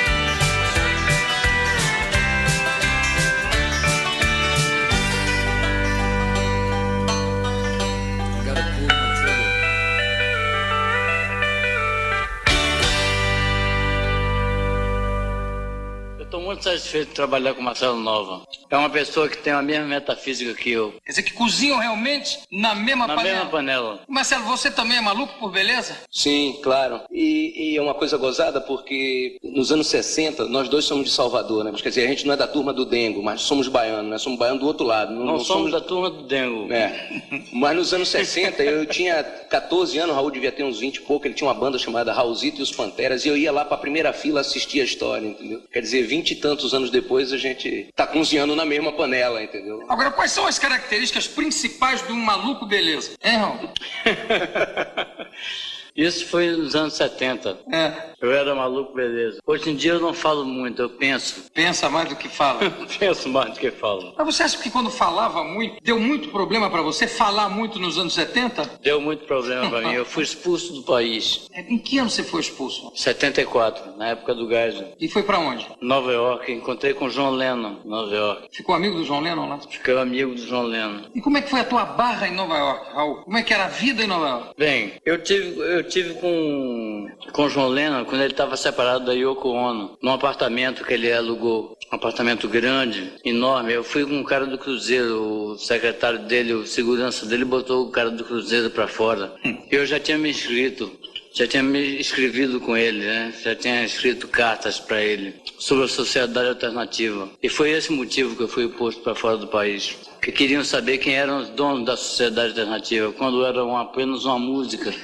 Satisfeito 16.62 17.08
de 17.08 17.14
trabalhar 17.14 17.54
com 17.54 17.60
o 17.60 17.64
Marcelo 17.64 17.98
Nova. 17.98 18.44
É 18.72 18.76
uma 18.78 18.88
pessoa 18.88 19.28
que 19.28 19.36
tem 19.36 19.52
a 19.52 19.60
mesma 19.60 19.84
metafísica 19.84 20.54
que 20.54 20.70
eu, 20.70 20.94
Quer 21.04 21.10
dizer 21.10 21.22
que 21.24 21.34
cozinham 21.34 21.78
realmente 21.78 22.38
na 22.50 22.74
mesma 22.74 23.06
na 23.06 23.14
panela. 23.14 23.34
mesma 23.36 23.50
panela. 23.50 24.00
Marcelo, 24.08 24.44
você 24.44 24.70
também 24.70 24.96
é 24.96 25.00
maluco 25.02 25.38
por 25.38 25.52
beleza? 25.52 25.94
Sim, 26.10 26.58
claro. 26.62 27.02
E, 27.12 27.72
e 27.72 27.76
é 27.76 27.82
uma 27.82 27.92
coisa 27.92 28.16
gozada 28.16 28.62
porque 28.62 29.36
nos 29.44 29.70
anos 29.70 29.88
60, 29.88 30.46
nós 30.46 30.70
dois 30.70 30.86
somos 30.86 31.04
de 31.04 31.10
Salvador, 31.10 31.64
né? 31.64 31.70
Mas, 31.70 31.82
Quer 31.82 31.90
dizer, 31.90 32.06
a 32.06 32.08
gente 32.08 32.26
não 32.26 32.32
é 32.32 32.36
da 32.36 32.46
turma 32.46 32.72
do 32.72 32.86
Dengo, 32.86 33.22
mas 33.22 33.42
somos 33.42 33.68
baianos, 33.68 34.10
né? 34.10 34.16
Somos 34.16 34.38
baianos 34.38 34.60
do 34.60 34.66
outro 34.66 34.86
lado. 34.86 35.12
Não, 35.12 35.38
somos 35.38 35.70
da 35.70 35.80
turma 35.80 36.08
do 36.08 36.22
Dengo. 36.22 36.72
É. 36.72 37.22
Mas 37.52 37.76
nos 37.76 37.92
anos 37.92 38.08
60, 38.08 38.62
eu 38.62 38.86
tinha 38.86 39.22
14 39.22 39.98
anos, 39.98 40.12
o 40.12 40.14
Raul 40.14 40.30
devia 40.30 40.50
ter 40.50 40.64
uns 40.64 40.80
20 40.80 40.96
e 40.96 41.00
pouco, 41.02 41.26
ele 41.26 41.34
tinha 41.34 41.46
uma 41.46 41.54
banda 41.54 41.78
chamada 41.78 42.10
Raulzito 42.12 42.60
e 42.60 42.62
os 42.62 42.72
Panteras, 42.72 43.26
e 43.26 43.28
eu 43.28 43.36
ia 43.36 43.52
lá 43.52 43.66
pra 43.66 43.76
primeira 43.76 44.14
fila 44.14 44.40
assistir 44.40 44.80
a 44.80 44.84
história, 44.84 45.26
entendeu? 45.26 45.60
Quer 45.70 45.82
dizer, 45.82 46.04
20 46.04 46.30
e 46.30 46.36
tantos 46.36 46.72
anos 46.72 46.88
depois, 46.88 47.32
a 47.32 47.36
gente 47.36 47.88
tá 47.94 48.06
cozinhando 48.06 48.56
na 48.56 48.61
mesma 48.64 48.92
panela, 48.92 49.42
entendeu? 49.42 49.84
Agora, 49.88 50.10
quais 50.10 50.30
são 50.32 50.46
as 50.46 50.58
características 50.58 51.26
principais 51.26 52.06
de 52.06 52.12
um 52.12 52.16
maluco 52.16 52.66
beleza? 52.66 53.12
Hein, 53.22 53.36
Raul? 53.36 53.70
Isso 55.96 56.26
foi 56.26 56.50
nos 56.50 56.74
anos 56.74 56.94
70. 56.94 57.58
É, 57.72 58.12
Eu 58.20 58.30
era 58.32 58.54
maluco, 58.54 58.94
beleza. 58.94 59.40
Hoje 59.46 59.70
em 59.70 59.74
dia 59.74 59.92
eu 59.92 60.00
não 60.00 60.14
falo 60.14 60.44
muito, 60.44 60.80
eu 60.80 60.88
penso. 60.90 61.50
pensa 61.52 61.88
mais 61.90 62.08
do 62.08 62.16
que 62.16 62.28
fala. 62.28 62.60
penso 62.98 63.28
mais 63.28 63.54
do 63.54 63.58
que 63.60 63.70
falo. 63.70 64.14
Mas 64.16 64.26
você 64.36 64.42
acha 64.44 64.58
que 64.58 64.70
quando 64.70 64.90
falava 64.90 65.42
muito, 65.42 65.82
deu 65.82 65.98
muito 65.98 66.28
problema 66.28 66.70
pra 66.70 66.82
você 66.82 67.06
falar 67.08 67.48
muito 67.48 67.78
nos 67.80 67.98
anos 67.98 68.14
70? 68.14 68.78
Deu 68.82 69.00
muito 69.00 69.24
problema 69.26 69.68
pra 69.68 69.80
mim. 69.80 69.92
Eu 69.92 70.04
fui 70.04 70.22
expulso 70.22 70.72
do 70.72 70.82
país. 70.84 71.48
É, 71.52 71.60
Em 71.62 71.78
que 71.78 71.98
ano 71.98 72.08
você 72.10 72.22
foi 72.22 72.40
expulso? 72.40 72.92
74, 72.94 73.96
na 73.96 74.08
época 74.10 74.34
do 74.34 74.48
Geisel. 74.48 74.92
E 75.00 75.08
foi 75.08 75.22
pra 75.24 75.38
onde? 75.38 75.66
Nova 75.80 76.12
York, 76.12 76.52
encontrei 76.52 76.94
com 76.94 77.08
João 77.10 77.30
Lennon, 77.30 77.80
em 77.84 77.88
Nova 77.88 78.14
York. 78.14 78.48
Ficou 78.52 78.74
amigo 78.74 78.96
do 78.96 79.04
João 79.04 79.20
Lennon 79.20 79.48
lá? 79.48 79.58
Fiquei 79.68 79.98
amigo 79.98 80.34
do 80.34 80.46
João 80.46 80.62
Lennon. 80.62 81.02
E 81.14 81.20
como 81.20 81.38
é 81.38 81.42
que 81.42 81.50
foi 81.50 81.60
a 81.60 81.64
tua 81.64 81.84
barra 81.84 82.28
em 82.28 82.34
Nova 82.34 82.56
York, 82.56 82.92
Raul? 82.94 83.16
Como 83.24 83.36
é 83.36 83.42
que 83.42 83.52
era 83.52 83.64
a 83.64 83.68
vida 83.68 84.02
em 84.02 84.06
Nova 84.06 84.28
York? 84.28 84.54
Bem, 84.56 84.92
eu 85.04 85.20
tive, 85.22 85.58
eu 85.58 85.81
tive 85.84 86.14
com, 86.14 87.08
com 87.32 87.48
João 87.48 87.68
Lennon 87.68 88.04
quando 88.04 88.22
ele 88.22 88.32
estava 88.32 88.56
separado 88.56 89.06
da 89.06 89.12
Yoko 89.12 89.48
Ono, 89.50 89.96
num 90.02 90.12
apartamento 90.12 90.84
que 90.84 90.94
ele 90.94 91.12
alugou. 91.12 91.76
Um 91.92 91.96
apartamento 91.96 92.48
grande, 92.48 93.12
enorme. 93.24 93.72
Eu 93.72 93.84
fui 93.84 94.04
com 94.04 94.20
o 94.20 94.24
cara 94.24 94.46
do 94.46 94.58
Cruzeiro, 94.58 95.20
o 95.52 95.58
secretário 95.58 96.20
dele, 96.20 96.54
o 96.54 96.66
segurança 96.66 97.26
dele 97.26 97.44
botou 97.44 97.86
o 97.86 97.90
cara 97.90 98.10
do 98.10 98.24
Cruzeiro 98.24 98.70
para 98.70 98.88
fora. 98.88 99.32
Eu 99.70 99.84
já 99.84 100.00
tinha 100.00 100.18
me 100.18 100.30
inscrito. 100.30 100.90
Já 101.34 101.46
tinha 101.46 101.62
me 101.62 101.98
escrevido 101.98 102.60
com 102.60 102.76
ele, 102.76 103.06
né? 103.06 103.32
Já 103.42 103.54
tinha 103.54 103.84
escrito 103.84 104.28
cartas 104.28 104.78
para 104.78 105.02
ele 105.02 105.34
sobre 105.58 105.86
a 105.86 105.88
sociedade 105.88 106.48
alternativa. 106.48 107.30
E 107.42 107.48
foi 107.48 107.70
esse 107.70 107.90
motivo 107.90 108.36
que 108.36 108.42
eu 108.42 108.48
fui 108.48 108.68
posto 108.68 109.00
para 109.00 109.14
fora 109.14 109.38
do 109.38 109.46
país. 109.46 109.96
Que 110.22 110.30
queriam 110.30 110.62
saber 110.62 110.98
quem 110.98 111.16
eram 111.16 111.42
os 111.42 111.48
donos 111.48 111.84
da 111.84 111.96
sociedade 111.96 112.50
alternativa, 112.50 113.12
quando 113.12 113.44
eram 113.44 113.76
apenas 113.76 114.24
uma 114.24 114.38
música. 114.38 114.94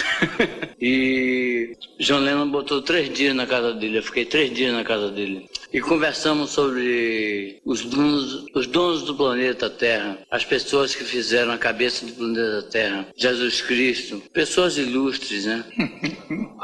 e 0.80 1.76
John 2.00 2.20
Lennon 2.20 2.48
botou 2.48 2.80
três 2.80 3.12
dias 3.12 3.34
na 3.34 3.46
casa 3.46 3.74
dele, 3.74 3.98
eu 3.98 4.02
fiquei 4.02 4.24
três 4.24 4.50
dias 4.54 4.72
na 4.72 4.82
casa 4.82 5.10
dele. 5.10 5.50
E 5.70 5.82
conversamos 5.82 6.50
sobre 6.50 7.60
os 7.62 7.82
donos, 7.82 8.46
os 8.54 8.66
donos 8.66 9.02
do 9.02 9.14
planeta 9.14 9.68
Terra, 9.68 10.16
as 10.30 10.46
pessoas 10.46 10.94
que 10.94 11.04
fizeram 11.04 11.52
a 11.52 11.58
cabeça 11.58 12.06
do 12.06 12.12
planeta 12.12 12.62
Terra, 12.62 13.06
Jesus 13.14 13.60
Cristo, 13.60 14.22
pessoas 14.32 14.78
ilustres, 14.78 15.44
né? 15.44 15.62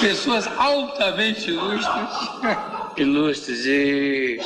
Pessoas 0.00 0.46
altamente 0.46 1.50
ilustres. 1.50 2.08
ilustres 2.96 3.66
e 3.66 4.38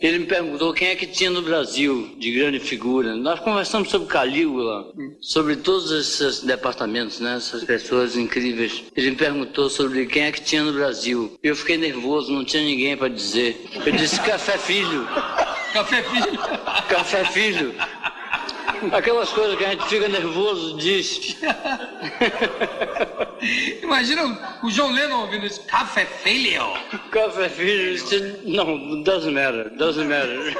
ele 0.00 0.20
me 0.20 0.26
perguntou 0.26 0.72
quem 0.72 0.88
é 0.88 0.96
que 0.96 1.06
tinha 1.06 1.30
no 1.30 1.42
Brasil 1.42 2.14
de 2.18 2.32
grande 2.32 2.60
figura. 2.60 3.16
Nós 3.16 3.40
conversamos 3.40 3.90
sobre 3.90 4.08
Calígula, 4.08 4.92
sobre 5.20 5.56
todos 5.56 5.90
esses 5.90 6.42
departamentos, 6.42 7.20
né? 7.20 7.36
essas 7.36 7.64
pessoas 7.64 8.16
incríveis. 8.16 8.84
Ele 8.96 9.10
me 9.10 9.16
perguntou 9.16 9.68
sobre 9.68 10.06
quem 10.06 10.24
é 10.24 10.32
que 10.32 10.40
tinha 10.40 10.62
no 10.62 10.72
Brasil. 10.72 11.38
Eu 11.42 11.56
fiquei 11.56 11.76
nervoso, 11.76 12.32
não 12.32 12.44
tinha 12.44 12.62
ninguém 12.62 12.96
para 12.96 13.08
dizer. 13.08 13.60
Eu 13.84 13.92
disse 13.92 14.20
Café 14.20 14.56
Filho, 14.56 15.06
Café 15.72 16.02
Filho. 16.02 16.38
Café 16.88 17.24
Filho. 17.24 17.74
Aquelas 18.92 19.30
coisas 19.30 19.56
que 19.58 19.64
a 19.64 19.70
gente 19.70 19.88
fica 19.88 20.08
nervoso 20.08 20.76
diz. 20.76 21.36
Imagina 23.82 24.58
o 24.62 24.70
João 24.70 24.92
Lennon 24.92 25.22
ouvindo 25.22 25.46
isso. 25.46 25.62
Café 25.62 26.04
Filho. 26.04 26.62
Café 27.10 27.48
Filho, 27.48 27.98
não, 28.44 29.02
doesn't 29.02 29.32
matter, 29.32 29.70
doesn't 29.76 30.06
matter. 30.08 30.56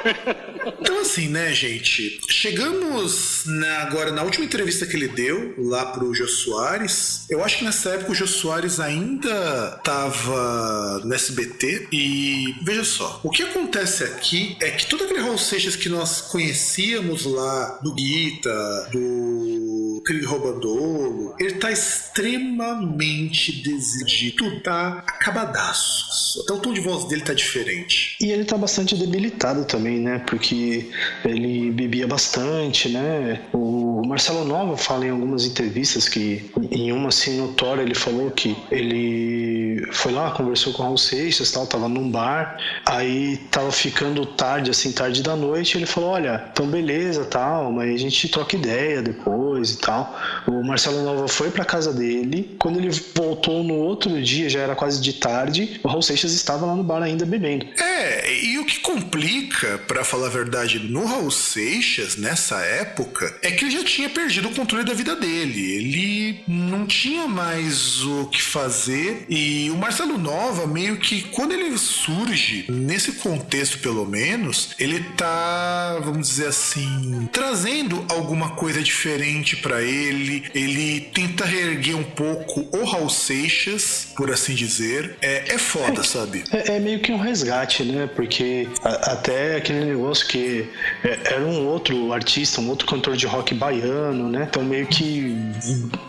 Então, 0.79 0.99
assim, 1.01 1.27
né, 1.29 1.51
gente? 1.53 2.19
Chegamos 2.29 3.43
na- 3.45 3.79
agora 3.83 4.11
na 4.11 4.23
última 4.23 4.45
entrevista 4.45 4.85
que 4.85 4.95
ele 4.95 5.07
deu 5.09 5.53
lá 5.57 5.87
pro 5.87 6.13
Jô 6.13 6.27
Soares. 6.27 7.25
Eu 7.29 7.43
acho 7.43 7.57
que 7.59 7.63
nessa 7.65 7.89
época 7.91 8.11
o 8.11 8.15
Jô 8.15 8.27
Soares 8.27 8.79
ainda 8.79 9.79
tava 9.83 11.01
no 11.03 11.13
SBT. 11.13 11.87
E 11.91 12.55
veja 12.63 12.83
só, 12.83 13.19
o 13.23 13.29
que 13.29 13.43
acontece 13.43 14.03
aqui 14.03 14.57
é 14.61 14.71
que 14.71 14.85
todo 14.85 15.03
aquele 15.03 15.19
Raul 15.19 15.37
Seixas 15.37 15.75
que 15.75 15.89
nós 15.89 16.21
conhecíamos 16.21 17.25
lá 17.25 17.79
do 17.83 17.93
Guita, 18.09 18.89
do 18.91 20.01
Crig 20.03 20.25
Roubandolo, 20.25 21.35
ele 21.39 21.53
tá 21.53 21.71
extremamente 21.71 23.61
desidido, 23.61 24.59
tá 24.61 25.03
acabadaço. 25.05 26.41
Até 26.43 26.53
o 26.53 26.59
tom 26.59 26.73
de 26.73 26.81
voz 26.81 27.05
dele 27.05 27.21
tá 27.21 27.35
diferente. 27.35 28.17
E 28.19 28.31
ele 28.31 28.45
tá 28.45 28.57
bastante 28.57 28.95
debilitado 28.95 29.63
também, 29.63 29.99
né? 29.99 30.23
Porque 30.25 30.89
ele 31.23 31.69
bebia 31.69 32.07
bastante, 32.07 32.89
né? 32.89 33.41
O 33.53 34.01
Marcelo 34.07 34.43
Nova 34.43 34.75
fala 34.75 35.05
em 35.05 35.11
algumas 35.11 35.45
entrevistas 35.45 36.09
que, 36.09 36.49
em 36.71 36.91
uma 36.91 37.09
assim 37.09 37.37
notória, 37.37 37.83
ele 37.83 37.93
falou 37.93 38.31
que 38.31 38.57
ele 38.71 39.87
foi 39.91 40.11
lá, 40.11 40.31
conversou 40.31 40.73
com 40.73 40.81
o 40.81 40.85
Raul 40.85 40.97
Seixas, 40.97 41.51
tal, 41.51 41.67
tava 41.67 41.87
num 41.87 42.09
bar, 42.09 42.57
aí 42.85 43.37
tava 43.51 43.71
ficando 43.71 44.25
tarde, 44.25 44.71
assim, 44.71 44.91
tarde 44.91 45.21
da 45.21 45.35
noite, 45.35 45.77
ele 45.77 45.85
falou, 45.85 46.11
olha, 46.11 46.49
então 46.51 46.67
beleza, 46.67 47.23
tal, 47.25 47.71
mas 47.71 47.98
gente 47.99 48.29
troca 48.29 48.55
ideia 48.55 49.01
depois 49.01 49.71
e 49.71 49.77
tal. 49.77 50.17
O 50.47 50.63
Marcelo 50.63 51.03
Nova 51.03 51.27
foi 51.27 51.51
pra 51.51 51.65
casa 51.65 51.93
dele, 51.93 52.55
quando 52.59 52.79
ele 52.79 52.89
voltou 53.15 53.63
no 53.63 53.75
outro 53.75 54.21
dia, 54.21 54.49
já 54.49 54.59
era 54.59 54.75
quase 54.75 55.01
de 55.01 55.13
tarde, 55.13 55.79
o 55.83 55.87
Raul 55.87 56.01
Seixas 56.01 56.33
estava 56.33 56.65
lá 56.65 56.75
no 56.75 56.83
bar 56.83 57.01
ainda 57.01 57.25
bebendo. 57.25 57.65
É, 57.77 58.33
e 58.43 58.57
o 58.57 58.65
que 58.65 58.79
complica, 58.79 59.77
pra 59.87 60.03
falar 60.03 60.27
a 60.27 60.29
verdade, 60.29 60.79
no 60.79 61.05
Raul 61.05 61.31
Seixas, 61.31 62.15
nessa 62.15 62.59
época, 62.59 63.35
é 63.41 63.51
que 63.51 63.65
ele 63.65 63.71
já 63.71 63.83
tinha 63.83 64.09
perdido 64.09 64.47
o 64.47 64.55
controle 64.55 64.85
da 64.85 64.93
vida 64.93 65.15
dele. 65.15 65.73
Ele 65.73 66.43
não 66.47 66.85
tinha 66.85 67.27
mais 67.27 68.01
o 68.03 68.25
que 68.25 68.41
fazer. 68.41 69.25
E 69.29 69.69
o 69.71 69.77
Marcelo 69.77 70.17
Nova, 70.17 70.65
meio 70.67 70.97
que 70.97 71.23
quando 71.23 71.53
ele 71.53 71.77
surge, 71.77 72.65
nesse 72.69 73.13
contexto 73.13 73.79
pelo 73.79 74.05
menos, 74.05 74.69
ele 74.79 74.99
tá, 75.15 75.99
vamos 76.03 76.29
dizer 76.29 76.47
assim, 76.47 77.27
trazendo 77.31 77.88
alguma 78.09 78.49
coisa 78.51 78.81
diferente 78.81 79.55
pra 79.57 79.81
ele. 79.81 80.43
Ele 80.53 81.01
tenta 81.13 81.45
reerguer 81.45 81.95
um 81.95 82.03
pouco 82.03 82.67
o 82.75 82.83
Raul 82.85 83.09
Seixas, 83.09 84.07
por 84.15 84.31
assim 84.31 84.53
dizer. 84.55 85.15
É, 85.21 85.53
é 85.55 85.57
foda, 85.57 86.03
sabe? 86.03 86.43
É, 86.51 86.75
é 86.75 86.79
meio 86.79 86.99
que 86.99 87.11
um 87.11 87.17
resgate, 87.17 87.83
né? 87.83 88.07
Porque 88.15 88.67
a- 88.83 89.13
até 89.13 89.55
aquele 89.55 89.85
negócio 89.85 90.27
que 90.27 90.67
é, 91.03 91.19
era 91.33 91.45
um 91.45 91.65
outro 91.67 92.11
artista, 92.13 92.61
um 92.61 92.69
outro 92.69 92.87
cantor 92.87 93.15
de 93.15 93.25
rock 93.25 93.53
baiano, 93.53 94.29
né? 94.29 94.47
Então 94.49 94.63
meio 94.63 94.85
que 94.87 95.35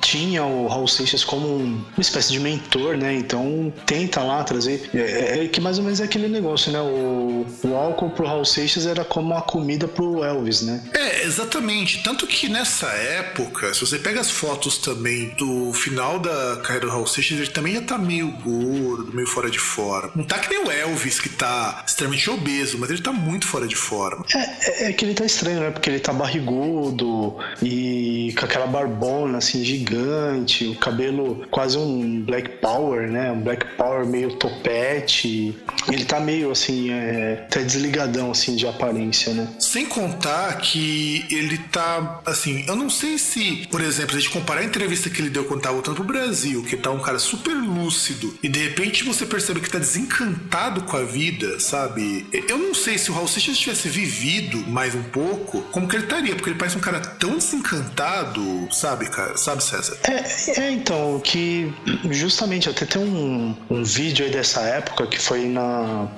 tinha 0.00 0.44
o 0.44 0.66
Raul 0.66 0.88
Seixas 0.88 1.24
como 1.24 1.46
um- 1.48 1.84
uma 1.96 2.00
espécie 2.00 2.32
de 2.32 2.40
mentor, 2.40 2.96
né? 2.96 3.14
Então 3.14 3.72
tenta 3.86 4.22
lá 4.22 4.42
trazer. 4.44 4.88
É, 4.94 5.44
é 5.44 5.48
que 5.48 5.60
mais 5.60 5.78
ou 5.78 5.84
menos 5.84 6.00
é 6.00 6.04
aquele 6.04 6.28
negócio, 6.28 6.72
né? 6.72 6.80
O, 6.80 7.46
o 7.64 7.74
álcool 7.74 8.10
pro 8.10 8.26
Raul 8.26 8.44
Seixas 8.44 8.86
era 8.86 9.04
como 9.04 9.34
a 9.34 9.42
comida 9.42 9.86
pro 9.88 10.24
Elvis, 10.24 10.62
né? 10.62 10.82
É, 10.94 11.24
exatamente. 11.24 11.69
Tanto 12.02 12.26
que 12.26 12.48
nessa 12.48 12.86
época, 12.88 13.72
se 13.72 13.80
você 13.80 13.98
pega 13.98 14.20
as 14.20 14.30
fotos 14.30 14.78
também 14.78 15.28
do 15.38 15.72
final 15.72 16.18
da 16.18 16.56
carreira 16.62 16.86
do 16.86 16.92
Raul 16.92 17.06
Seixas, 17.06 17.38
ele 17.38 17.50
também 17.50 17.74
já 17.74 17.82
tá 17.82 17.98
meio 17.98 18.30
gordo, 18.32 19.12
meio 19.14 19.26
fora 19.26 19.50
de 19.50 19.58
forma. 19.58 20.10
Não 20.14 20.24
tá 20.24 20.38
que 20.38 20.48
nem 20.48 20.64
o 20.64 20.70
Elvis, 20.70 21.20
que 21.20 21.28
tá 21.28 21.84
extremamente 21.86 22.28
obeso, 22.28 22.76
mas 22.78 22.90
ele 22.90 23.02
tá 23.02 23.12
muito 23.12 23.46
fora 23.46 23.66
de 23.66 23.76
forma. 23.76 24.24
É, 24.34 24.88
é 24.88 24.92
que 24.92 25.04
ele 25.04 25.14
tá 25.14 25.24
estranho, 25.24 25.60
né? 25.60 25.70
Porque 25.70 25.90
ele 25.90 26.00
tá 26.00 26.12
barrigudo 26.12 27.36
e 27.62 28.34
com 28.38 28.44
aquela 28.44 28.66
barbona 28.66 29.38
assim 29.38 29.64
gigante, 29.64 30.66
o 30.66 30.74
cabelo 30.76 31.46
quase 31.50 31.78
um 31.78 32.22
Black 32.22 32.48
Power, 32.60 33.10
né? 33.10 33.30
Um 33.30 33.40
Black 33.40 33.64
Power 33.76 34.06
meio 34.06 34.34
topete. 34.36 35.56
Ele 35.88 36.04
tá 36.04 36.18
meio 36.18 36.50
assim, 36.50 36.90
é, 36.90 37.44
até 37.46 37.62
desligadão 37.62 38.30
assim 38.30 38.56
de 38.56 38.66
aparência, 38.66 39.32
né? 39.32 39.48
Sem 39.58 39.86
contar 39.86 40.56
que 40.58 41.24
ele 41.30 41.59
tá, 41.60 42.20
assim, 42.26 42.64
eu 42.66 42.76
não 42.76 42.90
sei 42.90 43.18
se, 43.18 43.66
por 43.70 43.80
exemplo, 43.80 44.16
a 44.16 44.20
gente 44.20 44.30
comparar 44.30 44.60
a 44.60 44.64
entrevista 44.64 45.10
que 45.10 45.20
ele 45.20 45.30
deu 45.30 45.44
quando 45.44 45.62
tava 45.62 45.74
voltando 45.74 45.96
pro 45.96 46.04
Brasil, 46.04 46.62
que 46.64 46.76
tá 46.76 46.90
um 46.90 47.00
cara 47.00 47.18
super 47.18 47.54
lúcido, 47.54 48.36
e 48.42 48.48
de 48.48 48.58
repente 48.58 49.04
você 49.04 49.26
percebe 49.26 49.60
que 49.60 49.70
tá 49.70 49.78
desencantado 49.78 50.82
com 50.82 50.96
a 50.96 51.04
vida, 51.04 51.60
sabe? 51.60 52.26
Eu 52.48 52.58
não 52.58 52.74
sei 52.74 52.98
se 52.98 53.10
o 53.10 53.14
Raul 53.14 53.28
Seixas 53.28 53.58
tivesse 53.58 53.88
vivido 53.88 54.58
mais 54.68 54.94
um 54.94 55.02
pouco, 55.02 55.62
como 55.72 55.88
que 55.88 55.96
ele 55.96 56.04
estaria, 56.04 56.34
porque 56.34 56.50
ele 56.50 56.58
parece 56.58 56.76
um 56.76 56.80
cara 56.80 57.00
tão 57.00 57.36
desencantado, 57.36 58.68
sabe, 58.70 59.08
cara? 59.08 59.36
Sabe, 59.36 59.62
César? 59.62 59.96
É, 60.04 60.60
é, 60.60 60.70
então, 60.70 61.20
que 61.20 61.72
justamente 62.10 62.68
até 62.68 62.84
tem 62.84 63.02
um, 63.02 63.56
um 63.68 63.82
vídeo 63.82 64.24
aí 64.24 64.30
dessa 64.30 64.60
época 64.62 65.06
que 65.06 65.18
foi 65.18 65.46
na. 65.46 66.08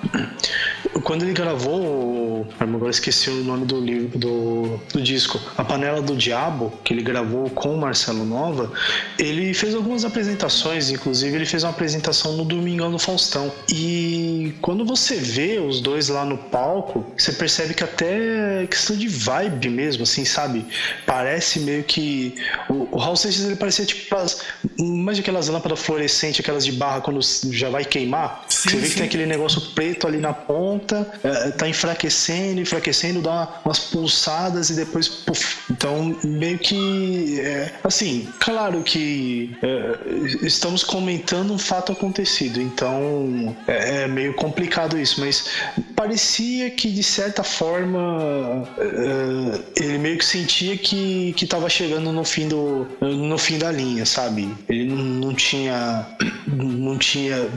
Quando 1.02 1.22
ele 1.22 1.32
gravou. 1.32 2.46
Agora 2.58 2.90
esqueci 2.90 3.30
o 3.30 3.44
nome 3.44 3.66
do 3.66 3.80
livro 3.80 4.18
do, 4.18 4.80
do 4.92 5.00
disco. 5.00 5.31
A 5.56 5.64
Panela 5.64 6.00
do 6.02 6.16
Diabo, 6.16 6.72
que 6.84 6.92
ele 6.92 7.02
gravou 7.02 7.48
com 7.50 7.74
o 7.74 7.78
Marcelo 7.78 8.24
Nova, 8.24 8.72
ele 9.18 9.54
fez 9.54 9.74
algumas 9.74 10.04
apresentações, 10.04 10.90
inclusive 10.90 11.34
ele 11.36 11.46
fez 11.46 11.62
uma 11.62 11.70
apresentação 11.70 12.36
no 12.36 12.44
Domingão 12.44 12.90
do 12.90 12.98
Faustão. 12.98 13.52
E 13.70 14.54
quando 14.60 14.84
você 14.84 15.16
vê 15.16 15.58
os 15.58 15.80
dois 15.80 16.08
lá 16.08 16.24
no 16.24 16.36
palco, 16.38 17.04
você 17.16 17.32
percebe 17.32 17.74
que 17.74 17.84
até 17.84 18.62
é 18.62 18.66
questão 18.66 18.96
de 18.96 19.08
vibe 19.08 19.68
mesmo, 19.68 20.02
assim, 20.02 20.24
sabe? 20.24 20.66
Parece 21.06 21.60
meio 21.60 21.84
que. 21.84 22.34
O, 22.68 22.88
o 22.92 22.98
Raul 22.98 23.16
Seixas 23.16 23.44
ele 23.44 23.56
parecia 23.56 23.84
tipo. 23.84 24.14
As, 24.16 24.42
imagina 24.78 25.22
aquelas 25.22 25.48
lâmpadas 25.48 25.80
fluorescentes, 25.80 26.40
aquelas 26.40 26.64
de 26.64 26.72
barra 26.72 27.00
quando 27.00 27.20
já 27.50 27.68
vai 27.70 27.84
queimar. 27.84 28.44
Sim, 28.48 28.70
você 28.70 28.76
vê 28.76 28.82
sim. 28.82 28.88
que 28.90 28.96
tem 28.96 29.06
aquele 29.06 29.26
negócio 29.26 29.60
preto 29.74 30.06
ali 30.06 30.18
na 30.18 30.32
ponta, 30.32 31.10
é, 31.22 31.50
tá 31.50 31.68
enfraquecendo, 31.68 32.60
enfraquecendo, 32.60 33.20
dá 33.20 33.30
uma- 33.30 33.48
umas 33.64 33.78
pulsadas 33.78 34.70
e 34.70 34.74
depois. 34.74 35.11
Puf. 35.26 35.62
Então, 35.70 36.16
meio 36.24 36.58
que. 36.58 37.40
é, 37.40 37.72
assim, 37.84 38.28
claro 38.40 38.82
que 38.82 39.56
é, 39.62 40.46
estamos 40.46 40.82
comentando 40.82 41.52
um 41.52 41.58
fato 41.58 41.92
acontecido, 41.92 42.60
então 42.60 43.56
é, 43.66 44.02
é 44.02 44.08
meio 44.08 44.34
complicado 44.34 44.98
isso, 44.98 45.20
mas 45.20 45.46
parecia 45.94 46.70
que 46.70 46.90
de 46.90 47.02
certa 47.02 47.42
forma 47.42 48.68
é, 48.78 49.82
ele 49.82 49.98
meio 49.98 50.18
que 50.18 50.24
sentia 50.24 50.76
que, 50.76 51.32
que 51.34 51.46
tava 51.46 51.68
chegando 51.68 52.12
no 52.12 52.24
fim 52.24 52.48
do 52.48 52.86
no 53.00 53.38
fim 53.38 53.58
da 53.58 53.70
linha, 53.70 54.04
sabe? 54.04 54.52
Ele 54.68 54.84
não, 54.84 54.96
não 54.96 55.34
tinha 55.34 56.06
não 56.46 56.98
tinha 56.98 57.48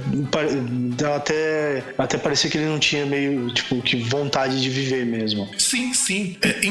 até 1.16 1.84
até 1.98 2.18
parecia 2.18 2.50
que 2.50 2.58
ele 2.58 2.68
não 2.68 2.80
tinha 2.80 3.06
meio 3.06 3.52
tipo 3.54 3.82
que 3.82 3.98
vontade 3.98 4.62
de 4.62 4.70
viver 4.70 5.06
mesmo. 5.06 5.50
Sim, 5.58 5.94
sim. 5.94 6.38
É, 6.42 6.66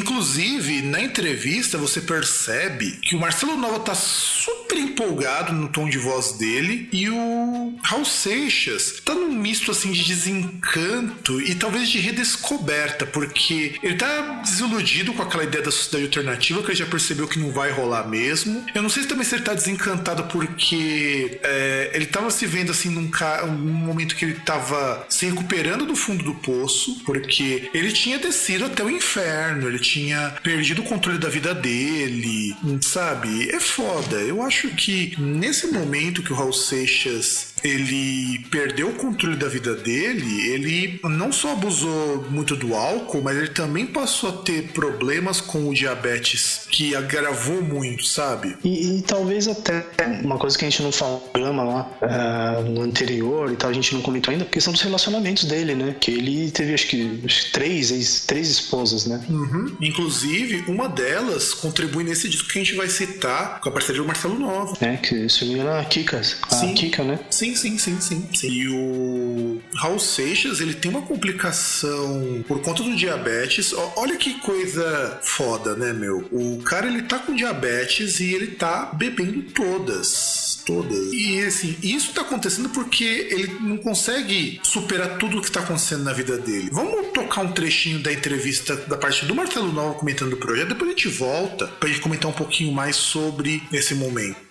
inclusive, 0.74 0.82
na 0.82 1.00
entrevista 1.00 1.78
você 1.78 2.00
percebe 2.00 2.92
que 3.02 3.14
o 3.16 3.20
Marcelo 3.20 3.56
Nova 3.56 3.80
tá 3.80 3.94
super 3.94 4.78
empolgado 4.78 5.52
no 5.52 5.68
tom 5.68 5.88
de 5.88 5.98
voz 5.98 6.32
dele 6.32 6.88
e 6.92 7.08
o 7.08 7.74
Raul 7.82 8.04
Seixas 8.04 9.00
tá 9.04 9.14
num 9.14 9.32
misto 9.32 9.70
assim 9.70 9.92
de 9.92 10.04
desencanto 10.04 11.40
e 11.40 11.54
talvez 11.54 11.88
de 11.88 11.98
redescoberta, 11.98 13.06
porque 13.06 13.74
ele 13.82 13.94
tá 13.96 14.42
desiludido 14.44 15.12
com 15.12 15.22
aquela 15.22 15.44
ideia 15.44 15.62
da 15.64 15.70
sociedade 15.70 16.04
alternativa 16.06 16.62
que 16.62 16.68
ele 16.70 16.76
já 16.78 16.86
percebeu 16.86 17.28
que 17.28 17.38
não 17.38 17.52
vai 17.52 17.70
rolar 17.70 18.06
mesmo. 18.08 18.64
Eu 18.74 18.82
não 18.82 18.88
sei 18.88 19.02
se 19.02 19.08
também 19.08 19.24
se 19.24 19.34
ele 19.34 19.44
tá 19.44 19.54
desencantado 19.54 20.24
porque 20.24 21.38
é, 21.42 21.90
ele 21.94 22.06
tava 22.06 22.30
se 22.30 22.46
vendo 22.46 22.70
assim 22.72 22.88
num, 22.88 23.08
ca- 23.10 23.46
num 23.46 23.72
momento 23.72 24.14
que 24.16 24.24
ele 24.24 24.34
tava 24.34 25.06
se 25.08 25.26
recuperando 25.26 25.86
do 25.86 25.96
fundo 25.96 26.24
do 26.24 26.34
poço, 26.36 27.02
porque 27.04 27.70
ele 27.74 27.92
tinha 27.92 28.18
descido 28.18 28.64
até 28.64 28.82
o 28.82 28.90
inferno, 28.90 29.68
ele 29.68 29.78
tinha 29.78 30.34
perdido 30.42 30.63
o 30.72 30.84
controle 30.84 31.18
da 31.18 31.28
vida 31.28 31.54
dele, 31.54 32.56
sabe? 32.80 33.50
É 33.50 33.60
foda. 33.60 34.16
Eu 34.16 34.42
acho 34.42 34.68
que 34.70 35.14
nesse 35.18 35.68
momento 35.68 36.22
que 36.22 36.32
o 36.32 36.36
Raul 36.36 36.52
Seixas 36.52 37.53
ele 37.64 38.38
perdeu 38.50 38.88
o 38.90 38.94
controle 38.94 39.36
da 39.36 39.48
vida 39.48 39.74
dele, 39.74 40.48
ele 40.50 41.00
não 41.04 41.32
só 41.32 41.52
abusou 41.52 42.26
muito 42.30 42.54
do 42.54 42.74
álcool, 42.74 43.22
mas 43.22 43.36
ele 43.36 43.48
também 43.48 43.86
passou 43.86 44.28
a 44.28 44.32
ter 44.32 44.68
problemas 44.72 45.40
com 45.40 45.68
o 45.68 45.74
diabetes, 45.74 46.60
que 46.70 46.94
agravou 46.94 47.62
muito, 47.62 48.04
sabe? 48.04 48.56
E, 48.62 48.98
e 48.98 49.02
talvez 49.02 49.48
até 49.48 49.84
uma 50.22 50.38
coisa 50.38 50.58
que 50.58 50.64
a 50.64 50.68
gente 50.70 50.82
não 50.82 50.92
falou 50.92 51.30
lá 51.34 51.90
ah, 52.02 52.60
no 52.62 52.82
anterior 52.82 53.50
e 53.52 53.56
tal, 53.56 53.70
a 53.70 53.72
gente 53.72 53.94
não 53.94 54.02
comentou 54.02 54.30
ainda, 54.32 54.44
a 54.44 54.48
questão 54.48 54.72
dos 54.72 54.82
relacionamentos 54.82 55.44
dele, 55.44 55.74
né? 55.74 55.96
Que 55.98 56.10
ele 56.10 56.50
teve 56.50 56.74
acho 56.74 56.86
que, 56.88 57.20
acho 57.24 57.46
que 57.46 57.52
três, 57.52 57.90
ex- 57.90 58.24
três 58.26 58.48
esposas, 58.50 59.06
né? 59.06 59.24
Uhum. 59.28 59.76
Inclusive, 59.80 60.64
uma 60.68 60.88
delas 60.88 61.54
contribui 61.54 62.04
nesse 62.04 62.28
disco 62.28 62.48
que 62.48 62.58
a 62.58 62.62
gente 62.62 62.74
vai 62.76 62.88
citar 62.88 63.60
com 63.60 63.68
a 63.68 63.72
parceria 63.72 64.00
do 64.02 64.06
Marcelo 64.06 64.38
Nova. 64.38 64.76
É, 64.80 64.96
que 64.96 65.28
se 65.28 65.44
não 65.44 65.52
me 65.54 65.60
engano, 65.60 65.78
a 65.78 65.84
Kika. 65.84 66.20
A 66.20 66.54
Sim. 66.54 66.74
Kika, 66.74 67.02
né? 67.04 67.18
Sim, 67.30 67.53
sim, 67.54 67.78
sim, 67.78 68.00
sim, 68.00 68.26
sim. 68.34 68.48
E 68.48 68.68
o 68.68 69.60
Raul 69.76 69.98
Seixas, 69.98 70.60
ele 70.60 70.74
tem 70.74 70.90
uma 70.90 71.02
complicação 71.02 72.44
por 72.46 72.60
conta 72.60 72.82
do 72.82 72.94
diabetes. 72.96 73.74
Olha 73.96 74.16
que 74.16 74.34
coisa 74.40 75.18
foda, 75.22 75.74
né, 75.74 75.92
meu? 75.92 76.26
O 76.30 76.62
cara, 76.62 76.86
ele 76.86 77.02
tá 77.02 77.18
com 77.18 77.34
diabetes 77.34 78.20
e 78.20 78.34
ele 78.34 78.48
tá 78.48 78.90
bebendo 78.94 79.42
todas. 79.42 80.62
Todas. 80.64 81.12
E 81.12 81.40
assim, 81.44 81.76
isso 81.82 82.12
tá 82.14 82.22
acontecendo 82.22 82.70
porque 82.70 83.04
ele 83.04 83.58
não 83.60 83.76
consegue 83.76 84.60
superar 84.62 85.18
tudo 85.18 85.38
o 85.38 85.42
que 85.42 85.50
tá 85.50 85.60
acontecendo 85.60 86.04
na 86.04 86.12
vida 86.12 86.38
dele. 86.38 86.70
Vamos 86.72 87.12
tocar 87.12 87.42
um 87.42 87.52
trechinho 87.52 87.98
da 87.98 88.12
entrevista 88.12 88.74
da 88.76 88.96
parte 88.96 89.26
do 89.26 89.34
Marcelo 89.34 89.72
Nova 89.72 89.94
comentando 89.94 90.32
o 90.32 90.36
projeto, 90.36 90.68
depois 90.68 90.90
a 90.90 90.94
gente 90.94 91.08
volta 91.08 91.66
pra 91.66 91.88
gente 91.88 92.00
comentar 92.00 92.30
um 92.30 92.34
pouquinho 92.34 92.72
mais 92.72 92.96
sobre 92.96 93.62
esse 93.72 93.94
momento. 93.94 94.43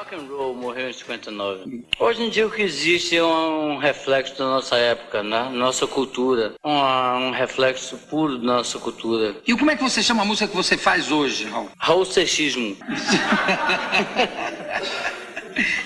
Rock 0.00 0.14
and 0.14 0.28
roll 0.34 0.54
morreu 0.54 0.88
em 0.88 0.92
59. 0.94 1.84
Hoje 1.98 2.22
em 2.22 2.30
dia 2.30 2.46
o 2.46 2.50
que 2.50 2.62
existe 2.62 3.18
é 3.18 3.22
um 3.22 3.76
reflexo 3.76 4.38
da 4.38 4.46
nossa 4.46 4.78
época, 4.78 5.22
né? 5.22 5.50
Nossa 5.52 5.86
cultura. 5.86 6.54
Um, 6.64 6.72
um 6.72 7.30
reflexo 7.32 7.98
puro 8.08 8.38
da 8.38 8.44
nossa 8.44 8.78
cultura. 8.78 9.36
E 9.46 9.54
como 9.54 9.70
é 9.70 9.76
que 9.76 9.82
você 9.82 10.02
chama 10.02 10.22
a 10.22 10.24
música 10.24 10.48
que 10.48 10.56
você 10.56 10.78
faz 10.78 11.12
hoje, 11.12 11.44
Raul? 11.44 11.70
Raul 11.76 12.06
Seixismo. 12.06 12.74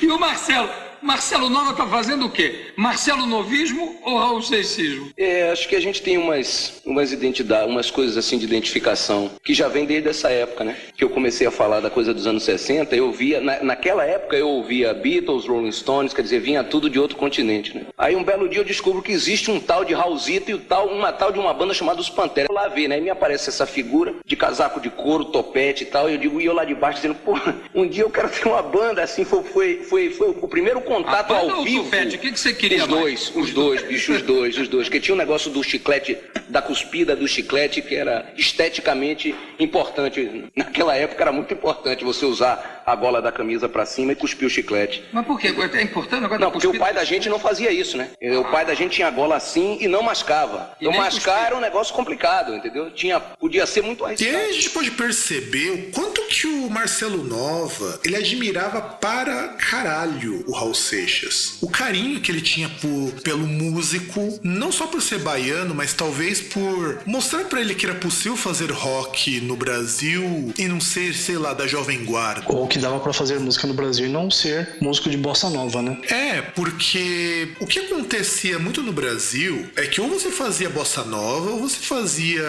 E 0.00 0.06
o 0.06 0.20
Marcelo? 0.20 0.68
Marcelo 1.04 1.50
Nova 1.50 1.74
tá 1.74 1.86
fazendo 1.86 2.24
o 2.24 2.30
quê? 2.30 2.72
Marcelo 2.76 3.26
Novismo 3.26 4.00
ou 4.02 4.16
Raul 4.16 4.40
Seixismo? 4.40 5.10
É, 5.18 5.50
acho 5.50 5.68
que 5.68 5.76
a 5.76 5.80
gente 5.80 6.00
tem 6.00 6.16
umas, 6.16 6.80
umas 6.84 7.12
identidades, 7.12 7.68
umas 7.68 7.90
coisas 7.90 8.16
assim 8.16 8.38
de 8.38 8.46
identificação 8.46 9.30
que 9.44 9.52
já 9.52 9.68
vem 9.68 9.84
desde 9.84 10.08
essa 10.08 10.30
época, 10.30 10.64
né? 10.64 10.74
Que 10.96 11.04
eu 11.04 11.10
comecei 11.10 11.46
a 11.46 11.50
falar 11.50 11.80
da 11.80 11.90
coisa 11.90 12.14
dos 12.14 12.26
anos 12.26 12.42
60, 12.44 12.96
eu 12.96 13.12
via, 13.12 13.38
na, 13.38 13.62
naquela 13.62 14.02
época 14.06 14.34
eu 14.34 14.48
ouvia 14.48 14.94
Beatles, 14.94 15.46
Rolling 15.46 15.72
Stones, 15.72 16.14
quer 16.14 16.22
dizer, 16.22 16.40
vinha 16.40 16.64
tudo 16.64 16.88
de 16.88 16.98
outro 16.98 17.18
continente, 17.18 17.76
né? 17.76 17.84
Aí 17.98 18.16
um 18.16 18.24
belo 18.24 18.48
dia 18.48 18.60
eu 18.60 18.64
descubro 18.64 19.02
que 19.02 19.12
existe 19.12 19.50
um 19.50 19.60
tal 19.60 19.84
de 19.84 19.92
Raulzito 19.92 20.50
e 20.50 20.54
o 20.54 20.58
tal, 20.58 20.88
uma 20.88 21.12
tal 21.12 21.30
de 21.30 21.38
uma 21.38 21.52
banda 21.52 21.74
chamada 21.74 22.00
Os 22.00 22.08
Panteras. 22.08 22.48
Eu 22.48 22.54
lá 22.54 22.68
vi, 22.68 22.88
né? 22.88 22.96
E 22.96 23.02
me 23.02 23.10
aparece 23.10 23.50
essa 23.50 23.66
figura 23.66 24.14
de 24.24 24.36
casaco 24.36 24.80
de 24.80 24.88
couro, 24.88 25.26
topete 25.26 25.82
e 25.82 25.86
tal, 25.86 26.08
e 26.08 26.14
eu 26.14 26.18
digo, 26.18 26.40
e 26.40 26.46
eu 26.46 26.54
lá 26.54 26.64
de 26.64 26.74
baixo 26.74 27.02
dizendo, 27.02 27.16
pô, 27.16 27.38
um 27.74 27.86
dia 27.86 28.04
eu 28.04 28.10
quero 28.10 28.30
ter 28.30 28.48
uma 28.48 28.62
banda, 28.62 29.02
assim, 29.02 29.22
foi, 29.22 29.42
foi, 29.42 29.82
foi, 29.82 30.08
foi 30.08 30.30
o 30.30 30.48
primeiro 30.48 30.80
contato 30.80 30.93
Banda 31.02 31.52
ao 31.52 31.64
vivo. 31.64 31.84
tufete? 31.84 32.16
O 32.16 32.18
que 32.18 32.32
que 32.32 32.40
você 32.40 32.52
queria 32.54 32.82
Os 32.84 32.88
mais? 32.88 33.02
dois, 33.02 33.32
os 33.34 33.50
dois, 33.52 33.82
bicho, 33.82 34.12
os 34.12 34.22
dois, 34.22 34.56
os 34.58 34.68
dois. 34.68 34.86
Porque 34.88 35.00
tinha 35.00 35.14
um 35.14 35.18
negócio 35.18 35.50
do 35.50 35.62
chiclete, 35.62 36.16
da 36.48 36.60
cuspida 36.62 37.14
do 37.16 37.26
chiclete, 37.26 37.82
que 37.82 37.94
era 37.94 38.32
esteticamente 38.36 39.34
importante. 39.58 40.44
Naquela 40.56 40.94
época 40.96 41.22
era 41.22 41.32
muito 41.32 41.52
importante 41.52 42.04
você 42.04 42.24
usar 42.24 42.82
a 42.86 42.94
gola 42.94 43.20
da 43.22 43.32
camisa 43.32 43.68
pra 43.68 43.86
cima 43.86 44.12
e 44.12 44.14
cuspir 44.14 44.46
o 44.46 44.50
chiclete. 44.50 45.02
Mas 45.12 45.26
por 45.26 45.38
quê? 45.40 45.48
É 45.72 45.82
importante 45.82 46.24
agora 46.24 46.38
Não, 46.40 46.50
porque 46.50 46.66
o 46.66 46.78
pai 46.78 46.92
da 46.92 47.04
gente 47.04 47.28
não 47.28 47.38
fazia 47.38 47.70
isso, 47.70 47.96
né? 47.96 48.10
O 48.38 48.44
pai 48.44 48.64
da 48.66 48.74
gente 48.74 48.92
tinha 48.92 49.08
a 49.08 49.10
gola 49.10 49.36
assim 49.36 49.78
e 49.80 49.88
não 49.88 50.02
mascava. 50.02 50.70
E 50.80 50.84
Então 50.86 50.96
mascar 50.98 51.32
cuspia. 51.32 51.46
era 51.46 51.56
um 51.56 51.60
negócio 51.60 51.94
complicado, 51.94 52.54
entendeu? 52.54 52.90
Tinha, 52.90 53.18
podia 53.20 53.66
ser 53.66 53.82
muito 53.82 54.02
E 54.04 54.06
arriscado. 54.06 54.36
aí 54.36 54.50
a 54.50 54.52
gente 54.52 54.70
pode 54.70 54.90
perceber 54.90 55.70
o 55.70 55.92
quanto 55.92 56.20
que 56.28 56.46
o 56.46 56.68
Marcelo 56.70 57.24
Nova 57.24 58.00
ele 58.04 58.16
admirava 58.16 58.80
para 58.82 59.48
caralho 59.58 60.44
o 60.46 60.52
Raul 60.52 60.74
Seixas. 60.84 61.54
O 61.60 61.68
carinho 61.68 62.20
que 62.20 62.30
ele 62.30 62.40
tinha 62.40 62.68
por, 62.68 63.12
pelo 63.22 63.46
músico, 63.46 64.38
não 64.42 64.70
só 64.70 64.86
por 64.86 65.02
ser 65.02 65.18
baiano, 65.18 65.74
mas 65.74 65.92
talvez 65.92 66.40
por 66.40 67.00
mostrar 67.06 67.44
pra 67.44 67.60
ele 67.60 67.74
que 67.74 67.86
era 67.86 67.94
possível 67.94 68.36
fazer 68.36 68.70
rock 68.70 69.40
no 69.40 69.56
Brasil 69.56 70.52
e 70.58 70.68
não 70.68 70.80
ser, 70.80 71.14
sei 71.14 71.36
lá, 71.36 71.54
da 71.54 71.66
Jovem 71.66 72.04
Guarda. 72.04 72.44
Ou 72.48 72.66
que 72.66 72.78
dava 72.78 73.00
pra 73.00 73.12
fazer 73.12 73.38
música 73.38 73.66
no 73.66 73.74
Brasil 73.74 74.06
e 74.06 74.08
não 74.08 74.30
ser 74.30 74.76
músico 74.80 75.08
de 75.08 75.16
bossa 75.16 75.48
nova, 75.50 75.82
né? 75.82 75.98
É, 76.08 76.42
porque 76.42 77.48
o 77.60 77.66
que 77.66 77.80
acontecia 77.80 78.58
muito 78.58 78.82
no 78.82 78.92
Brasil 78.92 79.66
é 79.76 79.86
que 79.86 80.00
ou 80.00 80.08
você 80.08 80.30
fazia 80.30 80.68
bossa 80.68 81.04
nova 81.04 81.50
ou 81.50 81.60
você 81.60 81.78
fazia 81.78 82.42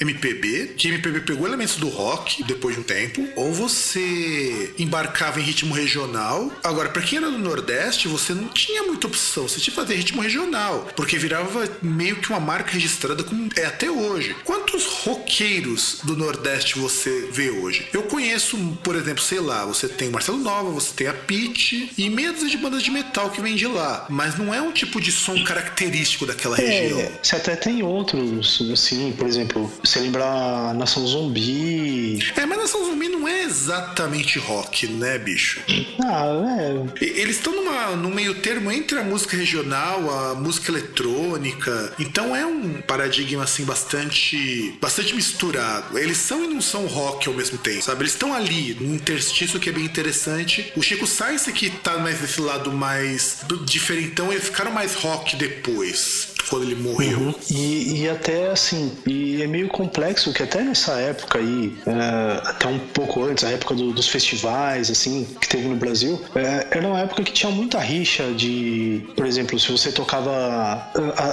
MPB, 0.00 0.74
que 0.76 0.88
MPB 0.88 1.20
pegou 1.20 1.46
elementos 1.46 1.76
do 1.76 1.88
rock 1.88 2.44
depois 2.44 2.74
de 2.74 2.80
um 2.80 2.84
tempo, 2.84 3.26
ou 3.36 3.52
você 3.52 4.74
embarcava 4.78 5.40
em 5.40 5.42
ritmo 5.42 5.74
regional. 5.74 6.50
Agora, 6.62 6.88
pra 6.88 7.02
quem 7.02 7.18
era 7.18 7.30
do 7.30 7.38
Nordeste, 7.38 7.71
você 8.08 8.34
não 8.34 8.48
tinha 8.48 8.82
muita 8.82 9.06
opção, 9.06 9.48
você 9.48 9.60
tinha 9.60 9.74
que 9.74 9.80
fazer 9.80 9.94
ritmo 9.94 10.22
regional, 10.22 10.88
porque 10.96 11.18
virava 11.18 11.68
meio 11.80 12.16
que 12.16 12.30
uma 12.30 12.40
marca 12.40 12.72
registrada 12.72 13.22
como 13.22 13.48
é 13.56 13.64
até 13.64 13.90
hoje. 13.90 14.36
Quantos 14.44 14.86
roqueiros 14.86 16.00
do 16.02 16.16
Nordeste 16.16 16.78
você 16.78 17.28
vê 17.32 17.50
hoje? 17.50 17.86
Eu 17.92 18.02
conheço, 18.02 18.56
por 18.82 18.96
exemplo, 18.96 19.22
sei 19.22 19.40
lá, 19.40 19.64
você 19.64 19.88
tem 19.88 20.08
o 20.08 20.12
Marcelo 20.12 20.38
Nova, 20.38 20.70
você 20.70 20.92
tem 20.94 21.06
a 21.06 21.14
Pitty 21.14 21.92
e 21.96 22.10
meia 22.10 22.32
de 22.32 22.56
bandas 22.56 22.82
de 22.82 22.90
metal 22.90 23.30
que 23.30 23.40
vem 23.40 23.54
de 23.54 23.66
lá, 23.66 24.06
mas 24.08 24.38
não 24.38 24.52
é 24.52 24.60
um 24.60 24.72
tipo 24.72 25.00
de 25.00 25.12
som 25.12 25.42
característico 25.44 26.26
daquela 26.26 26.56
região. 26.56 26.98
É, 26.98 27.12
você 27.22 27.36
até 27.36 27.56
tem 27.56 27.82
outros, 27.82 28.60
assim, 28.72 29.12
por 29.12 29.26
exemplo, 29.26 29.70
você 29.84 30.00
lembrar 30.00 30.74
Nação 30.74 31.06
Zumbi. 31.06 32.18
É, 32.36 32.46
mas 32.46 32.58
Nação 32.58 32.84
Zumbi 32.84 33.08
não 33.08 33.28
é 33.28 33.42
exatamente 33.42 34.38
rock, 34.38 34.86
né, 34.86 35.18
bicho? 35.18 35.60
Ah, 36.02 36.26
é. 36.58 37.04
Eles 37.04 37.38
estão 37.52 37.64
numa, 37.64 37.96
num 37.96 38.10
meio 38.14 38.34
termo 38.36 38.70
entre 38.72 38.98
a 38.98 39.04
música 39.04 39.36
regional, 39.36 40.10
a 40.10 40.34
música 40.34 40.70
eletrônica. 40.72 41.92
Então 41.98 42.34
é 42.34 42.44
um 42.46 42.80
paradigma 42.82 43.44
assim 43.44 43.64
bastante 43.64 44.74
bastante 44.80 45.14
misturado. 45.14 45.98
Eles 45.98 46.16
são 46.16 46.44
e 46.44 46.48
não 46.48 46.60
são 46.60 46.86
rock 46.86 47.28
ao 47.28 47.34
mesmo 47.34 47.58
tempo, 47.58 47.82
sabe? 47.82 48.02
Eles 48.02 48.12
estão 48.12 48.34
ali, 48.34 48.76
num 48.80 48.94
interstício 48.94 49.60
que 49.60 49.68
é 49.68 49.72
bem 49.72 49.84
interessante. 49.84 50.72
O 50.76 50.82
Chico 50.82 51.06
Sainz 51.06 51.42
que 51.52 51.68
tá 51.70 51.98
mais 51.98 52.20
nesse 52.20 52.40
lado 52.40 52.72
mais 52.72 53.38
diferentão, 53.64 54.32
eles 54.32 54.44
ficaram 54.44 54.70
mais 54.72 54.94
rock 54.94 55.36
depois, 55.36 56.28
quando 56.48 56.62
ele 56.64 56.74
morreu. 56.76 57.18
Uhum. 57.18 57.34
E, 57.50 58.00
e 58.02 58.08
até 58.08 58.50
assim, 58.50 58.92
e 59.06 59.42
é 59.42 59.46
meio 59.46 59.68
complexo 59.68 60.32
que 60.32 60.42
até 60.42 60.62
nessa 60.62 60.92
época 60.92 61.38
aí, 61.38 61.76
é, 61.86 62.48
até 62.48 62.68
um 62.68 62.78
pouco 62.78 63.24
antes, 63.24 63.44
a 63.44 63.50
época 63.50 63.74
do- 63.74 63.92
dos 63.92 64.08
festivais, 64.08 64.90
assim, 64.90 65.26
que 65.40 65.48
teve 65.48 65.66
no 65.68 65.76
Brasil, 65.76 66.22
é, 66.34 66.68
era 66.78 66.86
uma 66.86 67.00
época 67.00 67.22
que 67.24 67.32
tinha 67.42 67.52
muita 67.52 67.80
rixa 67.80 68.32
de, 68.34 69.04
por 69.16 69.26
exemplo, 69.26 69.58
se 69.58 69.70
você 69.72 69.90
tocava, 69.90 70.32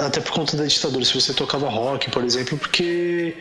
até 0.05 0.20
por 0.20 0.32
conta 0.34 0.57
da 0.57 0.66
ditadura, 0.66 1.05
se 1.05 1.14
você 1.14 1.34
tocava 1.34 1.70
rock, 1.70 2.10
por 2.10 2.24
exemplo, 2.24 2.57
porque 2.57 3.36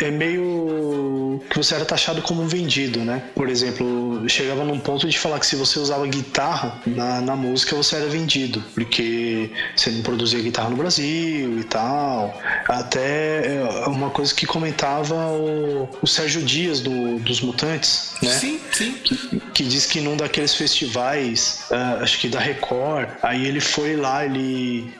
é 0.00 0.10
meio 0.10 1.42
que 1.48 1.56
você 1.56 1.74
era 1.74 1.84
taxado 1.86 2.20
como 2.20 2.42
um 2.42 2.46
vendido, 2.46 2.98
né? 3.00 3.22
Por 3.34 3.48
exemplo, 3.48 4.22
chegava 4.28 4.62
num 4.62 4.78
ponto 4.78 5.08
de 5.08 5.18
falar 5.18 5.38
que 5.40 5.46
se 5.46 5.56
você 5.56 5.78
usava 5.78 6.06
guitarra 6.06 6.78
na, 6.86 7.22
na 7.22 7.34
música, 7.34 7.74
você 7.74 7.96
era 7.96 8.06
vendido, 8.06 8.62
porque 8.74 9.50
você 9.74 9.90
não 9.90 10.02
produzia 10.02 10.40
guitarra 10.40 10.68
no 10.68 10.76
Brasil 10.76 11.58
e 11.58 11.64
tal. 11.64 12.38
Até 12.68 13.56
é, 13.56 13.86
uma 13.86 14.10
coisa 14.10 14.34
que 14.34 14.44
comentava 14.44 15.14
o, 15.14 15.88
o 16.02 16.06
Sérgio 16.06 16.42
Dias 16.42 16.80
do- 16.80 17.18
dos 17.20 17.40
Mutantes, 17.40 18.12
né? 18.22 18.30
Sim, 18.30 18.60
sim. 18.70 18.92
que, 19.02 19.40
que 19.54 19.64
diz 19.64 19.86
que 19.86 20.00
num 20.02 20.16
daqueles 20.16 20.54
festivais, 20.54 21.62
ah, 21.70 22.01
acho 22.02 22.18
que 22.18 22.28
da 22.28 22.40
Record, 22.40 23.08
aí 23.22 23.46
ele 23.46 23.60
foi 23.60 23.96
lá, 23.96 24.24
ele, 24.24 24.92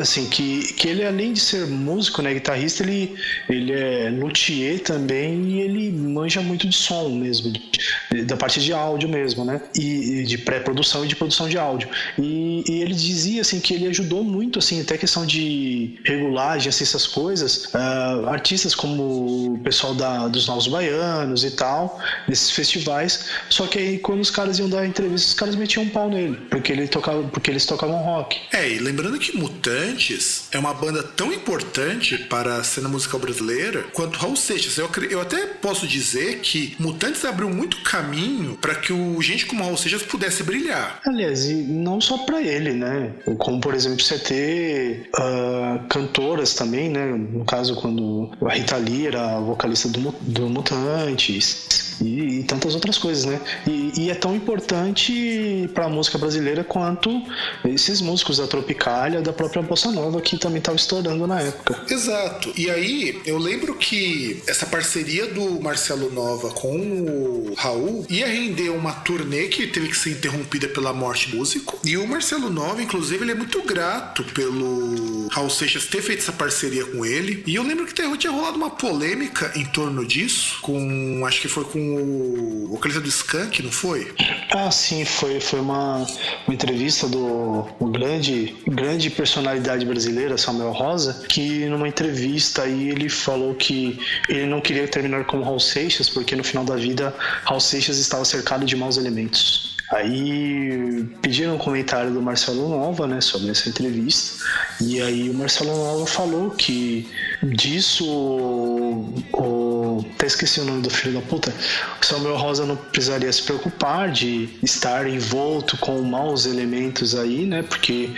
assim, 0.00 0.28
que, 0.28 0.72
que 0.74 0.88
ele 0.88 1.04
além 1.04 1.32
de 1.32 1.40
ser 1.40 1.66
músico, 1.66 2.20
né, 2.22 2.34
guitarrista, 2.34 2.82
ele, 2.82 3.14
ele 3.48 3.72
é 3.72 4.10
luthier 4.10 4.80
também 4.80 5.42
e 5.50 5.60
ele 5.60 5.90
manja 5.92 6.40
muito 6.40 6.68
de 6.68 6.74
som 6.76 7.08
mesmo, 7.10 7.50
de- 7.52 8.24
da 8.24 8.36
parte 8.36 8.60
de 8.60 8.72
áudio 8.72 9.08
mesmo, 9.08 9.44
né, 9.44 9.60
e, 9.76 10.20
e 10.20 10.24
de 10.24 10.38
pré-produção 10.38 11.04
e 11.04 11.08
de 11.08 11.14
produção 11.16 11.48
de 11.48 11.56
áudio. 11.58 11.88
E, 12.18 12.64
e 12.68 12.82
ele 12.82 12.94
dizia, 12.94 13.40
assim, 13.42 13.60
que 13.60 13.74
ele 13.74 13.86
ajudou 13.86 14.24
muito, 14.24 14.58
assim, 14.58 14.80
até 14.80 14.98
questão 14.98 15.24
de 15.24 15.98
regulagem, 16.04 16.68
assim, 16.68 16.84
essas 16.84 17.06
coisas, 17.06 17.68
ah, 17.74 18.22
artistas 18.28 18.74
como 18.74 19.54
o 19.54 19.58
pessoal 19.62 19.94
da, 19.94 20.28
dos 20.28 20.46
Novos 20.46 20.66
Baianos 20.68 21.44
e 21.44 21.50
tal, 21.52 22.00
nesses 22.28 22.50
festivais, 22.50 23.26
só 23.48 23.66
que 23.66 23.78
aí 23.78 23.98
quando 23.98 24.20
os 24.20 24.30
caras 24.30 24.58
iam 24.58 24.68
dar 24.68 24.86
entrevista, 24.86 25.28
os 25.28 25.34
caras 25.34 25.54
metiam 25.54 25.84
um 25.84 25.88
pau 25.88 26.08
nele, 26.10 26.36
porque, 26.50 26.72
ele 26.72 26.88
tocava, 26.88 27.22
porque 27.24 27.50
eles 27.50 27.64
tocavam 27.66 27.96
rock. 27.96 28.38
É, 28.52 28.68
e 28.68 28.78
lembrando 28.78 29.18
que 29.18 29.36
Mutantes 29.36 30.48
é 30.52 30.58
uma 30.58 30.74
banda 30.74 31.02
tão 31.02 31.32
importante 31.32 32.18
para 32.18 32.56
a 32.56 32.64
cena 32.64 32.88
musical 32.88 33.20
brasileira 33.20 33.84
quanto 33.92 34.18
Raul 34.18 34.36
Seixas. 34.36 34.78
Eu, 34.78 34.90
eu 35.10 35.20
até 35.20 35.46
posso 35.46 35.86
dizer 35.86 36.40
que 36.40 36.74
Mutantes 36.78 37.24
abriu 37.24 37.48
muito 37.50 37.82
caminho 37.82 38.56
para 38.60 38.74
que 38.74 38.92
o 38.92 39.20
gente 39.20 39.46
como 39.46 39.62
Raul 39.62 39.76
Seixas 39.76 40.02
pudesse 40.02 40.42
brilhar. 40.42 41.00
Aliás, 41.06 41.44
e 41.44 41.54
não 41.54 42.00
só 42.00 42.18
pra 42.18 42.40
ele, 42.40 42.72
né? 42.72 43.12
Como, 43.38 43.60
por 43.60 43.74
exemplo, 43.74 44.02
você 44.02 44.18
ter 44.18 45.10
ah, 45.14 45.80
cantoras 45.88 46.54
também, 46.54 46.88
né? 46.88 47.06
No 47.06 47.44
caso, 47.44 47.76
quando 47.76 48.30
a 48.46 48.54
Rita 48.54 48.76
Lee 48.76 49.06
era 49.06 49.36
a 49.36 49.40
vocalista 49.40 49.88
do, 49.88 50.14
do 50.20 50.48
Mutantes 50.48 51.96
e, 52.00 52.40
e 52.40 52.44
tantas 52.44 52.74
outras 52.74 52.98
coisas, 52.98 53.24
né? 53.24 53.40
E, 53.66 53.92
e 53.96 54.10
é 54.10 54.14
tão 54.14 54.34
importante 54.34 55.68
pra 55.74 55.88
música 55.88 56.18
brasileira 56.18 56.37
quanto 56.64 57.22
esses 57.64 58.00
músicos 58.00 58.38
da 58.38 58.46
Tropicália, 58.46 59.20
da 59.20 59.32
própria 59.32 59.62
Bossa 59.62 59.90
Nova, 59.90 60.20
que 60.20 60.38
também 60.38 60.60
tava 60.60 60.76
estourando 60.76 61.26
na 61.26 61.40
época. 61.40 61.82
Exato. 61.88 62.52
E 62.56 62.70
aí, 62.70 63.20
eu 63.24 63.38
lembro 63.38 63.74
que 63.74 64.42
essa 64.46 64.66
parceria 64.66 65.26
do 65.26 65.60
Marcelo 65.60 66.10
Nova 66.12 66.50
com 66.50 66.78
o 66.78 67.54
Raul 67.56 68.06
ia 68.08 68.26
render 68.26 68.70
uma 68.70 68.92
turnê 68.92 69.48
que 69.48 69.66
teve 69.66 69.88
que 69.88 69.96
ser 69.96 70.10
interrompida 70.10 70.68
pela 70.68 70.92
morte 70.92 71.30
do 71.30 71.38
músico. 71.38 71.78
E 71.84 71.96
o 71.96 72.06
Marcelo 72.06 72.50
Nova, 72.50 72.82
inclusive, 72.82 73.24
ele 73.24 73.32
é 73.32 73.34
muito 73.34 73.62
grato 73.62 74.24
pelo 74.24 75.28
Raul 75.28 75.50
Seixas 75.50 75.86
ter 75.86 76.02
feito 76.02 76.20
essa 76.20 76.32
parceria 76.32 76.84
com 76.84 77.04
ele. 77.04 77.42
E 77.46 77.54
eu 77.54 77.62
lembro 77.62 77.86
que 77.86 77.94
tinha 77.94 78.30
rolado 78.30 78.56
uma 78.56 78.70
polêmica 78.70 79.52
em 79.54 79.64
torno 79.64 80.04
disso, 80.04 80.58
com. 80.62 81.24
Acho 81.26 81.40
que 81.40 81.48
foi 81.48 81.64
com 81.64 81.78
o 81.78 82.68
vocalista 82.68 83.00
do 83.00 83.08
Skank, 83.08 83.62
não 83.62 83.72
foi? 83.72 84.12
Ah, 84.50 84.70
sim, 84.70 85.04
foi, 85.04 85.40
foi 85.40 85.60
uma, 85.60 86.06
uma 86.46 86.54
entrevista 86.54 87.08
do 87.08 87.66
um 87.80 87.90
grande, 87.90 88.56
grande 88.66 89.10
personalidade 89.10 89.84
brasileira, 89.84 90.38
Samuel 90.38 90.72
Rosa, 90.72 91.24
que 91.28 91.66
numa 91.66 91.88
entrevista 91.88 92.62
aí 92.62 92.90
ele 92.90 93.08
falou 93.08 93.54
que 93.54 93.98
ele 94.28 94.46
não 94.46 94.60
queria 94.60 94.86
terminar 94.88 95.24
como 95.24 95.42
Raul 95.42 95.60
Seixas, 95.60 96.08
porque 96.08 96.34
no 96.36 96.44
final 96.44 96.64
da 96.64 96.76
vida 96.76 97.14
Raul 97.44 97.60
Seixas 97.60 97.98
estava 97.98 98.24
cercado 98.24 98.64
de 98.64 98.76
maus 98.76 98.96
elementos. 98.96 99.76
Aí 99.90 101.08
pediram 101.22 101.54
um 101.54 101.58
comentário 101.58 102.12
do 102.12 102.20
Marcelo 102.20 102.68
Nova, 102.68 103.06
né, 103.06 103.22
sobre 103.22 103.50
essa 103.50 103.70
entrevista. 103.70 104.44
E 104.82 105.00
aí 105.00 105.30
o 105.30 105.34
Marcelo 105.34 105.74
Nova 105.74 106.06
falou 106.06 106.50
que 106.50 107.08
disso 107.42 108.04
o, 108.06 109.14
o 109.32 109.67
até 110.00 110.26
esqueci 110.26 110.60
o 110.60 110.64
nome 110.64 110.82
do 110.82 110.90
filho 110.90 111.14
da 111.14 111.26
puta. 111.26 111.52
O 112.00 112.04
Samuel 112.04 112.36
Rosa 112.36 112.66
não 112.66 112.76
precisaria 112.76 113.32
se 113.32 113.42
preocupar 113.42 114.10
de 114.10 114.48
estar 114.62 115.08
envolto 115.08 115.76
com 115.78 116.00
maus 116.02 116.46
elementos 116.46 117.14
aí, 117.14 117.46
né? 117.46 117.62
Porque 117.62 118.10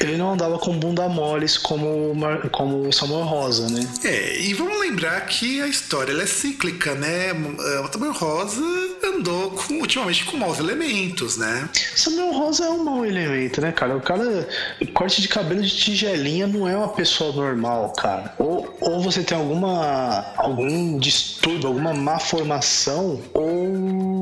ele 0.00 0.16
não 0.16 0.32
andava 0.32 0.58
com 0.58 0.78
bunda 0.78 1.08
moles 1.08 1.56
como 1.56 2.14
como 2.50 2.88
o 2.88 2.92
Samuel 2.92 3.24
Rosa, 3.24 3.68
né? 3.68 3.86
É, 4.04 4.40
e 4.40 4.54
vamos 4.54 4.78
lembrar 4.80 5.20
que 5.26 5.60
a 5.60 5.66
história 5.66 6.12
é 6.12 6.26
cíclica, 6.26 6.94
né? 6.94 7.32
O 7.32 7.92
Samuel 7.92 8.12
Rosa 8.12 8.93
andou 9.14 9.50
com, 9.50 9.74
ultimamente 9.74 10.24
com 10.24 10.36
maus 10.36 10.58
elementos, 10.58 11.36
né? 11.36 11.68
Samuel 11.96 12.32
Rosa 12.32 12.64
é 12.64 12.70
um 12.70 12.84
mau 12.84 13.04
elemento, 13.04 13.60
né, 13.60 13.72
cara? 13.72 13.96
O 13.96 14.00
cara, 14.00 14.48
corte 14.92 15.22
de 15.22 15.28
cabelo 15.28 15.62
de 15.62 15.70
tigelinha 15.70 16.46
não 16.46 16.68
é 16.68 16.76
uma 16.76 16.88
pessoa 16.88 17.32
normal, 17.32 17.92
cara. 17.96 18.34
Ou, 18.38 18.76
ou 18.80 19.00
você 19.00 19.22
tem 19.22 19.36
alguma 19.36 20.24
algum 20.36 20.98
distúrbio, 20.98 21.68
alguma 21.68 21.94
má 21.94 22.18
formação, 22.18 23.20
ou 23.32 24.13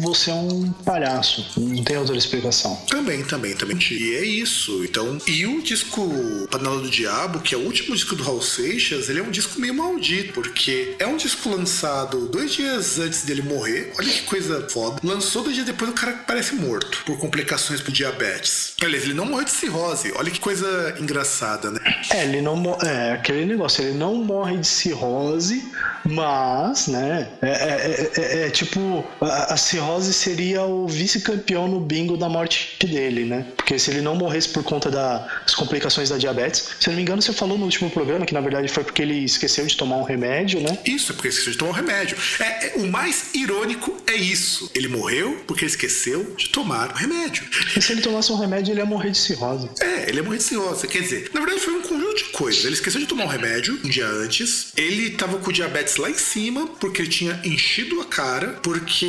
você 0.00 0.30
é 0.30 0.34
um 0.34 0.70
palhaço. 0.84 1.46
Não 1.56 1.82
tem 1.84 1.96
outra 1.96 2.16
explicação. 2.16 2.76
Também, 2.88 3.22
também, 3.24 3.54
também. 3.54 3.76
E 3.90 4.14
é 4.16 4.24
isso. 4.24 4.84
Então, 4.84 5.18
e 5.26 5.46
o 5.46 5.62
disco 5.62 6.02
Panela 6.50 6.80
do 6.80 6.90
Diabo, 6.90 7.40
que 7.40 7.54
é 7.54 7.58
o 7.58 7.62
último 7.62 7.94
disco 7.94 8.14
do 8.14 8.22
Raul 8.22 8.42
Seixas, 8.42 9.08
ele 9.08 9.20
é 9.20 9.22
um 9.22 9.30
disco 9.30 9.60
meio 9.60 9.74
maldito, 9.74 10.32
porque 10.32 10.94
é 10.98 11.06
um 11.06 11.16
disco 11.16 11.48
lançado 11.48 12.28
dois 12.28 12.52
dias 12.54 12.98
antes 12.98 13.24
dele 13.24 13.42
morrer. 13.42 13.92
Olha 13.98 14.10
que 14.12 14.22
coisa 14.22 14.66
foda. 14.70 15.00
Lançou 15.02 15.42
dois 15.42 15.54
dias 15.54 15.66
depois, 15.66 15.90
o 15.90 15.94
cara 15.94 16.12
parece 16.26 16.54
morto 16.54 17.02
por 17.04 17.18
complicações 17.18 17.80
por 17.80 17.92
diabetes. 17.92 18.74
Aliás, 18.82 19.04
ele 19.04 19.14
não 19.14 19.26
morreu 19.26 19.44
de 19.44 19.50
cirrose. 19.52 20.12
Olha 20.16 20.30
que 20.30 20.40
coisa 20.40 20.96
engraçada, 21.00 21.70
né? 21.70 21.80
É, 22.10 22.24
ele 22.24 22.40
não 22.40 22.56
é 22.82 23.12
aquele 23.12 23.44
negócio, 23.44 23.82
ele 23.84 23.96
não 23.96 24.14
morre 24.16 24.56
de 24.58 24.66
cirrose, 24.66 25.62
mas, 26.04 26.86
né, 26.88 27.28
é, 27.42 27.48
é- 27.48 28.12
é- 28.16 28.46
é 28.46 28.50
tipo, 28.50 29.04
a, 29.20 29.45
a 29.48 29.56
cirrose 29.56 30.12
seria 30.12 30.62
o 30.62 30.86
vice-campeão 30.86 31.68
no 31.68 31.80
bingo 31.80 32.16
da 32.16 32.28
morte 32.28 32.76
dele, 32.86 33.24
né? 33.24 33.46
Porque 33.56 33.78
se 33.78 33.90
ele 33.90 34.00
não 34.00 34.14
morresse 34.14 34.48
por 34.48 34.62
conta 34.62 34.90
das 34.90 35.54
complicações 35.54 36.08
da 36.08 36.18
diabetes, 36.18 36.68
se 36.80 36.88
não 36.88 36.96
me 36.96 37.02
engano, 37.02 37.20
você 37.22 37.32
falou 37.32 37.56
no 37.58 37.64
último 37.64 37.90
programa 37.90 38.24
que 38.26 38.34
na 38.34 38.40
verdade 38.40 38.68
foi 38.68 38.84
porque 38.84 39.02
ele 39.02 39.24
esqueceu 39.24 39.66
de 39.66 39.76
tomar 39.76 39.96
um 39.96 40.02
remédio, 40.04 40.60
né? 40.60 40.78
Isso, 40.84 41.12
é 41.12 41.14
porque 41.14 41.28
esqueceu 41.28 41.52
de 41.52 41.58
tomar 41.58 41.70
um 41.70 41.74
remédio. 41.74 42.16
É, 42.40 42.66
é- 42.66 42.72
o 42.76 42.86
mais 42.86 43.34
irônico 43.34 43.96
é 44.06 44.14
isso. 44.14 44.70
Ele 44.74 44.88
morreu 44.88 45.42
porque 45.46 45.64
esqueceu 45.64 46.34
de 46.36 46.48
tomar 46.48 46.90
o 46.92 46.94
remédio. 46.94 47.44
E 47.76 47.82
se 47.82 47.92
ele 47.92 48.00
tomasse 48.02 48.30
um 48.32 48.36
remédio, 48.36 48.72
ele 48.72 48.80
ia 48.80 48.86
morrer 48.86 49.10
de 49.10 49.18
cirrose. 49.18 49.68
É, 49.80 50.08
ele 50.08 50.18
é 50.20 50.22
morrer 50.22 50.38
de 50.38 50.44
cirrose. 50.44 50.86
Quer 50.86 51.02
dizer, 51.02 51.30
na 51.32 51.40
verdade 51.40 51.60
foi 51.60 51.74
um 51.74 51.82
conjunto 51.82 52.16
de 52.16 52.24
coisas. 52.24 52.64
Ele 52.64 52.74
esqueceu 52.74 53.00
de 53.00 53.06
tomar 53.06 53.24
um 53.24 53.28
remédio 53.28 53.78
um 53.84 53.88
dia 53.88 54.06
antes. 54.06 54.68
Ele 54.76 55.10
tava 55.10 55.38
com 55.38 55.50
diabetes 55.52 55.96
lá 55.96 56.10
em 56.10 56.14
cima, 56.18 56.66
porque 56.80 57.02
ele 57.02 57.08
tinha 57.08 57.40
enchido 57.44 58.00
a 58.00 58.04
cara. 58.04 58.58
Porque 58.62 59.06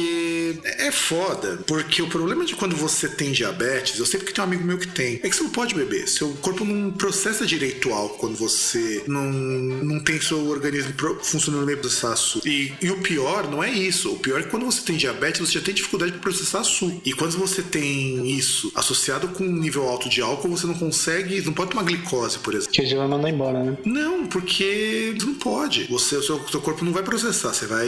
é 0.63 0.91
foda. 0.91 1.59
Porque 1.67 2.01
o 2.01 2.07
problema 2.07 2.45
de 2.45 2.55
quando 2.55 2.75
você 2.75 3.07
tem 3.07 3.32
diabetes, 3.32 3.99
eu 3.99 4.05
sei 4.05 4.19
porque 4.19 4.34
tem 4.34 4.43
um 4.43 4.47
amigo 4.47 4.63
meu 4.63 4.78
que 4.78 4.88
tem, 4.88 5.19
é 5.23 5.30
que 5.30 5.36
você 5.36 5.43
não 5.43 5.49
pode 5.49 5.75
beber. 5.75 6.07
Seu 6.07 6.30
corpo 6.36 6.63
não 6.63 6.91
processa 6.91 7.45
direito 7.45 7.89
o 7.89 7.93
álcool 7.93 8.17
quando 8.17 8.36
você 8.36 9.03
não, 9.07 9.23
não 9.23 9.99
tem 10.03 10.19
seu 10.19 10.47
organismo 10.47 10.93
funcionando 11.21 11.65
bem 11.65 11.75
para 11.75 11.84
processar 11.84 12.13
açúcar. 12.13 12.47
E, 12.47 12.73
e 12.82 12.89
o 12.91 13.01
pior 13.01 13.49
não 13.49 13.63
é 13.63 13.71
isso. 13.71 14.11
O 14.11 14.19
pior 14.19 14.39
é 14.39 14.43
que 14.43 14.49
quando 14.49 14.65
você 14.65 14.82
tem 14.82 14.97
diabetes, 14.97 15.41
você 15.41 15.53
já 15.53 15.61
tem 15.61 15.73
dificuldade 15.73 16.11
para 16.13 16.21
processar 16.21 16.59
açúcar. 16.59 17.01
E 17.05 17.13
quando 17.13 17.38
você 17.38 17.61
tem 17.61 18.30
isso 18.30 18.71
associado 18.75 19.28
com 19.30 19.43
um 19.43 19.57
nível 19.57 19.88
alto 19.88 20.09
de 20.09 20.21
álcool, 20.21 20.49
você 20.49 20.67
não 20.67 20.73
consegue, 20.73 21.41
não 21.41 21.53
pode 21.53 21.71
tomar 21.71 21.84
glicose, 21.84 22.39
por 22.39 22.53
exemplo. 22.53 22.73
Que 22.73 22.86
já 22.86 22.97
vai 22.97 23.07
mandar 23.07 23.30
embora, 23.30 23.63
né? 23.63 23.78
Não, 23.86 24.25
porque 24.28 25.15
não 25.21 25.36
pode. 25.36 25.86
Você, 25.86 26.15
o 26.15 26.23
seu, 26.23 26.47
seu 26.47 26.61
corpo 26.61 26.84
não 26.84 26.91
vai 26.91 27.03
processar, 27.03 27.53
você 27.53 27.65
vai 27.65 27.88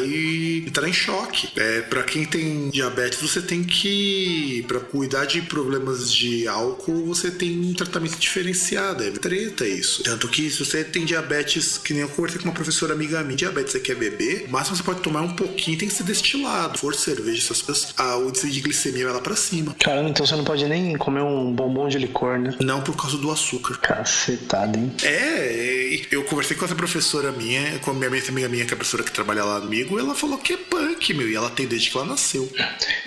entrar 0.66 0.88
em 0.88 0.94
choque. 0.94 1.50
É, 1.56 1.82
para 1.82 2.04
quem 2.04 2.26
tem 2.30 2.70
diabetes, 2.70 3.22
você 3.22 3.42
tem 3.42 3.64
que, 3.64 4.64
para 4.68 4.80
cuidar 4.80 5.26
de 5.26 5.42
problemas 5.42 6.12
de 6.14 6.48
álcool, 6.48 7.06
você 7.06 7.32
tem 7.32 7.60
um 7.60 7.74
tratamento 7.74 8.18
diferenciado. 8.18 9.04
É 9.04 9.12
treta 9.12 9.68
isso. 9.68 10.04
Tanto 10.04 10.28
que 10.28 10.50
se 10.50 10.64
você 10.64 10.84
tem 10.84 11.06
diabetes, 11.06 11.78
que 11.78 11.94
nem 11.94 12.04
eu 12.04 12.10
conversei 12.10 12.40
com 12.42 12.48
uma 12.48 12.54
professora 12.54 12.94
amiga 12.94 13.24
minha, 13.24 13.36
diabetes 13.36 13.72
você 13.72 13.80
quer 13.80 13.96
beber, 13.96 14.46
o 14.48 14.52
máximo 14.52 14.78
você 14.78 14.84
pode 14.84 15.02
tomar 15.02 15.22
um 15.22 15.36
pouquinho, 15.36 15.78
tem 15.78 15.88
que 15.88 15.94
ser 15.94 16.04
destilado. 16.04 16.78
For 16.78 16.94
cerveja, 16.96 17.42
essas 17.44 17.62
coisas, 17.62 17.94
a, 17.98 18.18
índice 18.20 18.50
de 18.50 18.62
glicemia 18.62 19.06
vai 19.06 19.14
lá 19.14 19.22
pra 19.22 19.36
cima. 19.36 19.76
Caramba, 19.80 20.10
então 20.10 20.26
você 20.26 20.36
não 20.36 20.44
pode 20.44 20.66
nem 20.68 20.96
comer 20.98 21.22
um 21.22 21.52
bombom 21.52 21.88
de 21.88 21.98
licor, 21.98 22.38
né? 22.38 22.56
Não 22.62 22.82
por 22.82 22.96
causa 22.96 23.18
do 23.18 23.32
açúcar. 23.32 23.78
Cacetada, 23.78 24.78
hein? 24.78 24.92
É, 25.04 26.02
eu 26.12 26.24
conversei 26.24 26.56
com 26.56 26.66
essa 26.66 26.76
professora 26.76 27.32
minha, 27.32 27.80
com 27.80 27.92
a 27.92 27.94
minha 27.94 28.08
amiga 28.08 28.50
minha, 28.50 28.66
que 28.66 28.72
é 28.72 28.76
a 28.76 28.78
professora 28.78 29.04
que 29.04 29.12
trabalha 29.12 29.44
lá 29.44 29.62
comigo, 29.62 30.00
ela 30.00 30.16
falou 30.16 30.38
que 30.38 30.54
é 30.54 30.58
punk, 30.58 31.14
meu, 31.14 31.30
e 31.30 31.36
ela 31.36 31.50
tem 31.50 31.68
desde 31.68 31.90
que 31.90 31.98
ela 31.98 32.06
nasceu. 32.06 32.18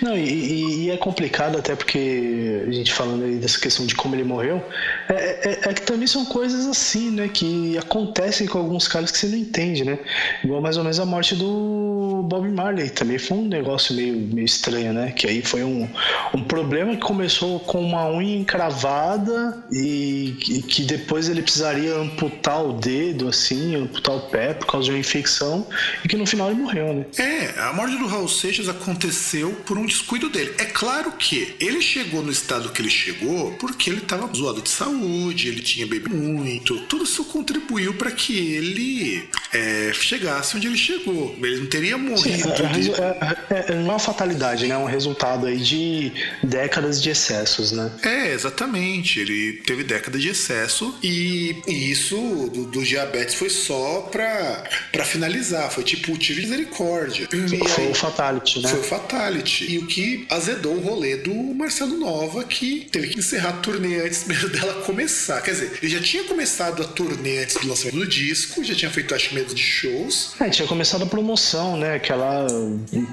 Não, 0.01 0.17
e, 0.17 0.23
e- 0.29 0.83
e 0.85 0.89
é 0.91 0.97
complicado 0.97 1.57
até 1.57 1.75
porque 1.75 2.63
a 2.67 2.71
gente 2.71 2.91
falando 2.93 3.23
aí 3.25 3.35
dessa 3.35 3.59
questão 3.59 3.85
de 3.85 3.95
como 3.95 4.15
ele 4.15 4.23
morreu, 4.23 4.63
é, 5.09 5.13
é- 5.49 5.59
é 5.69 5.73
que 5.73 5.81
também 5.83 6.07
são 6.07 6.25
coisas 6.25 6.65
assim, 6.65 7.11
né, 7.11 7.27
que 7.27 7.77
acontecem 7.77 8.47
com 8.47 8.57
alguns 8.57 8.87
caras 8.87 9.11
que 9.11 9.17
você 9.17 9.27
não 9.27 9.37
entende, 9.37 9.85
né? 9.85 9.97
Igual 10.43 10.61
mais 10.61 10.77
ou 10.77 10.83
menos 10.83 10.99
a 10.99 11.05
morte 11.05 11.35
do 11.35 12.02
Bob 12.21 12.47
Marley, 12.49 12.89
também 12.89 13.17
foi 13.17 13.37
um 13.37 13.47
negócio 13.47 13.95
meio, 13.95 14.15
meio 14.15 14.45
estranho, 14.45 14.93
né? 14.93 15.11
Que 15.11 15.27
aí 15.27 15.41
foi 15.41 15.63
um, 15.63 15.87
um 16.33 16.43
problema 16.43 16.95
que 16.95 17.01
começou 17.01 17.59
com 17.61 17.81
uma 17.81 18.09
unha 18.09 18.37
encravada 18.37 19.63
e, 19.71 20.35
e 20.47 20.61
que 20.61 20.83
depois 20.83 21.29
ele 21.29 21.41
precisaria 21.41 21.95
amputar 21.95 22.63
o 22.63 22.73
dedo, 22.73 23.27
assim, 23.27 23.75
amputar 23.75 24.15
o 24.15 24.21
pé 24.21 24.53
por 24.53 24.67
causa 24.67 24.85
de 24.85 24.91
uma 24.91 24.99
infecção 24.99 25.67
e 26.03 26.07
que 26.07 26.15
no 26.15 26.25
final 26.25 26.51
ele 26.51 26.59
morreu, 26.59 26.93
né? 26.93 27.05
É, 27.17 27.59
a 27.59 27.73
morte 27.73 27.97
do 27.97 28.07
Raul 28.07 28.27
Seixas 28.27 28.69
aconteceu 28.69 29.51
por 29.65 29.77
um 29.77 29.85
descuido 29.85 30.29
dele. 30.29 30.53
É 30.57 30.65
claro 30.65 31.13
que 31.13 31.55
ele 31.59 31.81
chegou 31.81 32.21
no 32.21 32.31
estado 32.31 32.69
que 32.69 32.81
ele 32.81 32.89
chegou 32.89 33.51
porque 33.53 33.89
ele 33.89 33.99
estava 33.99 34.29
zoado 34.33 34.61
de 34.61 34.69
saúde, 34.69 35.47
ele 35.47 35.61
tinha 35.61 35.87
bebido 35.87 36.15
muito. 36.15 36.79
Tudo 36.81 37.03
isso 37.03 37.23
contribuiu 37.25 37.93
para 37.93 38.11
que 38.11 38.53
ele 38.53 39.27
é, 39.53 39.91
chegasse 39.93 40.57
onde 40.57 40.67
ele 40.67 40.77
chegou. 40.77 41.35
Ele 41.41 41.59
não 41.59 41.67
teria 41.67 41.97
morrido. 41.97 42.12
É, 42.15 42.67
de- 42.79 42.91
é, 42.91 43.65
é, 43.71 43.75
não 43.75 43.81
é 43.87 43.93
uma 43.93 43.99
fatalidade, 43.99 44.67
né? 44.67 44.75
É 44.75 44.77
um 44.77 44.85
resultado 44.85 45.45
aí 45.47 45.57
de 45.59 46.11
décadas 46.43 47.01
de 47.01 47.09
excessos, 47.09 47.71
né? 47.71 47.91
É, 48.03 48.33
exatamente. 48.33 49.19
Ele 49.19 49.53
teve 49.65 49.83
décadas 49.83 50.21
de 50.21 50.29
excesso 50.29 50.93
e, 51.03 51.55
e 51.67 51.91
isso 51.91 52.15
do, 52.53 52.65
do 52.65 52.83
diabetes 52.83 53.35
foi 53.35 53.49
só 53.49 54.01
pra, 54.11 54.63
pra 54.91 55.03
finalizar. 55.05 55.69
Foi 55.71 55.83
tipo, 55.83 56.17
tive 56.17 56.41
misericórdia. 56.41 57.27
E 57.33 57.67
Foi 57.67 57.85
aí- 57.85 57.91
o 57.91 57.95
fatality, 57.95 58.59
né? 58.61 58.69
Foi 58.69 58.79
o 58.79 58.83
Fatality. 58.83 59.71
E 59.71 59.77
o 59.79 59.87
que 59.87 60.25
azedou 60.29 60.75
o 60.75 60.79
rolê 60.81 61.17
do 61.17 61.33
Marcelo 61.33 61.97
Nova, 61.97 62.43
que 62.43 62.87
teve 62.91 63.07
que 63.09 63.19
encerrar 63.19 63.49
a 63.49 63.53
turnê 63.53 64.01
antes 64.05 64.25
mesmo 64.25 64.49
dela 64.49 64.81
começar. 64.83 65.41
Quer 65.41 65.51
dizer, 65.51 65.79
ele 65.81 65.91
já 65.91 65.99
tinha 66.01 66.23
começado 66.23 66.81
a 66.81 66.85
turnê 66.85 67.39
antes 67.43 67.55
do 67.57 67.67
lançamento 67.67 67.95
do 67.97 68.07
disco, 68.07 68.63
já 68.63 68.75
tinha 68.75 68.91
feito 68.91 69.13
acho 69.15 69.33
medo 69.33 69.53
de 69.53 69.61
shows. 69.61 70.33
É, 70.39 70.49
tinha 70.49 70.67
começado 70.67 71.03
a 71.03 71.05
promoção, 71.05 71.77
né? 71.77 71.92
Aquela. 71.95 72.47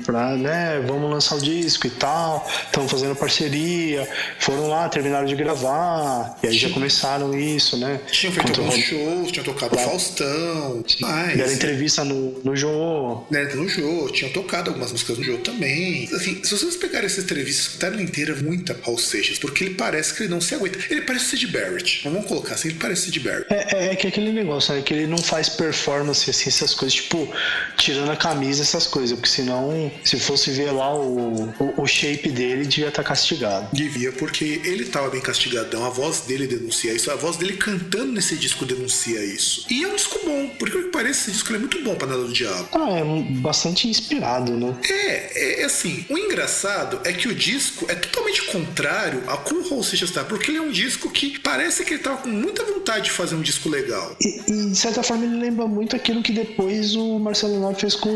Pra, 0.04 0.36
né? 0.36 0.82
Vamos 0.86 1.10
lançar 1.10 1.36
o 1.36 1.40
disco 1.40 1.86
e 1.86 1.90
tal. 1.90 2.48
Estão 2.66 2.88
fazendo 2.88 3.14
parceria. 3.14 4.08
Foram 4.38 4.68
lá, 4.68 4.88
terminaram 4.88 5.26
de 5.26 5.34
gravar. 5.34 6.38
E 6.42 6.48
aí 6.48 6.56
já 6.56 6.70
começaram 6.70 7.36
isso, 7.38 7.76
né? 7.76 8.00
Tinham 8.10 8.32
feito 8.32 8.46
Quanto 8.48 8.60
alguns 8.60 8.84
shows, 8.84 9.32
tinham 9.32 9.44
tocado 9.44 9.76
Faustão, 9.78 10.82
Deram 11.00 11.38
mas. 11.38 11.52
entrevista 11.52 12.04
no, 12.04 12.40
no 12.44 12.56
Jô. 12.56 13.22
né, 13.30 13.44
no 13.54 13.68
jogo, 13.68 14.10
tinham 14.12 14.32
tocado 14.32 14.70
algumas 14.70 14.92
músicas 14.92 15.18
no 15.18 15.24
jogo 15.24 15.38
também. 15.38 16.08
Assim, 16.12 16.42
se 16.42 16.50
vocês 16.50 16.76
pegarem 16.76 17.06
essa 17.06 17.20
entrevista 17.20 17.62
e 17.62 17.66
escutarem 17.66 17.90
ela 17.90 18.02
inteira, 18.02 18.34
muita 18.36 18.76
Raul 18.84 18.98
Seixas, 18.98 19.38
porque 19.38 19.64
ele 19.64 19.74
parece 19.74 20.14
que 20.14 20.22
ele 20.24 20.30
não 20.30 20.40
se 20.40 20.54
aguenta. 20.54 20.78
Ele 20.90 21.02
parece 21.02 21.26
Sid 21.26 21.46
Barrett. 21.48 22.00
Vamos 22.04 22.26
colocar 22.26 22.54
assim, 22.54 22.68
ele 22.68 22.78
parece 22.78 23.02
Sid 23.02 23.20
Barrett. 23.20 23.46
É, 23.50 23.88
é, 23.88 23.92
é 23.92 23.96
que 23.96 24.06
aquele 24.06 24.32
negócio, 24.32 24.74
né? 24.74 24.82
Que 24.82 24.94
ele 24.94 25.06
não 25.06 25.18
faz 25.18 25.48
performance 25.48 26.28
assim, 26.28 26.48
essas 26.48 26.74
coisas, 26.74 26.94
tipo, 26.94 27.32
tirando 27.76 28.10
a 28.10 28.16
camisa, 28.16 28.64
essas 28.70 28.86
coisas. 28.86 29.18
Porque 29.18 29.30
senão, 29.30 29.90
se 30.04 30.18
fosse 30.18 30.50
ver 30.50 30.70
lá 30.70 30.94
o, 30.94 31.50
o, 31.58 31.82
o 31.82 31.86
shape 31.86 32.30
dele, 32.30 32.64
devia 32.64 32.88
estar 32.88 33.02
castigado. 33.02 33.68
Devia, 33.72 34.12
porque 34.12 34.60
ele 34.64 34.84
tava 34.86 35.10
bem 35.10 35.20
castigadão, 35.20 35.84
a 35.84 35.90
voz 35.90 36.20
dele 36.20 36.46
denuncia 36.46 36.92
isso, 36.92 37.10
a 37.10 37.16
voz 37.16 37.36
dele 37.36 37.54
cantando 37.54 38.12
nesse 38.12 38.36
disco 38.36 38.64
denuncia 38.64 39.22
isso. 39.24 39.66
E 39.70 39.84
é 39.84 39.88
um 39.88 39.96
disco 39.96 40.18
bom, 40.24 40.50
porque 40.58 40.76
o 40.76 40.84
que 40.84 40.88
parece, 40.90 41.22
esse 41.22 41.32
disco 41.32 41.54
é 41.54 41.58
muito 41.58 41.82
bom 41.82 41.94
pra 41.94 42.06
nada 42.06 42.22
do 42.22 42.32
diabo. 42.32 42.68
Ah, 42.72 42.90
é 42.90 43.04
bastante 43.40 43.88
inspirado, 43.88 44.52
né? 44.52 44.76
É, 44.88 45.62
é 45.62 45.64
assim, 45.64 46.04
o 46.08 46.16
engraçado 46.16 47.00
é 47.04 47.12
que 47.12 47.28
o 47.28 47.34
disco 47.34 47.86
é 47.88 47.94
totalmente 47.94 48.42
contrário 48.46 49.22
a 49.28 49.36
como 49.36 49.60
o 49.60 49.68
Raul 49.68 49.82
Seixas 49.82 50.10
tá, 50.10 50.24
porque 50.24 50.50
ele 50.50 50.58
é 50.58 50.62
um 50.62 50.70
disco 50.70 51.10
que 51.10 51.38
parece 51.38 51.84
que 51.84 51.94
ele 51.94 52.02
tava 52.02 52.18
com 52.18 52.28
muita 52.28 52.64
vontade 52.64 53.06
de 53.06 53.10
fazer 53.10 53.34
um 53.34 53.42
disco 53.42 53.68
legal. 53.68 54.16
E, 54.20 54.40
e, 54.50 54.70
de 54.70 54.76
certa 54.76 55.02
forma 55.02 55.24
ele 55.24 55.36
lembra 55.36 55.66
muito 55.66 55.96
aquilo 55.96 56.22
que 56.22 56.32
depois 56.32 56.94
o 56.94 57.18
Marcelo 57.18 57.58
Nova 57.60 57.74
fez 57.74 57.94
com 57.94 58.10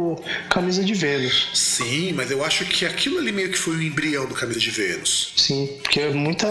o 0.00 0.22
Camisa 0.48 0.82
de 0.84 0.94
Vênus. 0.94 1.48
Sim, 1.54 2.12
mas 2.12 2.30
eu 2.30 2.44
acho 2.44 2.64
que 2.64 2.84
aquilo 2.84 3.18
ali 3.18 3.32
meio 3.32 3.50
que 3.50 3.58
foi 3.58 3.76
o 3.76 3.82
embrião 3.82 4.26
do 4.26 4.34
Camisa 4.34 4.60
de 4.60 4.70
Vênus. 4.70 5.32
Sim, 5.36 5.68
porque 5.82 6.00
é 6.00 6.10
muita, 6.10 6.48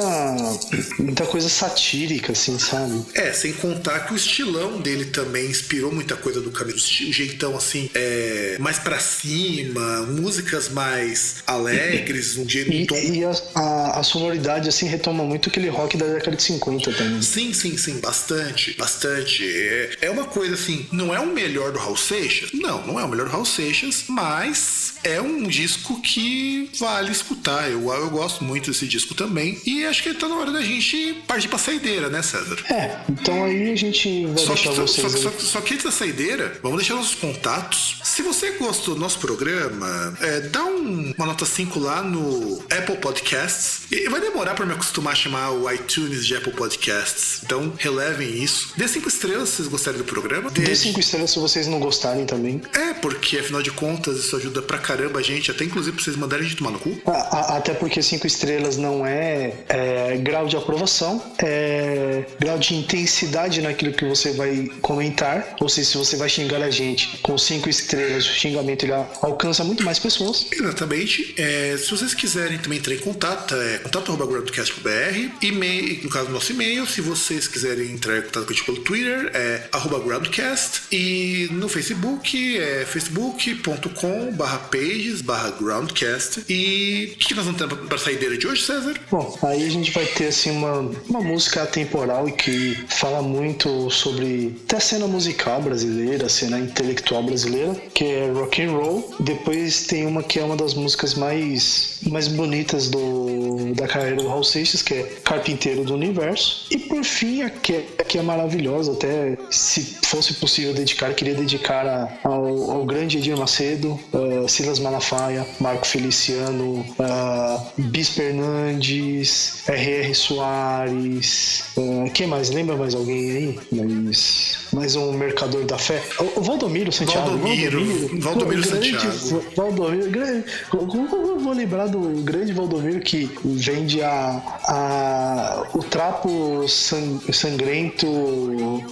muita 1.00 1.26
coisa 1.26 1.50
satírica, 1.50 2.32
assim, 2.32 2.58
sabe? 2.60 3.04
É, 3.14 3.32
sem 3.34 3.54
contar 3.54 4.02
que 4.02 4.14
o 4.14 4.16
estilão 4.16 4.80
dele 4.80 5.06
também 5.06 5.48
inspirou 5.50 5.92
muita 5.92 6.16
coisa 6.16 6.42
do 6.42 6.52
Camilo. 6.52 6.78
O 6.78 7.14
jeitão 7.14 7.56
assim, 7.56 7.90
é, 7.94 8.58
mais 8.60 8.80
pra 8.80 9.00
cima, 9.00 10.04
músicas 10.04 10.70
mais 10.70 11.44
alegres, 11.48 12.38
um 12.38 12.44
um 12.44 12.46
E, 12.50 12.86
tom. 12.86 12.96
e 12.96 13.24
a, 13.24 13.32
a, 13.56 14.00
a 14.00 14.04
sonoridade, 14.04 14.68
assim, 14.70 14.88
retoma 14.88 15.24
muito 15.24 15.50
aquele 15.50 15.70
rock 15.70 15.98
da 15.98 16.06
década 16.06 16.36
de 16.36 16.44
50 16.44 16.92
também. 16.94 17.22
Sim, 17.22 17.54
sim, 17.54 17.78
sim, 17.78 18.00
bastante, 18.00 18.76
bastante. 18.78 19.44
É, 19.46 19.90
é 20.02 20.10
uma 20.12 20.26
coisa 20.26 20.56
assim, 20.56 20.88
não 20.92 21.14
é 21.14 21.20
o 21.20 21.28
melhor 21.28 21.72
do 21.72 21.80
Raul 21.80 21.98
Seixas? 21.98 22.50
Não, 22.54 22.86
não 22.86 23.00
é 23.00 23.04
o 23.04 23.08
melhor 23.08 23.28
do 23.28 23.32
Raul 23.32 23.39
Seixas, 23.46 24.06
mas 24.08 24.94
é 25.04 25.22
um 25.22 25.44
disco 25.44 26.00
que 26.02 26.70
vale 26.80 27.12
escutar. 27.12 27.70
Eu, 27.70 27.90
eu 27.92 28.10
gosto 28.10 28.44
muito 28.44 28.72
desse 28.72 28.88
disco 28.88 29.14
também. 29.14 29.60
E 29.66 29.86
acho 29.86 30.04
que 30.04 30.14
tá 30.14 30.28
na 30.28 30.36
hora 30.36 30.52
da 30.52 30.62
gente 30.62 31.16
partir 31.28 31.48
pra 31.48 31.58
saideira, 31.58 32.10
né, 32.10 32.22
César? 32.22 32.58
É, 32.72 33.00
então 33.10 33.44
aí 33.46 33.72
a 33.72 33.76
gente 33.76 34.26
vai 34.28 34.38
Só 34.38 34.54
que, 34.56 34.64
deixar 34.68 34.76
só, 34.76 34.82
vocês. 34.88 35.12
só, 35.12 35.30
só, 35.32 35.40
só 35.40 35.62
que 35.62 35.74
antes 35.74 35.86
da 35.86 35.92
saideira, 35.92 36.58
vamos 36.62 36.78
deixar 36.80 36.96
nossos 36.96 37.16
contatos. 37.16 38.00
Se 38.04 38.22
você 38.22 38.52
gostou 38.52 38.96
do 38.96 39.00
nosso 39.02 39.20
programa, 39.20 40.18
é, 40.22 40.42
dá 40.42 40.64
um- 40.66 41.14
uma 41.18 41.26
nota 41.26 41.46
5 41.46 41.80
lá 41.80 42.02
no 42.04 42.60
Apple 42.70 42.98
Podcasts. 42.98 43.82
E 43.92 44.08
vai 44.10 44.20
demorar 44.22 44.56
para 44.56 44.66
me 44.66 44.74
acostumar 44.74 45.14
a 45.14 45.16
chamar 45.16 45.52
o 45.52 45.72
iTunes 45.72 46.26
de 46.26 46.36
Apple 46.36 46.52
Podcasts. 46.54 47.42
Então, 47.44 47.74
relevem 47.78 48.44
isso. 48.44 48.74
Dê 48.78 48.88
5 48.88 49.08
estrelas 49.08 49.50
se 49.50 49.56
vocês 49.58 49.68
gostarem 49.68 49.98
do 50.00 50.06
programa. 50.06 50.50
Dê 50.50 50.76
cinco 50.76 51.00
estrelas 51.00 51.32
se 51.32 51.40
vocês 51.40 51.68
não 51.68 51.80
gostarem 51.80 52.26
também. 52.26 52.62
É, 52.74 52.94
porque 52.94 53.29
afinal 53.38 53.62
de 53.62 53.72
contas 53.72 54.18
isso 54.18 54.36
ajuda 54.36 54.62
pra 54.62 54.78
caramba 54.78 55.20
a 55.20 55.22
gente, 55.22 55.52
até 55.52 55.64
inclusive 55.66 55.96
pra 55.96 56.04
vocês 56.04 56.16
mandarem 56.16 56.46
a 56.46 56.48
gente 56.50 56.58
tomar 56.58 56.72
no 56.72 56.80
cu. 56.80 57.00
A- 57.06 57.12
a- 57.38 57.58
Até 57.60 57.74
porque 57.74 58.02
cinco 58.02 58.26
estrelas 58.26 58.78
não 58.78 59.06
é, 59.06 59.54
é, 59.68 60.18
grau 60.18 60.48
de 60.48 60.56
aprovação, 60.56 61.22
é 61.40 62.24
grau 62.40 62.58
de 62.58 62.74
intensidade 62.76 63.62
naquilo 63.62 63.94
que 63.94 64.06
você 64.06 64.32
vai 64.32 64.70
comentar. 64.82 65.56
Ou 65.60 65.68
seja, 65.68 65.90
se 65.90 65.98
você 65.98 66.16
vai 66.16 66.30
xingar 66.30 66.62
a 66.62 66.70
gente 66.72 67.18
com 67.22 67.38
cinco 67.38 67.70
estrelas, 67.70 68.26
o 68.26 68.34
xingamento 68.34 68.86
ele 68.86 68.94
alcança 69.22 69.64
muito 69.64 69.84
mais 69.84 70.00
pessoas. 70.00 70.48
Exatamente. 70.52 71.34
É, 71.38 71.76
se 71.78 71.90
vocês 71.92 72.14
quiserem 72.14 72.58
também 72.60 72.80
entrar 72.80 72.94
em 72.94 73.00
contato, 73.00 73.56
é 73.56 73.80
contato.groundcast.br, 73.80 75.30
e-mail, 75.42 76.04
no 76.04 76.10
caso 76.10 76.30
nosso 76.30 76.52
e-mail, 76.52 76.86
se 76.86 77.02
vocês 77.02 77.48
quiserem 77.48 77.92
entrar 77.92 78.18
em 78.20 78.22
contato 78.22 78.46
com 78.46 78.52
a 78.52 78.56
gente 78.56 78.66
pelo 78.66 78.80
Twitter, 78.80 79.32
é 79.34 79.64
arroba 79.72 80.00
groundcast, 80.00 80.84
e 80.92 81.48
no 81.52 81.68
Facebook 81.68 82.58
é 82.58 82.86
facebook.com 83.28 84.32
barra 84.34 84.58
pages 84.72 85.22
barra 85.22 85.52
groundcast. 85.52 86.44
E 86.50 87.14
o 87.16 87.18
que 87.18 87.36
nós 87.36 87.46
vamos 87.46 87.60
ter 87.62 87.68
pra 87.88 87.98
saideira 87.98 88.38
de 88.38 88.48
hoje, 88.48 88.64
César? 88.64 88.96
Bom, 89.12 89.38
aí 89.44 89.66
a 89.66 89.70
gente 89.70 89.92
vai 89.92 90.06
ter 90.06 90.28
assim 90.28 90.52
uma, 90.52 90.80
uma 91.08 91.22
música 91.22 91.64
atemporal 91.64 92.28
e 92.28 92.32
que 92.32 92.78
fala 92.88 93.22
muito 93.22 93.90
sobre 93.90 94.56
até 94.66 94.78
a 94.78 94.80
cena 94.80 95.08
musical 95.08 95.62
brasileira, 95.62 96.26
a 96.26 96.30
cena 96.30 96.60
intelectual 96.60 97.24
brasileira, 97.24 97.76
que 97.94 98.04
é 98.06 98.32
rock 98.32 98.62
and 98.62 98.72
roll. 98.72 99.16
Depois 99.20 99.86
tem 99.88 100.06
uma 100.06 100.24
que 100.24 100.40
é 100.40 100.44
uma 100.44 100.56
das 100.56 100.74
músicas 100.74 101.14
mais, 101.16 102.00
mais 102.08 102.28
bonitas 102.28 102.90
do, 102.90 103.74
da 103.76 103.88
carreira 103.88 104.16
do 104.18 104.28
Raul 104.28 104.44
Seixas, 104.44 104.82
que 104.82 104.94
é 104.96 105.04
Carpinteiro 105.24 105.84
do 105.84 105.94
Universo. 105.94 106.68
E 106.72 106.78
por 106.78 107.04
fim, 107.04 107.42
a 107.42 107.50
que, 107.50 107.86
a 108.00 108.04
que 108.04 108.18
é 108.18 108.22
maravilhosa, 108.22 108.94
até 108.94 109.38
se 109.50 109.98
fosse 110.06 110.34
possível 110.36 110.74
dedicar, 110.74 111.14
queria 111.14 111.36
dedicar 111.36 111.86
a- 111.86 112.10
ao, 112.24 112.72
ao 112.72 112.86
grande 112.86 113.09
Edir 113.18 113.38
Macedo, 113.38 114.00
eh, 114.14 114.48
Silas 114.48 114.80
Malafaia, 114.80 115.46
Marco 115.60 115.86
Feliciano, 115.86 116.86
uh, 117.00 117.72
Bis 117.78 118.10
Fernandes, 118.10 119.64
R.R. 119.68 120.14
Soares, 120.14 121.64
uh, 121.78 122.10
quem 122.14 122.28
mais? 122.28 122.50
Lembra 122.50 122.76
mais 122.76 122.96
alguém 122.96 123.32
aí? 123.32 123.60
Mais, 123.72 124.69
mais 124.72 124.96
um 124.96 125.12
mercador 125.14 125.66
da 125.66 125.78
fé? 125.78 126.02
O, 126.36 126.42
Valdomiro 126.42 126.92
Santiago. 126.92 127.30
Valdomiro, 127.32 128.20
Valdomiro 128.20 128.62
o 128.62 128.70
grande 128.70 128.92
Santiago. 128.92 129.44
Valdomiro, 129.56 130.12
grande, 130.12 130.46
como 130.70 131.08
eu 131.16 131.40
vou 131.40 131.54
lembrar 131.54 131.88
do 131.88 132.00
grande 132.24 132.54
Valdomiro 132.54 133.00
que 133.00 133.30
vende 133.44 134.02
a, 134.02 134.42
a, 134.68 135.68
o 135.74 135.80
trapo 135.84 136.68
san- 136.68 137.20
sangrento 137.32 138.08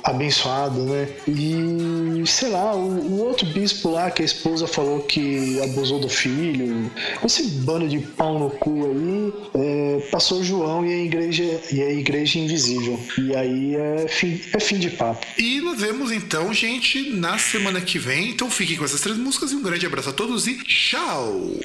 abençoado, 0.04 0.82
né? 0.84 1.08
E 1.28 2.24
sei 2.26 2.50
lá, 2.50 2.76
o, 2.76 2.80
o 2.80 3.20
outro 3.26 3.46
bispo 3.48 3.90
lá 3.90 4.10
que 4.12 4.22
a 4.22 4.26
esposa 4.26 4.68
falou 4.68 5.00
que 5.02 5.60
abusou 5.64 6.00
do 6.00 6.10
filho, 6.10 6.90
esse 7.24 7.44
bando 7.44 7.88
de 7.88 8.00
pau 8.00 8.40
no 8.40 8.50
cu 8.50 8.86
aí, 8.86 9.34
é, 9.54 10.00
passou 10.12 10.44
João 10.44 10.86
e 10.86 10.94
a 10.94 11.04
igreja 11.04 11.44
e 11.72 11.82
a 11.82 11.92
igreja 11.92 12.40
invisível. 12.40 13.00
E 13.18 13.36
aí 13.36 13.76
é 13.76 14.08
fim, 14.08 14.40
é 14.54 14.60
fim 14.60 14.78
de 14.78 14.90
papo. 14.90 15.26
E 15.38 15.60
nos 15.68 15.82
vemos 15.82 16.12
então, 16.14 16.54
gente, 16.54 17.10
na 17.10 17.38
semana 17.38 17.82
que 17.82 18.00
vem. 18.00 18.30
Então 18.30 18.50
fiquem 18.50 18.78
com 18.78 18.86
essas 18.86 19.02
três 19.02 19.18
músicas 19.18 19.52
e 19.52 19.56
um 19.56 19.62
grande 19.62 19.86
abraço 19.86 20.10
a 20.10 20.14
todos 20.14 20.48
e 20.48 20.56
tchau! 20.64 21.60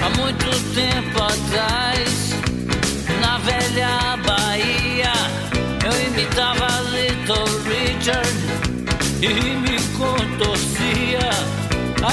Há 0.00 0.10
muito 0.10 0.46
tempo 0.74 1.22
atrás, 1.22 2.30
na 3.20 3.38
velha 3.38 4.16
Bahia, 4.18 5.12
eu 5.84 6.06
imitava 6.08 6.68
Little 6.90 7.46
Richard 7.64 8.30
e 9.20 9.28
me 9.56 9.82
contorcia. 9.98 10.71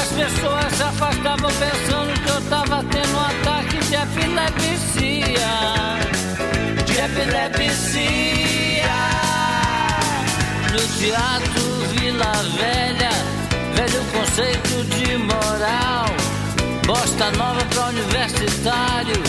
As 0.09 0.15
pessoas 0.15 0.73
se 0.73 0.81
afastavam 0.81 1.51
pensando 1.51 2.19
que 2.23 2.29
eu 2.29 2.41
tava 2.49 2.83
tendo 2.85 3.15
um 3.15 3.19
ataque 3.19 3.77
de 3.77 3.93
epilepsia. 3.93 5.53
De 6.83 6.97
epilepsia. 6.97 8.49
No 10.71 10.79
teatro 10.97 11.61
Vila 11.93 12.33
Velha, 12.57 13.11
velho 13.75 14.01
conceito 14.11 14.83
de 14.95 15.15
moral. 15.17 16.07
Bosta 16.87 17.29
nova 17.37 17.63
pra 17.65 17.85
universitário, 17.89 19.21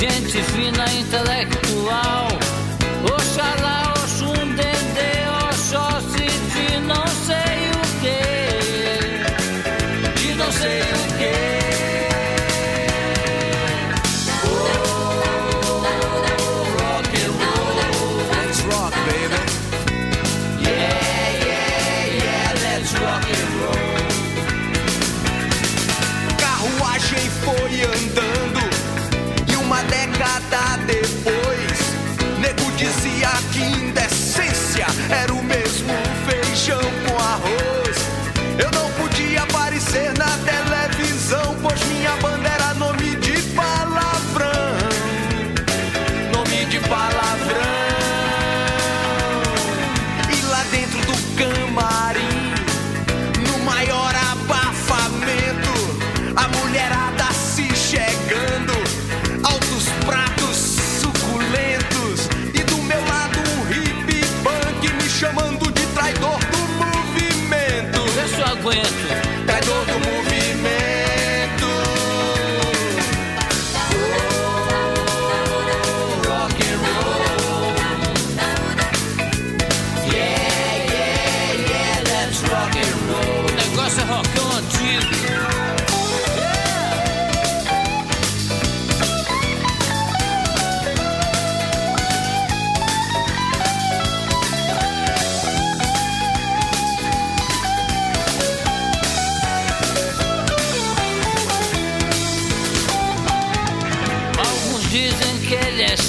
gente 0.00 0.42
fina 0.42 0.84
intelectual. 0.94 2.45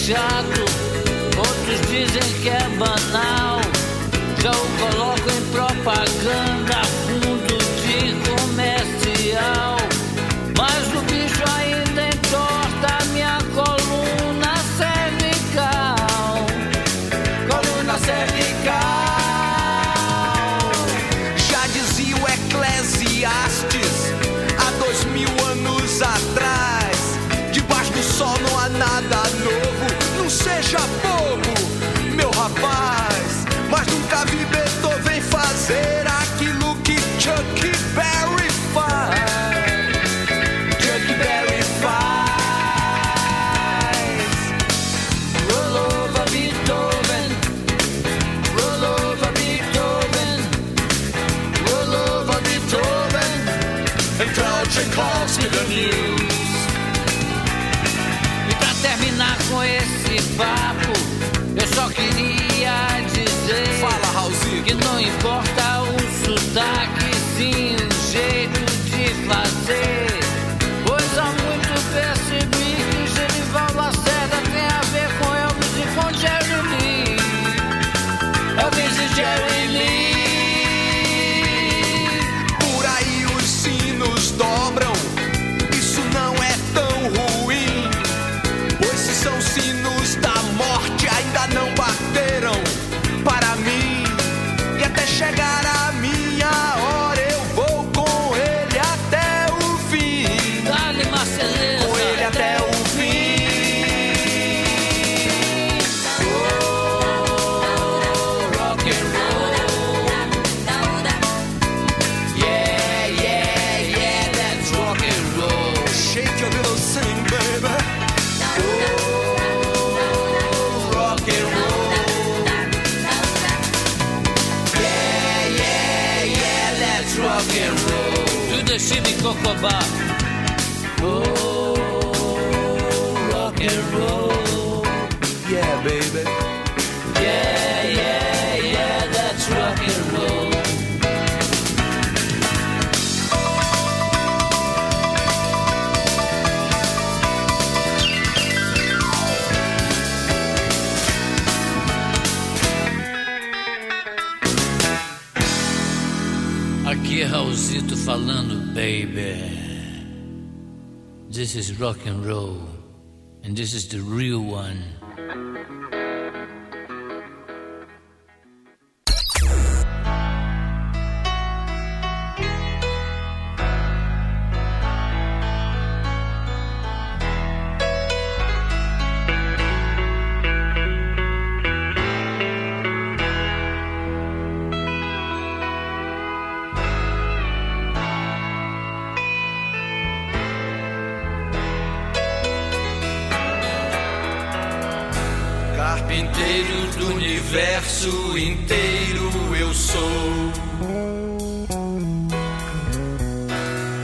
Chato, 0.08 0.64
outros 1.38 1.82
dizem 1.90 2.42
que 2.42 2.48
é 2.48 2.70
banal. 2.78 3.60
Já 4.42 4.52
o 4.52 4.68
coloco 4.80 5.30
em 5.30 5.42
propaganda, 5.52 6.27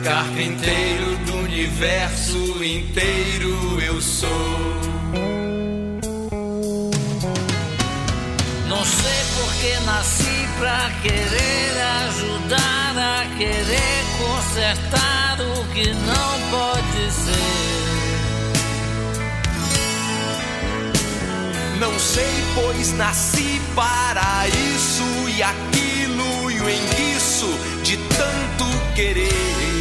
Carpinteiro 0.03 1.15
do 1.25 1.37
universo 1.37 2.61
inteiro 2.61 3.79
eu 3.81 4.01
sou. 4.01 4.29
Não 8.67 8.83
sei 8.83 9.23
porque 9.37 9.79
nasci 9.85 10.47
pra 10.59 10.91
querer 11.01 11.81
ajudar 12.05 12.97
a 12.97 13.37
querer 13.37 14.03
consertar 14.17 15.37
o 15.39 15.65
que 15.73 15.87
não 15.87 16.49
pode 16.51 17.11
ser. 17.13 17.73
Não 21.79 21.97
sei, 21.97 22.43
pois 22.55 22.91
nasci 22.97 23.61
para 23.73 24.47
isso 24.49 25.29
e 25.29 25.41
aquilo 25.41 26.51
e 26.51 26.59
o 26.59 26.69
enguiço 26.69 27.47
de 27.83 27.95
tanto 27.95 28.65
querer. 28.95 29.72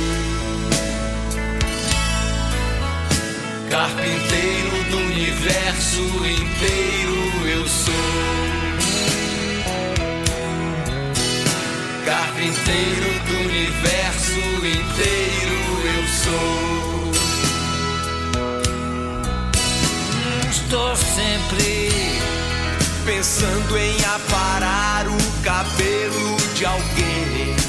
Carpinteiro 3.73 4.85
do 4.91 4.99
universo 4.99 6.03
inteiro 6.03 7.49
eu 7.49 7.67
sou. 7.67 7.95
Carpinteiro 12.05 13.19
do 13.27 13.35
universo 13.49 14.41
inteiro 14.59 15.57
eu 15.97 16.05
sou. 16.23 17.13
Estou 20.51 20.95
sempre 20.95 21.89
pensando 23.07 23.79
em 23.79 23.97
aparar 24.05 25.07
o 25.09 25.17
cabelo 25.43 26.37
de 26.55 26.67
alguém. 26.67 27.63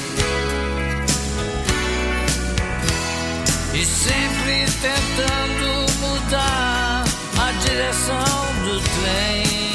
e 3.73 3.85
sempre 3.85 4.65
tentando 4.81 5.62
mudar 6.33 7.03
a 7.37 7.51
direção 7.61 8.23
do 8.65 8.79
trem. 8.81 9.73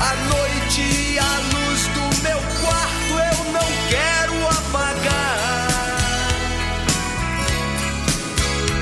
À 0.00 0.14
noite, 0.28 1.18
a 1.18 1.38
luz 1.54 1.80
do 1.88 2.22
meu 2.22 2.40
quarto 2.60 3.12
eu 3.32 3.38
não 3.52 3.68
quero 3.88 4.34
apagar. 4.48 5.68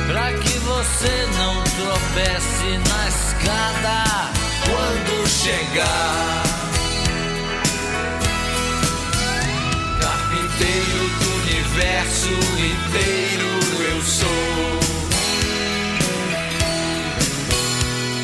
Pra 0.09 0.33
que 0.33 0.59
você 0.59 1.29
não 1.37 1.63
tropece 1.63 2.69
na 2.89 3.09
escada 3.09 3.99
Quando 4.65 5.29
chegar, 5.29 6.43
carpinteiro 10.01 11.03
do 11.21 11.29
universo 11.43 12.33
inteiro 12.59 13.38
sou. 14.09 14.29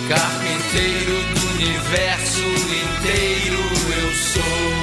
Carpinteiro 0.08 1.16
do 1.34 1.50
universo 1.54 2.42
inteiro 2.42 3.58
eu 4.02 4.14
sou. 4.14 4.73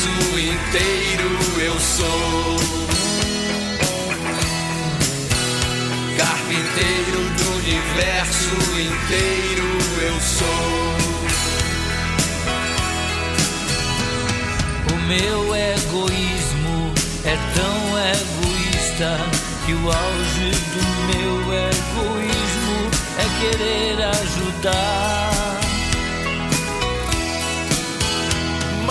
universo 0.00 0.38
inteiro 0.38 1.30
eu 1.60 1.78
sou. 1.78 2.56
Carpinteiro 6.16 7.20
do 7.36 7.50
universo 7.58 8.54
inteiro 8.80 9.68
eu 10.02 10.20
sou. 10.20 10.90
O 14.92 14.96
meu 15.06 15.54
egoísmo 15.54 16.94
é 17.24 17.36
tão 17.54 17.98
egoísta 17.98 19.10
que 19.66 19.72
o 19.74 19.92
auge 19.92 20.50
do 20.72 20.82
meu 21.08 21.34
egoísmo 21.52 22.78
é 23.18 23.26
querer 23.40 23.96
ajudar. 24.04 25.29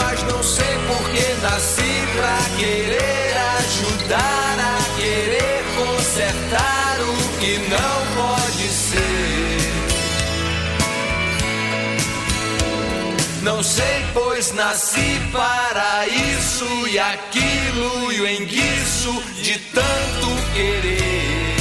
mas 0.02 0.24
não 0.24 0.42
sei 0.42 0.76
por 0.88 1.10
que 1.12 1.34
nasci 1.42 2.08
pra 2.16 2.38
querer 2.58 3.34
ajudar, 3.60 4.58
a 4.60 5.00
querer 5.00 5.64
consertar 5.76 6.98
o 7.02 7.40
que 7.40 7.58
não 7.70 8.24
pode 8.24 8.68
ser. 8.70 9.60
Não 13.44 13.64
sei, 13.64 14.06
pois 14.14 14.54
nasci 14.54 15.20
para 15.32 16.08
isso 16.08 16.88
e 16.88 17.00
aquilo 17.00 18.12
e 18.12 18.22
o 18.22 18.28
enguiço 18.28 19.24
de 19.42 19.60
tanto 19.60 20.28
querer. 20.54 21.56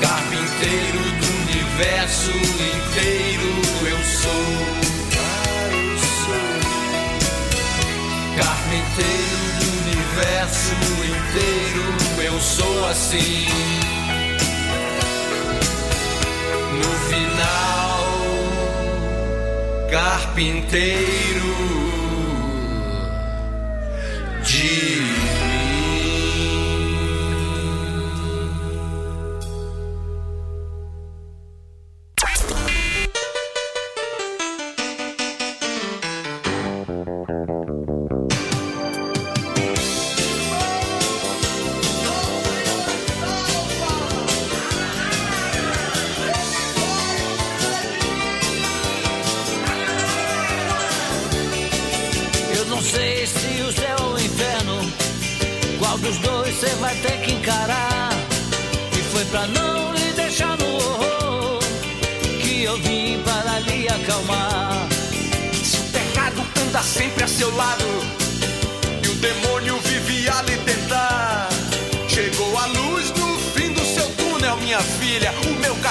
Carpinteiro 0.02 1.02
do 1.20 1.28
universo 1.44 2.32
inteiro 2.32 3.52
eu 3.90 4.00
sou. 4.04 4.48
Eu 5.84 5.98
sou. 5.98 6.44
Carpinteiro 8.38 9.38
do 9.60 9.68
universo 9.84 10.76
inteiro 11.04 11.86
eu 12.24 12.40
sou 12.40 12.88
assim. 12.90 13.48
No 16.74 16.92
final, 17.10 18.08
carpinteiro 19.90 21.56
de 24.44 25.07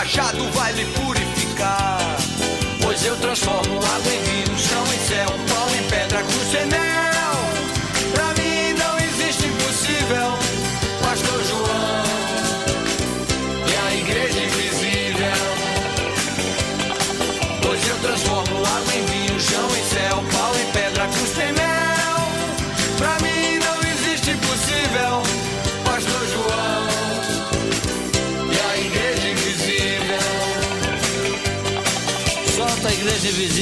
cajado 0.07 0.49
vai 0.53 0.73
me 0.73 0.85
purificar. 0.85 1.99
Pois 2.81 3.05
eu 3.05 3.17
transformo 3.17 3.77
água 3.79 4.15
em 4.15 4.23
vinho, 4.23 4.59
chão 4.59 4.85
em 4.85 4.99
céu, 4.99 5.27
pau 5.49 5.69
em 5.75 5.83
pedra, 5.89 6.23
cruz 6.23 6.55
em 6.55 6.67
neve. 6.67 7.06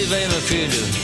vem, 0.07 0.29
meu 0.29 0.41
filho. 0.43 1.04